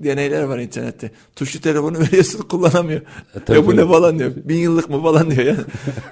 deneyler 0.00 0.42
var 0.42 0.58
internette. 0.58 1.10
Tuşlu 1.36 1.60
telefonu 1.60 2.00
veriyorsun 2.00 2.42
kullanamıyor. 2.42 3.00
tabii. 3.46 3.58
ya 3.58 3.66
bu 3.66 3.76
ne 3.76 3.86
falan 3.86 4.18
diyor. 4.18 4.32
Bin 4.44 4.56
yıllık 4.56 4.90
mı 4.90 5.02
falan 5.02 5.30
diyor 5.30 5.44
yani. 5.46 5.60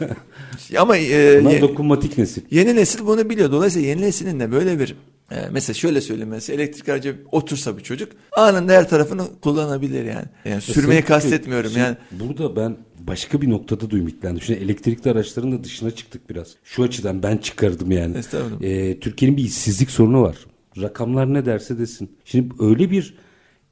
Ama 0.79 0.97
e, 0.99 1.40
Bunlar 1.45 1.61
dokunmatik 1.61 2.18
nesil. 2.18 2.42
yeni 2.51 2.77
nesil 2.77 3.07
bunu 3.07 3.31
biliyor. 3.31 3.53
Dolayısıyla 3.53 3.88
yeni 3.88 4.03
neslin 4.03 4.40
de 4.40 4.53
böyle 4.53 4.79
bir 4.79 4.97
e, 5.33 5.49
mesela 5.53 5.75
şöyle 5.75 6.01
söyleyeyim 6.01 6.31
mesela 6.31 6.62
elektrik 6.62 6.88
aracı 6.88 7.16
otursa 7.33 7.79
bir 7.79 7.83
çocuk 7.83 8.12
anında 8.37 8.73
her 8.73 8.88
tarafını 8.88 9.27
kullanabilir 9.40 10.05
yani. 10.05 10.27
Yani 10.45 10.61
sürmeyi 10.61 11.03
kastetmiyorum 11.03 11.71
Şimdi 11.71 11.81
yani. 11.81 11.97
Burada 12.12 12.57
ben 12.57 12.77
başka 13.01 13.40
bir 13.40 13.51
noktada 13.51 13.90
da 13.90 13.97
ümitlendim. 13.97 14.42
Şimdi 14.42 14.61
elektrikli 14.61 15.11
araçların 15.11 15.53
da 15.53 15.64
dışına 15.64 15.90
çıktık 15.90 16.31
biraz. 16.31 16.57
Şu 16.64 16.83
açıdan 16.83 17.23
ben 17.23 17.37
çıkardım 17.37 17.90
yani. 17.90 18.18
Estağfurullah. 18.18 18.62
Ee, 18.62 19.01
Türkiye'nin 19.01 19.37
bir 19.37 19.45
işsizlik 19.45 19.90
sorunu 19.90 20.23
var. 20.23 20.37
Rakamlar 20.81 21.35
ne 21.35 21.47
derse 21.47 21.79
desin. 21.79 22.16
Şimdi 22.25 22.55
öyle 22.61 22.90
bir 22.90 23.14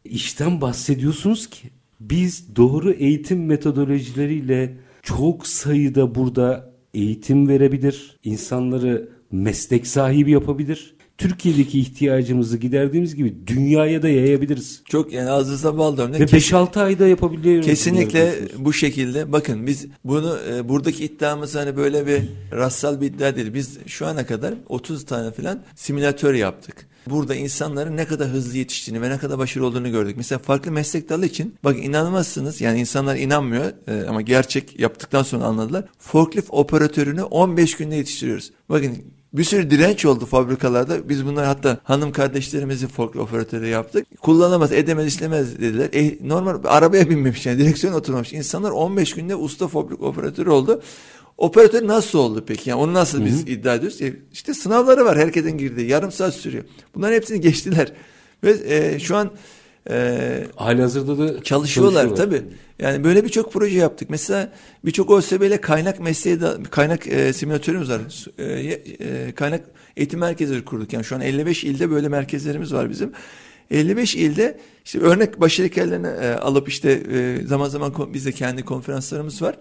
işten 0.05 0.61
bahsediyorsunuz 0.61 1.51
ki 1.51 1.71
biz 2.01 2.57
doğru 2.57 2.93
eğitim 2.93 3.47
metodolojileriyle 3.47 4.77
çok 5.03 5.47
sayıda 5.47 6.15
burada 6.15 6.73
eğitim 6.95 7.49
verebilir, 7.49 8.19
insanları 8.25 9.09
meslek 9.33 9.87
sahibi 9.87 10.31
yapabilir. 10.31 10.95
Türkiye'deki 11.21 11.81
ihtiyacımızı 11.81 12.59
giderdiğimiz 12.59 13.15
gibi 13.15 13.35
dünyaya 13.47 14.03
da 14.03 14.09
yayabiliriz. 14.09 14.83
Çok 14.85 15.13
yani 15.13 15.31
ağzınıza 15.31 15.79
bal 15.79 15.99
örnek. 15.99 16.21
Ve 16.21 16.25
5-6 16.25 16.81
ayda 16.81 17.07
yapabiliyoruz. 17.07 17.67
Kesinlikle 17.67 18.35
bu 18.59 18.73
şekilde. 18.73 19.33
Bakın 19.33 19.67
biz 19.67 19.87
bunu 20.05 20.39
e, 20.51 20.69
buradaki 20.69 21.05
iddiamız 21.05 21.55
hani 21.55 21.77
böyle 21.77 22.07
bir 22.07 22.23
rastsal 22.53 23.01
bir 23.01 23.07
iddia 23.07 23.37
değil. 23.37 23.55
Biz 23.55 23.79
şu 23.87 24.07
ana 24.07 24.27
kadar 24.27 24.55
30 24.69 25.05
tane 25.05 25.31
falan 25.33 25.63
simülatör 25.75 26.35
yaptık. 26.35 26.87
Burada 27.07 27.35
insanların 27.35 27.97
ne 27.97 28.05
kadar 28.05 28.29
hızlı 28.29 28.59
yetiştiğini 28.59 29.03
ve 29.03 29.11
ne 29.11 29.19
kadar 29.19 29.39
başarılı 29.39 29.67
olduğunu 29.69 29.91
gördük. 29.91 30.17
Mesela 30.17 30.39
farklı 30.39 30.73
meslek 30.73 31.09
dalı 31.09 31.27
için 31.27 31.55
bak 31.65 31.85
inanmazsınız 31.85 32.61
yani 32.61 32.81
insanlar 32.81 33.17
inanmıyor 33.17 33.73
e, 33.87 34.07
ama 34.09 34.23
gerçek 34.23 34.81
yaptıktan 34.81 35.23
sonra 35.23 35.45
anladılar. 35.45 35.85
Forklift 35.99 36.49
operatörünü 36.51 37.23
15 37.23 37.77
günde 37.77 37.97
yetiştiriyoruz. 37.97 38.51
Bakın 38.69 38.99
bir 39.33 39.45
sürü 39.45 39.71
direnç 39.71 40.05
oldu 40.05 40.27
fabrikalarda. 40.27 41.09
Biz 41.09 41.27
bunlar 41.27 41.47
hatta 41.47 41.79
hanım 41.85 42.13
kardeşlerimizi 42.13 42.87
forklift 42.87 43.25
operatörü 43.25 43.67
yaptık. 43.67 44.07
Kullanamaz, 44.21 44.73
edemez, 44.73 45.07
işlemez 45.07 45.61
dediler. 45.61 45.89
E, 45.93 46.29
normal 46.29 46.61
arabaya 46.65 47.11
binmemiş 47.11 47.47
yani 47.47 47.59
direksiyon 47.59 47.95
oturmamış. 47.95 48.33
İnsanlar 48.33 48.71
15 48.71 49.15
günde 49.15 49.37
usta 49.37 49.69
forklift 49.69 50.03
operatörü 50.03 50.51
oldu. 50.51 50.83
Operatör 51.39 51.87
nasıl 51.87 52.19
oldu 52.19 52.45
peki? 52.47 52.71
Yani 52.71 52.81
onu 52.81 52.95
nasıl 52.95 53.25
biz 53.25 53.41
iddia 53.41 53.75
ediyoruz? 53.75 54.03
E, 54.03 54.17
işte 54.33 54.55
sınavları 54.55 55.05
var 55.05 55.19
herkesin 55.19 55.59
girdiği. 55.59 55.89
Yarım 55.89 56.13
saat 56.13 56.35
sürüyor. 56.35 56.65
Bunların 56.95 57.15
hepsini 57.15 57.41
geçtiler. 57.41 57.93
Ve 58.45 58.57
e, 58.67 58.99
şu 58.99 59.17
an 59.17 59.31
e, 59.91 60.47
Hali 60.57 60.83
hazırda 60.83 61.19
da 61.19 61.43
çalışıyorlar 61.43 62.17
tabii. 62.17 62.43
Yani 62.79 63.05
böyle 63.05 63.25
birçok 63.25 63.53
proje 63.53 63.79
yaptık. 63.79 64.11
Mesela 64.11 64.53
birçok 64.85 65.11
OSB 65.11 65.43
ile 65.43 65.61
kaynak 65.61 66.01
mesleği 66.01 66.41
de, 66.41 66.47
kaynak 66.71 67.07
e, 67.07 67.33
simülatörümüz 67.33 67.91
var. 67.91 68.01
E, 68.39 68.45
e, 68.45 69.33
kaynak 69.33 69.65
eğitim 69.97 70.21
merkezleri 70.21 70.65
kurduk. 70.65 70.93
Yani 70.93 71.05
şu 71.05 71.17
an 71.17 71.21
55 71.21 71.65
ilde 71.65 71.91
böyle 71.91 72.09
merkezlerimiz 72.09 72.73
var 72.73 72.91
bizim. 72.91 73.13
55 73.71 74.15
ilde 74.15 74.59
işte 74.85 74.99
örnek 74.99 75.41
başarı 75.41 75.67
hikayelerini 75.67 76.07
e, 76.07 76.33
alıp 76.33 76.69
işte 76.69 76.91
e, 76.91 77.47
zaman 77.47 77.69
zaman 77.69 77.93
bizde 78.15 78.33
kendi 78.33 78.63
konferanslarımız 78.63 79.43
var. 79.43 79.57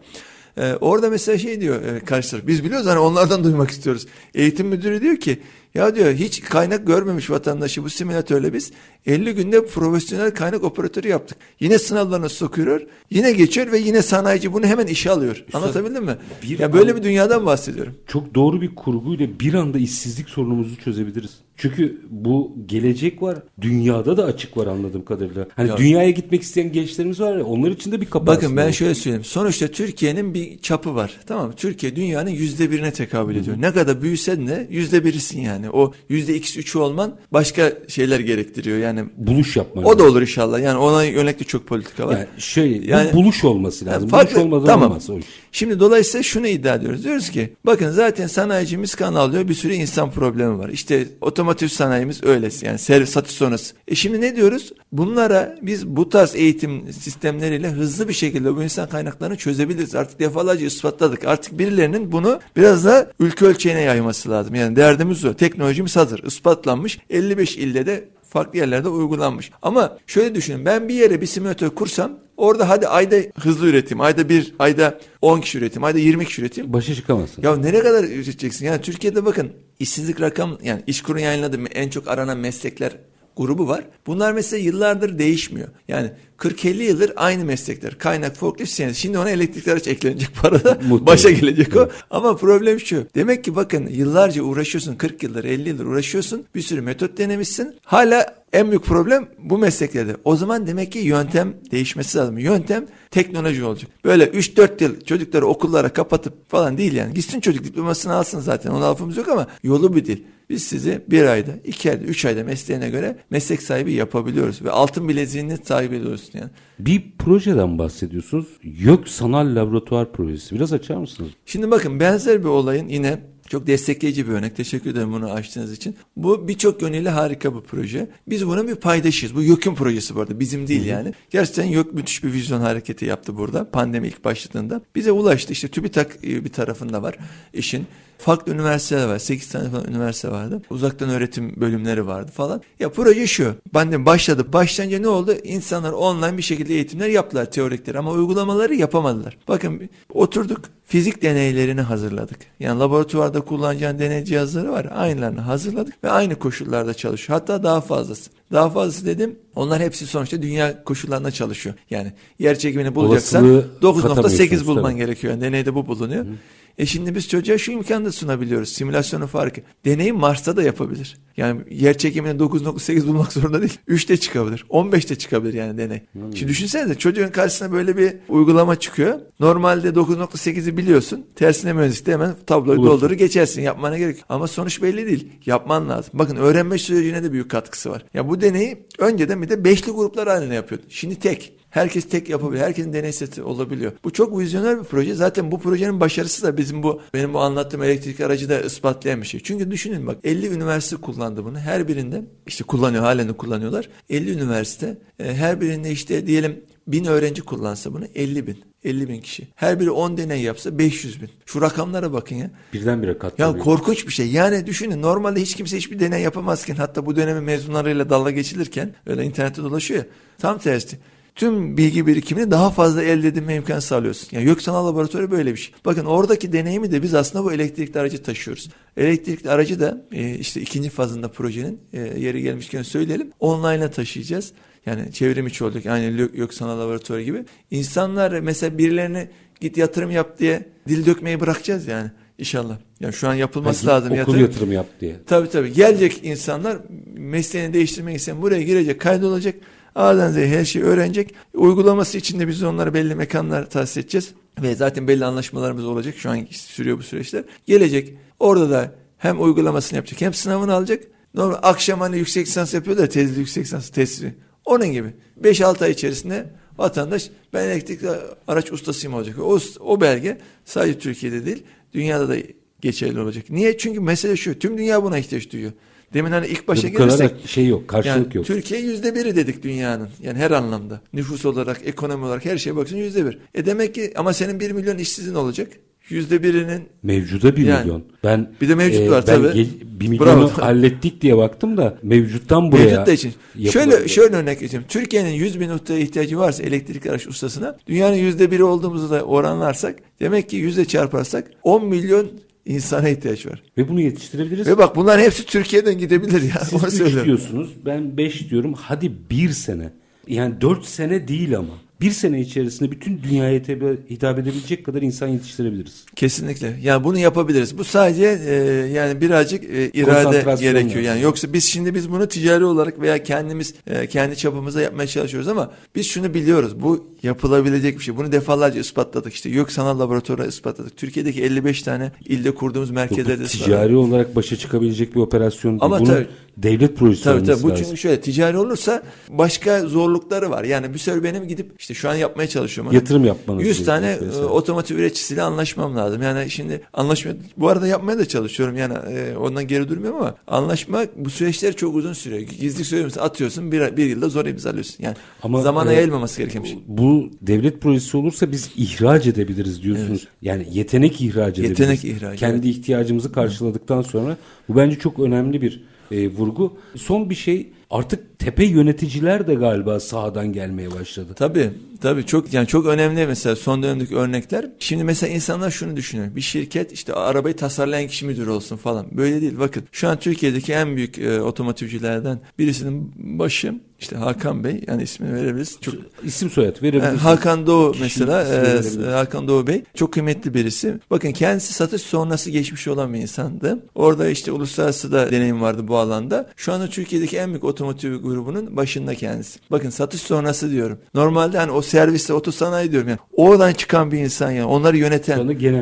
E, 0.57 0.73
orada 0.73 1.09
mesela 1.09 1.37
şey 1.37 1.61
diyor 1.61 1.81
e, 1.83 1.99
karşı 1.99 2.31
taraf. 2.31 2.47
Biz 2.47 2.63
biliyoruz 2.63 2.87
hani 2.87 2.99
onlardan 2.99 3.43
duymak 3.43 3.71
istiyoruz. 3.71 4.07
Eğitim 4.35 4.67
müdürü 4.67 5.01
diyor 5.01 5.17
ki 5.17 5.39
ya 5.73 5.95
diyor 5.95 6.13
hiç 6.13 6.41
kaynak 6.41 6.87
görmemiş 6.87 7.29
vatandaşı 7.29 7.83
bu 7.83 7.89
simülatörle 7.89 8.53
biz 8.53 8.71
50 9.05 9.35
günde 9.35 9.65
profesyonel 9.65 10.31
kaynak 10.31 10.63
operatörü 10.63 11.07
yaptık. 11.07 11.37
Yine 11.59 11.79
sınavlarına 11.79 12.29
sokuyor, 12.29 12.81
yine 13.09 13.31
geçiyor 13.31 13.71
ve 13.71 13.77
yine 13.77 14.01
sanayici 14.01 14.53
bunu 14.53 14.65
hemen 14.65 14.87
işe 14.87 15.11
alıyor. 15.11 15.43
Üstad, 15.47 15.61
Anlatabildim 15.61 16.05
mi? 16.05 16.17
Bir 16.43 16.59
ya 16.59 16.73
böyle 16.73 16.95
bir 16.95 17.03
dünyadan 17.03 17.45
bahsediyorum. 17.45 17.95
Çok 18.07 18.35
doğru 18.35 18.61
bir 18.61 18.75
kurguyla 18.75 19.27
bir 19.39 19.53
anda 19.53 19.77
işsizlik 19.77 20.29
sorunumuzu 20.29 20.75
çözebiliriz. 20.75 21.31
Çünkü 21.59 22.01
bu 22.09 22.55
gelecek 22.65 23.21
var. 23.21 23.37
Dünyada 23.61 24.17
da 24.17 24.25
açık 24.25 24.57
var 24.57 24.67
anladığım 24.67 25.05
kadarıyla. 25.05 25.47
Hani 25.55 25.69
ya. 25.69 25.77
dünyaya 25.77 26.09
gitmek 26.09 26.41
isteyen 26.41 26.71
gençlerimiz 26.71 27.19
var 27.19 27.37
ya 27.37 27.45
onlar 27.45 27.71
için 27.71 27.91
de 27.91 28.01
bir 28.01 28.05
kapı 28.05 28.27
Bakın 28.27 28.57
ben 28.57 28.71
şöyle 28.71 28.95
söyleyeyim. 28.95 29.23
Sonuçta 29.23 29.67
Türkiye'nin 29.67 30.33
bir 30.33 30.59
çapı 30.59 30.95
var. 30.95 31.19
Tamam 31.25 31.47
mı? 31.47 31.53
Türkiye 31.55 31.95
dünyanın 31.95 32.29
yüzde 32.29 32.71
birine 32.71 32.91
tekabül 32.91 33.35
ediyor. 33.35 33.55
Hı-hı. 33.55 33.61
Ne 33.61 33.73
kadar 33.73 34.01
büyüsen 34.01 34.47
de 34.47 34.67
yüzde 34.69 35.05
birisin 35.05 35.41
yani. 35.41 35.58
O 35.67 35.93
yüzde 36.09 36.35
ikisi 36.35 36.59
üçü 36.59 36.77
olman 36.79 37.15
başka 37.31 37.73
şeyler 37.87 38.19
gerektiriyor. 38.19 38.77
Yani 38.77 39.05
buluş 39.17 39.57
yapman. 39.57 39.85
O 39.85 39.99
da 39.99 40.03
olur 40.03 40.21
inşallah. 40.21 40.59
Yani 40.59 40.77
ona 40.77 41.03
yönelik 41.03 41.39
de 41.39 41.43
çok 41.43 41.67
politika 41.67 42.07
var. 42.07 42.13
Yani 42.13 42.27
şey 42.37 42.81
yani, 42.85 43.13
buluş 43.13 43.43
olması 43.43 43.85
lazım. 43.85 44.01
Yani 44.01 44.09
farklı, 44.09 44.35
buluş 44.35 44.45
olmadan 44.45 44.65
tamam. 44.65 44.91
olmaz. 44.91 45.09
O 45.09 45.19
Şimdi 45.51 45.79
dolayısıyla 45.79 46.23
şunu 46.23 46.47
iddia 46.47 46.75
ediyoruz. 46.75 47.03
Diyoruz 47.03 47.29
ki 47.29 47.53
bakın 47.65 47.91
zaten 47.91 48.27
sanayicimiz 48.27 48.95
kan 48.95 49.15
alıyor. 49.15 49.47
Bir 49.47 49.53
sürü 49.53 49.73
insan 49.73 50.11
problemi 50.11 50.59
var. 50.59 50.69
İşte 50.69 51.07
otomotiv 51.21 51.67
sanayimiz 51.67 52.23
öylesi. 52.23 52.65
Yani 52.65 52.79
servis 52.79 53.09
satış 53.09 53.31
sonrası. 53.31 53.75
E 53.87 53.95
şimdi 53.95 54.21
ne 54.21 54.35
diyoruz? 54.35 54.73
Bunlara 54.91 55.55
biz 55.61 55.87
bu 55.87 56.09
tarz 56.09 56.35
eğitim 56.35 56.93
sistemleriyle 56.93 57.69
hızlı 57.69 58.07
bir 58.07 58.13
şekilde 58.13 58.55
bu 58.55 58.63
insan 58.63 58.89
kaynaklarını 58.89 59.37
çözebiliriz. 59.37 59.95
Artık 59.95 60.19
defalarca 60.19 60.65
ispatladık. 60.65 61.25
Artık 61.25 61.59
birilerinin 61.59 62.11
bunu 62.11 62.39
biraz 62.55 62.85
da 62.85 63.11
ülke 63.19 63.45
ölçeğine 63.45 63.81
yayması 63.81 64.29
lazım. 64.29 64.55
Yani 64.55 64.75
derdimiz 64.75 65.25
o. 65.25 65.33
Teknolojimiz 65.49 65.95
hazır. 65.95 66.23
ispatlanmış. 66.23 66.99
55 67.09 67.57
ilde 67.57 67.85
de 67.85 68.09
farklı 68.29 68.59
yerlerde 68.59 68.89
uygulanmış. 68.89 69.51
Ama 69.61 69.97
şöyle 70.07 70.35
düşünün 70.35 70.65
ben 70.65 70.89
bir 70.89 70.93
yere 70.93 71.21
bir 71.21 71.25
simülatör 71.25 71.69
kursam 71.69 72.11
orada 72.37 72.69
hadi 72.69 72.87
ayda 72.87 73.15
hızlı 73.39 73.67
üretim, 73.67 74.01
ayda 74.01 74.29
bir, 74.29 74.53
ayda 74.59 74.99
10 75.21 75.41
kişi 75.41 75.57
üretim, 75.57 75.83
ayda 75.83 75.99
20 75.99 76.25
kişi 76.25 76.41
üretim. 76.41 76.73
Başa 76.73 76.95
çıkamazsın. 76.95 77.41
Ya 77.41 77.55
nereye 77.55 77.83
kadar 77.83 78.03
üreteceksin? 78.03 78.65
Yani 78.65 78.81
Türkiye'de 78.81 79.25
bakın 79.25 79.51
işsizlik 79.79 80.21
rakam 80.21 80.57
yani 80.63 80.81
iş 80.87 81.01
kurun 81.01 81.19
yayınladı 81.19 81.59
en 81.75 81.89
çok 81.89 82.07
aranan 82.07 82.37
meslekler 82.37 82.91
grubu 83.39 83.67
var. 83.67 83.83
Bunlar 84.07 84.33
mesela 84.33 84.63
yıllardır 84.63 85.19
değişmiyor. 85.19 85.67
Yani 85.87 86.11
40-50 86.37 86.83
yıldır 86.83 87.13
aynı 87.15 87.45
meslekler. 87.45 87.97
Kaynak, 87.97 88.37
forklift, 88.37 88.75
CNC. 88.75 88.93
Şimdi 88.93 89.17
ona 89.17 89.29
elektrikli 89.29 89.71
araç 89.71 89.87
eklenecek 89.87 90.29
parada 90.41 90.79
başa 91.05 91.31
gelecek 91.31 91.75
o. 91.75 91.89
Ama 92.09 92.35
problem 92.35 92.79
şu. 92.79 93.07
Demek 93.15 93.43
ki 93.43 93.55
bakın 93.55 93.87
yıllarca 93.87 94.43
uğraşıyorsun. 94.43 94.95
40 94.95 95.23
yıldır, 95.23 95.43
50 95.43 95.69
yıldır 95.69 95.85
uğraşıyorsun. 95.85 96.45
Bir 96.55 96.61
sürü 96.61 96.81
metot 96.81 97.17
denemişsin. 97.17 97.75
Hala 97.83 98.35
en 98.53 98.69
büyük 98.69 98.85
problem 98.85 99.27
bu 99.39 99.57
mesleklerde. 99.57 100.15
O 100.23 100.35
zaman 100.35 100.67
demek 100.67 100.91
ki 100.91 100.99
yöntem 100.99 101.53
değişmesi 101.71 102.17
lazım. 102.17 102.37
Yöntem 102.37 102.85
teknoloji 103.11 103.63
olacak. 103.63 103.91
Böyle 104.05 104.23
3-4 104.23 104.83
yıl 104.83 105.01
çocukları 105.01 105.47
okullara 105.47 105.89
kapatıp 105.89 106.49
falan 106.49 106.77
değil 106.77 106.93
yani. 106.93 107.13
Gitsin 107.13 107.39
çocuk 107.39 107.63
diplomasını 107.63 108.13
alsın 108.13 108.39
zaten. 108.39 108.71
Ona 108.71 108.81
lafımız 108.81 109.17
yok 109.17 109.27
ama 109.27 109.47
yolu 109.63 109.95
bir 109.95 110.05
değil. 110.05 110.23
Biz 110.49 110.63
sizi 110.63 111.01
bir 111.07 111.23
ayda, 111.23 111.51
iki 111.63 111.91
ayda, 111.91 112.03
üç 112.03 112.25
ayda 112.25 112.43
mesleğine 112.43 112.89
göre 112.89 113.17
meslek 113.29 113.61
sahibi 113.61 113.93
yapabiliyoruz. 113.93 114.61
Ve 114.63 114.71
altın 114.71 115.09
bileziğini 115.09 115.57
sahibi 115.63 115.95
ediyoruz. 115.95 116.29
Yani. 116.33 116.49
Bir 116.79 117.11
projeden 117.19 117.79
bahsediyorsunuz. 117.79 118.45
YÖK 118.63 119.07
Sanal 119.07 119.55
Laboratuvar 119.55 120.11
Projesi. 120.11 120.55
Biraz 120.55 120.73
açar 120.73 120.95
mısınız? 120.95 121.29
Şimdi 121.45 121.71
bakın 121.71 121.99
benzer 121.99 122.39
bir 122.39 122.47
olayın 122.47 122.87
yine 122.87 123.19
çok 123.49 123.67
destekleyici 123.67 124.27
bir 124.27 124.31
örnek. 124.31 124.55
Teşekkür 124.55 124.89
ederim 124.89 125.13
bunu 125.13 125.31
açtığınız 125.31 125.73
için. 125.73 125.95
Bu 126.15 126.47
birçok 126.47 126.81
yönüyle 126.81 127.09
harika 127.09 127.55
bir 127.55 127.61
proje. 127.61 128.09
Biz 128.27 128.47
bunun 128.47 128.67
bir 128.67 128.75
paydaşıyız. 128.75 129.35
Bu 129.35 129.43
YÖK'ün 129.43 129.75
projesi 129.75 130.15
bu 130.15 130.21
arada. 130.21 130.39
Bizim 130.39 130.67
değil 130.67 130.85
yani. 130.85 131.13
Gerçekten 131.29 131.63
YÖK 131.63 131.93
müthiş 131.93 132.23
bir 132.23 132.33
vizyon 132.33 132.61
hareketi 132.61 133.05
yaptı 133.05 133.37
burada. 133.37 133.71
Pandemi 133.71 134.07
ilk 134.07 134.25
başladığında. 134.25 134.81
Bize 134.95 135.11
ulaştı. 135.11 135.53
İşte 135.53 135.67
TÜBİTAK 135.67 136.17
e, 136.23 136.45
bir 136.45 136.49
tarafında 136.49 137.03
var 137.03 137.17
işin 137.53 137.87
farklı 138.17 138.53
üniversiteler 138.53 139.07
var. 139.07 139.19
8 139.19 139.49
tane 139.49 139.69
falan 139.69 139.87
üniversite 139.87 140.31
vardı. 140.31 140.61
Uzaktan 140.69 141.09
öğretim 141.09 141.61
bölümleri 141.61 142.07
vardı 142.07 142.31
falan. 142.31 142.61
Ya 142.79 142.91
proje 142.91 143.27
şu. 143.27 143.55
Ben 143.73 144.05
başladı. 144.05 144.53
Başlayınca 144.53 144.99
ne 144.99 145.07
oldu? 145.07 145.33
İnsanlar 145.43 145.91
online 145.91 146.37
bir 146.37 146.41
şekilde 146.41 146.73
eğitimler 146.73 147.09
yaptılar 147.09 147.51
teorikleri 147.51 147.99
ama 147.99 148.11
uygulamaları 148.11 148.75
yapamadılar. 148.75 149.37
Bakın 149.47 149.89
oturduk 150.13 150.61
fizik 150.85 151.21
deneylerini 151.21 151.81
hazırladık. 151.81 152.39
Yani 152.59 152.79
laboratuvarda 152.79 153.38
kullanacağın 153.41 153.99
deney 153.99 154.23
cihazları 154.23 154.71
var. 154.71 154.87
Aynılarını 154.95 155.41
hazırladık 155.41 156.03
ve 156.03 156.09
aynı 156.09 156.35
koşullarda 156.35 156.93
çalışıyor. 156.93 157.39
Hatta 157.39 157.63
daha 157.63 157.81
fazlası. 157.81 158.31
Daha 158.51 158.69
fazlası 158.69 159.05
dedim. 159.05 159.35
Onlar 159.55 159.81
hepsi 159.81 160.07
sonuçta 160.07 160.41
dünya 160.41 160.83
koşullarında 160.83 161.31
çalışıyor. 161.31 161.75
Yani 161.89 162.13
yer 162.39 162.59
çekimini 162.59 162.95
bulacaksan 162.95 163.45
9.8 163.81 164.65
bulman 164.65 164.83
tabii. 164.83 164.97
gerekiyor. 164.97 165.33
Yani 165.33 165.41
deneyde 165.41 165.75
bu 165.75 165.87
bulunuyor. 165.87 166.25
Hı. 166.25 166.29
E 166.77 166.85
şimdi 166.85 167.15
biz 167.15 167.29
çocuğa 167.29 167.57
şu 167.57 167.71
imkanı 167.71 168.05
da 168.05 168.11
sunabiliyoruz. 168.11 168.69
Simülasyonu 168.69 169.27
farkı. 169.27 169.61
Deneyi 169.85 170.13
Mars'ta 170.13 170.57
da 170.57 170.63
yapabilir. 170.63 171.17
Yani 171.37 171.61
yer 171.69 171.97
çekimine 171.97 172.33
9.8 172.33 173.07
bulmak 173.07 173.33
zorunda 173.33 173.61
değil. 173.61 173.77
3'te 173.87 174.17
çıkabilir. 174.17 174.65
15'te 174.69 175.15
çıkabilir 175.15 175.53
yani 175.53 175.77
deney. 175.77 176.01
Hmm. 176.11 176.35
Şimdi 176.35 176.51
düşünsene 176.51 176.89
de 176.89 176.95
çocuğun 176.95 177.27
karşısına 177.27 177.71
böyle 177.71 177.97
bir 177.97 178.13
uygulama 178.29 178.75
çıkıyor. 178.75 179.19
Normalde 179.39 179.89
9.8'i 179.89 180.77
biliyorsun. 180.77 181.25
Tersine 181.35 181.73
mühendislikte 181.73 182.11
hemen 182.11 182.35
tabloyu 182.47 182.77
Bulursun. 182.77 182.97
doldurur 182.97 183.13
geçersin. 183.13 183.61
Yapmana 183.61 183.97
gerek. 183.97 184.17
Ama 184.29 184.47
sonuç 184.47 184.81
belli 184.81 185.07
değil. 185.07 185.27
Yapman 185.45 185.89
lazım. 185.89 186.11
Bakın 186.13 186.35
öğrenme 186.35 186.77
sürecine 186.77 187.23
de 187.23 187.31
büyük 187.31 187.51
katkısı 187.51 187.89
var. 187.89 188.05
Ya 188.13 188.29
bu 188.29 188.41
deneyi 188.41 188.85
önceden 188.97 189.41
bir 189.41 189.49
de 189.49 189.63
beşli 189.63 189.91
gruplar 189.91 190.27
haline 190.27 190.55
yapıyordu. 190.55 190.85
Şimdi 190.89 191.15
tek. 191.15 191.58
Herkes 191.69 192.09
tek 192.09 192.29
yapabiliyor. 192.29 192.65
Herkesin 192.65 192.93
deney 192.93 193.11
seti 193.11 193.43
olabiliyor. 193.43 193.91
Bu 194.03 194.13
çok 194.13 194.39
vizyoner 194.39 194.79
bir 194.79 194.83
proje. 194.83 195.15
Zaten 195.15 195.51
bu 195.51 195.59
projenin 195.59 195.99
başarısı 195.99 196.43
da 196.43 196.57
bizim 196.57 196.83
bu 196.83 197.01
benim 197.13 197.33
bu 197.33 197.39
anlattığım 197.39 197.83
elektrik 197.83 198.19
aracı 198.19 198.49
da 198.49 198.61
ispatlayan 198.61 199.21
bir 199.21 199.27
şey. 199.27 199.39
Çünkü 199.43 199.71
düşünün 199.71 200.07
bak 200.07 200.17
50 200.23 200.47
üniversite 200.47 200.95
kullandı 200.95 201.45
bunu. 201.45 201.59
Her 201.59 201.87
birinde 201.87 202.21
işte 202.47 202.63
kullanıyor 202.63 203.03
halen 203.03 203.29
de 203.29 203.33
kullanıyorlar. 203.33 203.89
50 204.09 204.31
üniversite 204.31 204.97
e, 205.19 205.35
her 205.35 205.61
birinde 205.61 205.91
işte 205.91 206.27
diyelim 206.27 206.61
bin 206.87 207.05
öğrenci 207.05 207.41
kullansa 207.41 207.93
bunu 207.93 208.05
50 208.15 208.47
bin. 208.47 208.57
50 208.83 209.09
bin 209.09 209.21
kişi. 209.21 209.47
Her 209.55 209.79
biri 209.79 209.91
10 209.91 210.17
deney 210.17 210.41
yapsa 210.41 210.77
500 210.77 211.21
bin. 211.21 211.29
Şu 211.45 211.61
rakamlara 211.61 212.13
bakın 212.13 212.35
ya. 212.35 212.51
Birdenbire 212.73 213.17
katlanıyor. 213.17 213.57
Ya 213.57 213.63
korkunç 213.63 214.07
bir 214.07 214.13
şey. 214.13 214.31
Yani 214.31 214.67
düşünün 214.67 215.01
normalde 215.01 215.41
hiç 215.41 215.55
kimse 215.55 215.77
hiçbir 215.77 215.99
deney 215.99 216.21
yapamazken 216.21 216.75
hatta 216.75 217.05
bu 217.05 217.15
dönemin 217.15 217.43
mezunlarıyla 217.43 218.09
dalga 218.09 218.31
geçilirken 218.31 218.93
öyle 219.05 219.23
internette 219.23 219.63
dolaşıyor 219.63 219.99
ya. 219.99 220.05
Tam 220.37 220.59
tersi 220.59 220.97
tüm 221.35 221.77
bilgi 221.77 222.07
birikimini 222.07 222.51
daha 222.51 222.69
fazla 222.69 223.03
elde 223.03 223.27
edinme 223.27 223.55
imkanı 223.55 223.81
sağlıyorsun. 223.81 224.27
Yani 224.31 224.45
YÖK 224.45 224.61
Sanal 224.61 224.87
Laboratuvarı 224.87 225.31
böyle 225.31 225.51
bir 225.51 225.59
şey. 225.59 225.73
Bakın 225.85 226.05
oradaki 226.05 226.53
deneyimi 226.53 226.91
de 226.91 227.03
biz 227.03 227.13
aslında 227.13 227.45
bu 227.45 227.53
elektrikli 227.53 227.97
aracı 227.97 228.23
taşıyoruz. 228.23 228.69
Elektrikli 228.97 229.49
aracı 229.49 229.79
da 229.79 230.05
e, 230.11 230.35
işte 230.35 230.61
ikinci 230.61 230.89
fazında 230.89 231.27
projenin 231.27 231.79
e, 231.93 231.99
yeri 231.99 232.41
gelmişken 232.41 232.83
söyleyelim. 232.83 233.31
Online'a 233.39 233.91
taşıyacağız. 233.91 234.51
Yani 234.85 235.13
çevrim 235.13 235.47
içi 235.47 235.63
olduk. 235.63 235.85
Yani 235.85 236.03
YÖK 236.33 236.53
Sanal 236.53 236.79
Laboratuvarı 236.79 237.21
gibi. 237.21 237.45
İnsanlar 237.71 238.39
mesela 238.39 238.77
birilerine 238.77 239.29
git 239.59 239.77
yatırım 239.77 240.11
yap 240.11 240.39
diye 240.39 240.65
dil 240.87 241.05
dökmeyi 241.05 241.39
bırakacağız 241.39 241.87
yani. 241.87 242.11
İnşallah. 242.37 242.77
Yani 242.99 243.13
şu 243.13 243.27
an 243.27 243.33
yapılması 243.33 243.87
yani 243.87 243.95
lazım. 243.95 244.11
Okul 244.11 244.17
yatırım. 244.17 244.41
yatırım 244.41 244.71
yap 244.71 244.85
diye. 245.01 245.15
Tabii 245.27 245.49
tabii. 245.49 245.73
Gelecek 245.73 246.19
insanlar 246.23 246.77
mesleğini 247.17 247.73
değiştirmek 247.73 248.15
isteyen 248.15 248.41
buraya 248.41 248.61
girecek, 248.61 249.01
kaydolacak. 249.01 249.55
A'dan 249.95 250.31
Z'ye 250.31 250.47
her 250.47 250.65
şeyi 250.65 250.85
öğrenecek. 250.85 251.33
Uygulaması 251.53 252.17
için 252.17 252.39
de 252.39 252.47
biz 252.47 252.63
onlara 252.63 252.93
belli 252.93 253.15
mekanlar 253.15 253.69
tahsis 253.69 253.97
edeceğiz. 253.97 254.33
Ve 254.61 254.75
zaten 254.75 255.07
belli 255.07 255.25
anlaşmalarımız 255.25 255.85
olacak. 255.85 256.15
Şu 256.17 256.29
an 256.29 256.47
sürüyor 256.51 256.97
bu 256.97 257.03
süreçler. 257.03 257.43
Gelecek. 257.65 258.13
Orada 258.39 258.69
da 258.69 258.95
hem 259.17 259.41
uygulamasını 259.41 259.97
yapacak 259.97 260.21
hem 260.21 260.33
sınavını 260.33 260.73
alacak. 260.73 261.03
Normal 261.33 261.57
akşam 261.61 261.99
hani 261.99 262.17
yüksek 262.17 262.47
lisans 262.47 262.73
yapıyorlar. 262.73 263.07
Tezli 263.07 263.39
yüksek 263.39 263.63
lisans 263.63 263.89
testi. 263.89 264.35
Onun 264.65 264.87
gibi. 264.87 265.13
5-6 265.43 265.83
ay 265.83 265.91
içerisinde 265.91 266.49
vatandaş 266.77 267.29
ben 267.53 267.63
elektrikli 267.63 268.07
araç 268.47 268.71
ustasıyım 268.71 269.15
olacak. 269.15 269.39
O, 269.39 269.59
o 269.79 270.01
belge 270.01 270.37
sadece 270.65 270.99
Türkiye'de 270.99 271.45
değil 271.45 271.63
dünyada 271.93 272.29
da 272.29 272.35
geçerli 272.81 273.19
olacak. 273.19 273.49
Niye? 273.49 273.77
Çünkü 273.77 273.99
mesele 273.99 274.35
şu. 274.35 274.59
Tüm 274.59 274.77
dünya 274.77 275.03
buna 275.03 275.17
ihtiyaç 275.17 275.51
duyuyor. 275.51 275.71
Demin 276.13 276.31
hani 276.31 276.47
ilk 276.47 276.67
başa 276.67 276.87
Bu 276.87 276.91
gelirsek 276.91 277.31
şey 277.47 277.67
yok, 277.67 277.87
karşılık 277.87 278.15
yani 278.17 278.37
yok. 278.37 278.45
Türkiye 278.45 278.81
yüzde 278.81 279.15
biri 279.15 279.35
dedik 279.35 279.63
dünyanın. 279.63 280.09
Yani 280.23 280.37
her 280.39 280.51
anlamda. 280.51 281.01
Nüfus 281.13 281.45
olarak, 281.45 281.81
ekonomi 281.85 282.25
olarak 282.25 282.45
her 282.45 282.57
şeye 282.57 282.75
bakıyorsun 282.75 282.97
yüzde 283.05 283.25
bir. 283.25 283.37
E 283.55 283.65
demek 283.65 283.95
ki 283.95 284.11
ama 284.15 284.33
senin 284.33 284.59
bir 284.59 284.71
milyon 284.71 284.97
işsizin 284.97 285.35
olacak. 285.35 285.67
Yüzde 286.09 286.43
birinin 286.43 286.81
Mevcuda 287.03 287.55
bir 287.55 287.65
Yani. 287.65 287.81
milyon. 287.83 288.03
Ben 288.23 288.37
e, 288.39 288.61
Bir 288.61 288.69
de 288.69 288.75
mevcut 288.75 289.09
var, 289.11 289.23
ben 289.27 289.35
tabii. 289.35 289.53
gel- 289.53 289.99
bir 289.99 290.07
milyonu 290.07 290.25
Bravo. 290.39 290.47
hallettik 290.61 291.21
diye 291.21 291.37
baktım 291.37 291.77
da 291.77 291.97
mevcuttan 292.03 292.71
buraya. 292.71 292.83
mevcut 292.83 293.07
da 293.07 293.11
için. 293.11 293.33
Şöyle 293.71 294.07
şöyle 294.07 294.35
örnek 294.35 294.59
geçeyim. 294.59 294.85
Türkiye'nin 294.89 295.29
100 295.29 295.59
bin 295.59 295.69
ustaya 295.69 295.99
ihtiyacı 295.99 296.37
varsa 296.39 296.63
elektrik 296.63 297.05
araç 297.05 297.27
ustasına 297.27 297.77
dünyanın 297.87 298.15
yüzde 298.15 298.51
biri 298.51 298.63
olduğumuzu 298.63 299.09
da 299.09 299.23
oranlarsak 299.23 299.95
demek 300.19 300.49
ki 300.49 300.55
yüzde 300.57 300.85
çarparsak 300.85 301.51
10 301.63 301.85
milyon 301.85 302.27
insana 302.69 303.09
ihtiyaç 303.09 303.45
var. 303.45 303.63
Ve 303.77 303.89
bunu 303.89 304.01
yetiştirebiliriz. 304.01 304.67
Ve 304.67 304.77
bak 304.77 304.95
bunların 304.95 305.23
hepsi 305.23 305.45
Türkiye'den 305.45 305.97
gidebilir 305.97 306.41
ya. 306.41 306.59
Siz 306.65 306.73
Onu 306.73 306.87
üç 306.87 306.93
söylüyorum. 306.93 307.25
diyorsunuz. 307.25 307.69
Ben 307.85 308.17
beş 308.17 308.49
diyorum. 308.51 308.73
Hadi 308.73 309.11
bir 309.29 309.49
sene. 309.49 309.89
Yani 310.27 310.61
dört 310.61 310.85
sene 310.85 311.27
değil 311.27 311.57
ama. 311.57 311.73
Bir 312.01 312.11
sene 312.11 312.41
içerisinde 312.41 312.91
bütün 312.91 313.23
dünyaya 313.23 313.59
hitap- 313.59 314.39
edebilecek 314.39 314.85
kadar 314.85 315.01
insan 315.01 315.27
yetiştirebiliriz. 315.27 316.05
Kesinlikle. 316.15 316.77
Yani 316.83 317.03
bunu 317.03 317.17
yapabiliriz. 317.17 317.77
Bu 317.77 317.83
sadece 317.83 318.39
e, 318.47 318.53
yani 318.93 319.21
birazcık 319.21 319.63
e, 319.63 319.89
irade 319.89 320.55
gerekiyor. 320.59 321.03
yani. 321.03 321.21
Yoksa 321.21 321.53
biz 321.53 321.65
şimdi 321.65 321.95
biz 321.95 322.11
bunu 322.11 322.27
ticari 322.27 322.65
olarak 322.65 323.01
veya 323.01 323.23
kendimiz 323.23 323.73
e, 323.87 324.07
kendi 324.07 324.37
çapımızda 324.37 324.81
yapmaya 324.81 325.07
çalışıyoruz 325.07 325.47
ama 325.47 325.71
biz 325.95 326.07
şunu 326.07 326.33
biliyoruz. 326.33 326.81
Bu 326.81 327.07
yapılabilecek 327.23 327.97
bir 327.99 328.03
şey. 328.03 328.17
Bunu 328.17 328.31
defalarca 328.31 328.79
ispatladık. 328.79 329.33
İşte 329.33 329.49
YÖK 329.49 329.71
Sanal 329.71 329.99
Laboratuvarı 329.99 330.47
ispatladık. 330.47 330.97
Türkiye'deki 330.97 331.43
55 331.43 331.83
tane 331.83 332.11
ilde 332.25 332.51
kurduğumuz 332.51 332.91
merkezlerde 332.91 333.43
ticari 333.43 333.95
olarak 333.95 334.35
başa 334.35 334.55
çıkabilecek 334.55 335.15
bir 335.15 335.19
operasyon. 335.19 335.77
Ama 335.81 335.99
Bunun 335.99 336.09
tabii- 336.09 336.27
devlet 336.63 336.97
projesi 336.97 337.23
Tabii 337.23 337.43
tabii 337.43 337.63
bu 337.63 337.69
lazım. 337.69 337.85
çünkü 337.85 337.97
şöyle 337.97 338.21
ticari 338.21 338.57
olursa 338.57 339.03
başka 339.29 339.81
zorlukları 339.81 340.49
var. 340.49 340.63
Yani 340.63 340.93
bir 340.93 340.99
sefer 340.99 341.23
benim 341.23 341.47
gidip 341.47 341.71
işte 341.79 341.93
şu 341.93 342.09
an 342.09 342.15
yapmaya 342.15 342.47
çalışıyorum. 342.47 342.93
Yatırım 342.93 343.25
yapmanız 343.25 343.63
100 343.63 343.85
tane 343.85 344.17
mesela. 344.21 344.43
e, 344.43 344.45
otomotiv 344.45 344.97
üreticisiyle 344.97 345.41
anlaşmam 345.41 345.97
lazım. 345.97 346.21
Yani 346.21 346.49
şimdi 346.49 346.81
anlaşma 346.93 347.31
bu 347.57 347.69
arada 347.69 347.87
yapmaya 347.87 348.19
da 348.19 348.25
çalışıyorum. 348.25 348.77
Yani 348.77 348.93
e, 348.93 349.37
ondan 349.37 349.67
geri 349.67 349.89
durmuyorum 349.89 350.19
ama 350.19 350.35
anlaşma 350.47 351.03
bu 351.15 351.29
süreçler 351.29 351.75
çok 351.75 351.95
uzun 351.95 352.13
sürüyor. 352.13 352.41
Gizlilik 352.41 352.87
söylemesi 352.87 353.21
atıyorsun 353.21 353.71
bir, 353.71 353.97
bir 353.97 354.05
yılda 354.05 354.29
zor 354.29 354.45
imzalıyorsun. 354.45 355.03
Yani 355.03 355.15
Ama, 355.43 355.61
zamana 355.61 355.93
e, 355.93 355.95
yayılmaması 355.95 356.37
gereken 356.37 356.63
bir 356.63 356.67
şey. 356.67 356.79
Bu 356.87 357.29
devlet 357.41 357.81
projesi 357.81 358.17
olursa 358.17 358.51
biz 358.51 358.69
ihraç 358.77 359.27
edebiliriz 359.27 359.83
diyorsunuz. 359.83 360.27
Yani 360.41 360.67
yetenek 360.71 361.21
ihraç 361.21 361.59
edebiliriz. 361.59 361.79
Yetenek 361.79 362.05
ihracı, 362.05 362.39
Kendi 362.39 362.69
ihtiyacımızı 362.69 363.31
karşıladıktan 363.31 364.01
sonra 364.01 364.37
bu 364.69 364.75
bence 364.75 364.99
çok 364.99 365.19
önemli 365.19 365.61
bir 365.61 365.83
e, 366.11 366.27
vurgu. 366.27 366.77
Son 366.95 367.29
bir 367.29 367.35
şey 367.35 367.69
artık 367.89 368.39
tepe 368.39 368.65
yöneticiler 368.65 369.47
de 369.47 369.53
galiba 369.53 369.99
sahadan 369.99 370.53
gelmeye 370.53 370.91
başladı. 370.91 371.33
Tabii 371.35 371.71
tabii 372.01 372.25
çok 372.25 372.53
yani 372.53 372.67
çok 372.67 372.85
önemli 372.85 373.27
mesela 373.27 373.55
son 373.55 373.83
dönemdeki 373.83 374.15
örnekler. 374.15 374.69
Şimdi 374.79 375.03
mesela 375.03 375.33
insanlar 375.33 375.71
şunu 375.71 375.95
düşünüyor. 375.95 376.35
Bir 376.35 376.41
şirket 376.41 376.91
işte 376.91 377.13
arabayı 377.13 377.55
tasarlayan 377.55 378.07
kişi 378.07 378.25
müdür 378.25 378.47
olsun 378.47 378.77
falan. 378.77 379.05
Böyle 379.11 379.41
değil. 379.41 379.59
Bakın 379.59 379.83
şu 379.91 380.09
an 380.09 380.19
Türkiye'deki 380.19 380.73
en 380.73 380.95
büyük 380.95 381.19
e, 381.19 381.41
otomotivcilerden 381.41 382.39
birisinin 382.59 383.11
başı 383.17 383.75
işte 383.99 384.15
Hakan 384.15 384.63
Bey 384.63 384.83
yani 384.87 385.03
ismini 385.03 385.33
verebiliriz. 385.33 385.77
Çok 385.81 385.95
İsim 386.23 386.49
soyad 386.49 386.75
yani 386.75 386.81
verebiliriz. 386.81 387.19
Hakan 387.19 387.67
Doğu 387.67 387.95
mesela 388.01 388.43
e. 388.43 389.11
Hakan 389.11 389.47
Doğu 389.47 389.67
Bey 389.67 389.83
çok 389.95 390.13
kıymetli 390.13 390.53
birisi. 390.53 390.99
Bakın 391.11 391.31
kendisi 391.31 391.73
satış 391.73 392.01
sonrası 392.01 392.51
geçmiş 392.51 392.87
olan 392.87 393.13
bir 393.13 393.19
insandı. 393.19 393.79
Orada 393.95 394.29
işte 394.29 394.51
uluslararası 394.51 395.11
da 395.11 395.31
deneyim 395.31 395.61
vardı 395.61 395.87
bu 395.87 395.97
alanda. 395.97 396.49
Şu 396.55 396.73
anda 396.73 396.87
Türkiye'deki 396.87 397.37
en 397.37 397.49
büyük 397.49 397.63
otomotiv 397.63 398.15
grubunun 398.21 398.77
başında 398.77 399.15
kendisi. 399.15 399.59
Bakın 399.71 399.89
satış 399.89 400.21
sonrası 400.21 400.71
diyorum. 400.71 400.97
Normalde 401.13 401.57
hani 401.57 401.71
o 401.71 401.81
serviste 401.81 402.33
otosanayi 402.33 402.91
diyorum 402.91 403.09
yani. 403.09 403.19
Oradan 403.33 403.73
çıkan 403.73 404.11
bir 404.11 404.19
insan 404.19 404.51
yani. 404.51 404.65
Onları 404.65 404.97
yöneten. 404.97 405.37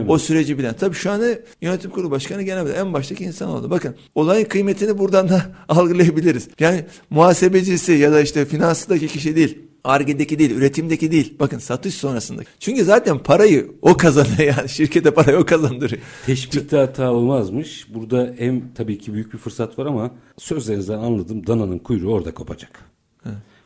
O 0.07 0.17
süreci 0.17 0.57
bilen. 0.57 0.73
Tabii 0.73 0.95
şu 0.95 1.11
anda 1.11 1.25
yönetim 1.61 1.91
kurulu 1.91 2.11
başkanı 2.11 2.41
genel 2.41 2.63
müdür. 2.63 2.75
En 2.75 2.93
baştaki 2.93 3.23
insan 3.23 3.49
oldu. 3.49 3.69
Bakın 3.69 3.95
olayın 4.15 4.45
kıymetini 4.45 4.97
buradan 4.97 5.29
da 5.29 5.41
algılayabiliriz. 5.69 6.47
Yani 6.59 6.85
muhasebecisi 7.09 7.93
ya 8.07 8.13
da 8.13 8.21
işte 8.21 8.45
finansdaki 8.45 9.07
kişi 9.07 9.35
değil. 9.35 9.57
Arge'deki 9.83 10.39
değil, 10.39 10.51
üretimdeki 10.51 11.11
değil. 11.11 11.33
Bakın 11.39 11.57
satış 11.59 11.93
sonrasındaki. 11.93 12.49
Çünkü 12.59 12.83
zaten 12.83 13.19
parayı 13.19 13.71
o 13.81 13.97
kazanıyor 13.97 14.39
yani. 14.57 14.69
Şirkete 14.69 15.11
parayı 15.11 15.37
o 15.37 15.45
kazandırıyor. 15.45 16.01
Teşbihte 16.25 16.77
hata 16.77 17.11
olmazmış. 17.11 17.87
Burada 17.93 18.33
hem 18.37 18.73
tabii 18.73 18.97
ki 18.97 19.13
büyük 19.13 19.33
bir 19.33 19.37
fırsat 19.37 19.79
var 19.79 19.85
ama 19.85 20.11
sözlerinizden 20.37 20.97
anladım 20.97 21.47
dananın 21.47 21.77
kuyruğu 21.79 22.13
orada 22.13 22.33
kopacak. 22.33 22.79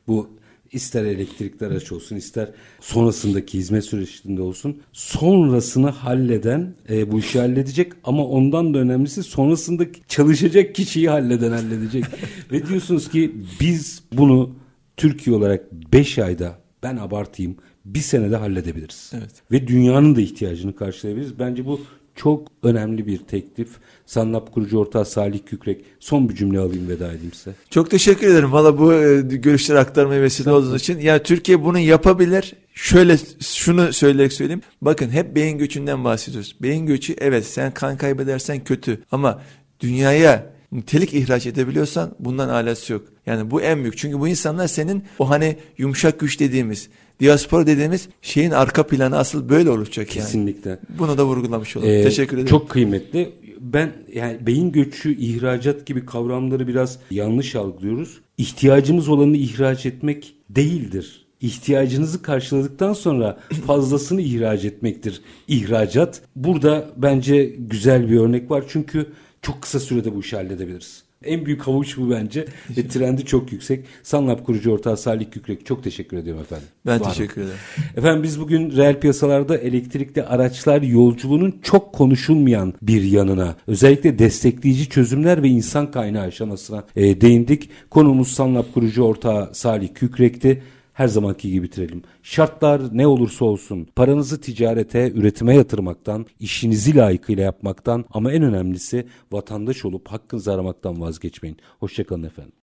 Bu 0.07 0.29
ister 0.71 1.05
elektrikli 1.05 1.65
araç 1.65 1.91
olsun 1.91 2.15
ister 2.15 2.49
sonrasındaki 2.79 3.57
hizmet 3.57 3.85
süreçinde 3.85 4.41
olsun 4.41 4.81
sonrasını 4.93 5.89
halleden 5.89 6.75
e, 6.89 7.11
bu 7.11 7.19
işi 7.19 7.39
halledecek 7.39 7.93
ama 8.03 8.27
ondan 8.27 8.73
da 8.73 8.79
önemlisi 8.79 9.23
sonrasında 9.23 9.85
çalışacak 10.07 10.75
kişiyi 10.75 11.09
halleden 11.09 11.51
halledecek. 11.51 12.05
Ve 12.51 12.67
diyorsunuz 12.67 13.09
ki 13.09 13.35
biz 13.59 14.03
bunu 14.13 14.55
Türkiye 14.97 15.35
olarak 15.35 15.71
5 15.71 16.19
ayda 16.19 16.57
ben 16.83 16.97
abartayım 16.97 17.57
bir 17.85 17.99
senede 17.99 18.35
halledebiliriz. 18.35 19.11
Evet. 19.13 19.31
Ve 19.51 19.67
dünyanın 19.67 20.15
da 20.15 20.21
ihtiyacını 20.21 20.75
karşılayabiliriz. 20.75 21.39
Bence 21.39 21.65
bu 21.65 21.81
çok 22.15 22.47
önemli 22.63 23.07
bir 23.07 23.17
teklif. 23.17 23.69
Sanlap 24.05 24.53
kurucu 24.53 24.77
ortağı 24.77 25.05
Salih 25.05 25.39
Kükrek. 25.45 25.85
Son 25.99 26.29
bir 26.29 26.35
cümle 26.35 26.59
alayım 26.59 26.89
veda 26.89 27.07
edeyim 27.11 27.33
size. 27.33 27.55
Çok 27.69 27.91
teşekkür 27.91 28.27
ederim. 28.27 28.51
Valla 28.51 28.79
bu 28.79 28.93
e, 28.93 29.21
görüşleri 29.21 29.79
aktarmaya 29.79 30.21
vesile 30.21 30.51
olduğunuz 30.51 30.81
için. 30.81 30.99
Yani 30.99 31.23
Türkiye 31.23 31.63
bunu 31.63 31.79
yapabilir. 31.79 32.53
Şöyle 32.73 33.17
şunu 33.39 33.93
söyleyerek 33.93 34.33
söyleyeyim. 34.33 34.61
Bakın 34.81 35.09
hep 35.09 35.35
beyin 35.35 35.57
göçünden 35.57 36.03
bahsediyoruz. 36.03 36.55
Beyin 36.61 36.85
göçü 36.85 37.15
evet 37.17 37.45
sen 37.45 37.73
kan 37.73 37.97
kaybedersen 37.97 38.63
kötü. 38.63 39.03
Ama 39.11 39.41
dünyaya 39.79 40.51
nitelik 40.71 41.13
ihraç 41.13 41.45
edebiliyorsan 41.45 42.15
bundan 42.19 42.49
alası 42.49 42.93
yok. 42.93 43.05
Yani 43.25 43.51
bu 43.51 43.61
en 43.61 43.81
büyük. 43.81 43.97
Çünkü 43.97 44.19
bu 44.19 44.27
insanlar 44.27 44.67
senin 44.67 45.03
o 45.19 45.29
hani 45.29 45.57
yumuşak 45.77 46.19
güç 46.19 46.39
dediğimiz, 46.39 46.89
diaspora 47.21 47.67
dediğimiz 47.67 48.09
şeyin 48.21 48.51
arka 48.51 48.87
planı 48.87 49.17
asıl 49.17 49.49
böyle 49.49 49.69
olacak 49.69 50.15
yani. 50.15 50.25
Kesinlikle. 50.25 50.79
Bunu 50.99 51.17
da 51.17 51.25
vurgulamış 51.25 51.77
olalım. 51.77 51.89
Ee, 51.89 52.03
Teşekkür 52.03 52.37
ederim. 52.37 52.49
Çok 52.49 52.69
kıymetli. 52.69 53.33
Ben 53.59 53.91
yani 54.13 54.47
beyin 54.47 54.71
göçü, 54.71 55.17
ihracat 55.17 55.85
gibi 55.85 56.05
kavramları 56.05 56.67
biraz 56.67 56.99
yanlış 57.11 57.55
algılıyoruz. 57.55 58.21
İhtiyacımız 58.37 59.09
olanı 59.09 59.37
ihraç 59.37 59.85
etmek 59.85 60.35
değildir. 60.49 61.27
İhtiyacınızı 61.41 62.21
karşıladıktan 62.21 62.93
sonra 62.93 63.39
fazlasını 63.67 64.21
ihraç 64.21 64.65
etmektir 64.65 65.21
ihracat. 65.47 66.21
Burada 66.35 66.89
bence 66.97 67.55
güzel 67.57 68.09
bir 68.09 68.19
örnek 68.19 68.51
var 68.51 68.63
çünkü 68.67 69.05
çok 69.41 69.61
kısa 69.61 69.79
sürede 69.79 70.15
bu 70.15 70.19
işi 70.19 70.35
halledebiliriz. 70.35 71.03
En 71.25 71.45
büyük 71.45 71.61
havuç 71.61 71.97
bu 71.97 72.09
bence 72.09 72.45
ve 72.77 72.87
trendi 72.87 73.25
çok 73.25 73.51
yüksek. 73.51 73.85
Sanlap 74.03 74.45
kurucu 74.45 74.71
ortağı 74.71 74.97
Salih 74.97 75.25
Kükrek 75.31 75.65
çok 75.65 75.83
teşekkür 75.83 76.17
ediyorum 76.17 76.41
efendim. 76.41 76.67
ben 76.85 76.99
Var 76.99 77.09
teşekkür 77.09 77.41
ederim. 77.41 77.57
Efendim 77.97 78.23
biz 78.23 78.39
bugün 78.39 78.71
reel 78.77 78.99
piyasalarda 78.99 79.57
elektrikli 79.57 80.23
araçlar 80.23 80.81
yolculuğunun 80.81 81.59
çok 81.63 81.93
konuşulmayan 81.93 82.73
bir 82.81 83.03
yanına 83.03 83.55
özellikle 83.67 84.19
destekleyici 84.19 84.89
çözümler 84.89 85.43
ve 85.43 85.47
insan 85.47 85.91
kaynağı 85.91 86.23
aşamasına 86.23 86.83
e, 86.95 87.21
değindik. 87.21 87.69
Konumuz 87.89 88.27
Sanlap 88.27 88.73
kurucu 88.73 89.03
ortağı 89.03 89.49
Salih 89.55 89.89
Kükrek'ti. 89.93 90.63
Her 90.93 91.07
zamanki 91.07 91.51
gibi 91.51 91.63
bitirelim. 91.63 92.03
Şartlar 92.23 92.81
ne 92.97 93.07
olursa 93.07 93.45
olsun 93.45 93.87
paranızı 93.95 94.41
ticarete, 94.41 95.11
üretime 95.11 95.55
yatırmaktan, 95.55 96.25
işinizi 96.39 96.95
layıkıyla 96.95 97.43
yapmaktan 97.43 98.05
ama 98.11 98.31
en 98.31 98.43
önemlisi 98.43 99.07
vatandaş 99.31 99.85
olup 99.85 100.07
hakkınızı 100.07 100.53
aramaktan 100.53 101.01
vazgeçmeyin. 101.01 101.57
Hoşçakalın 101.79 102.23
efendim. 102.23 102.53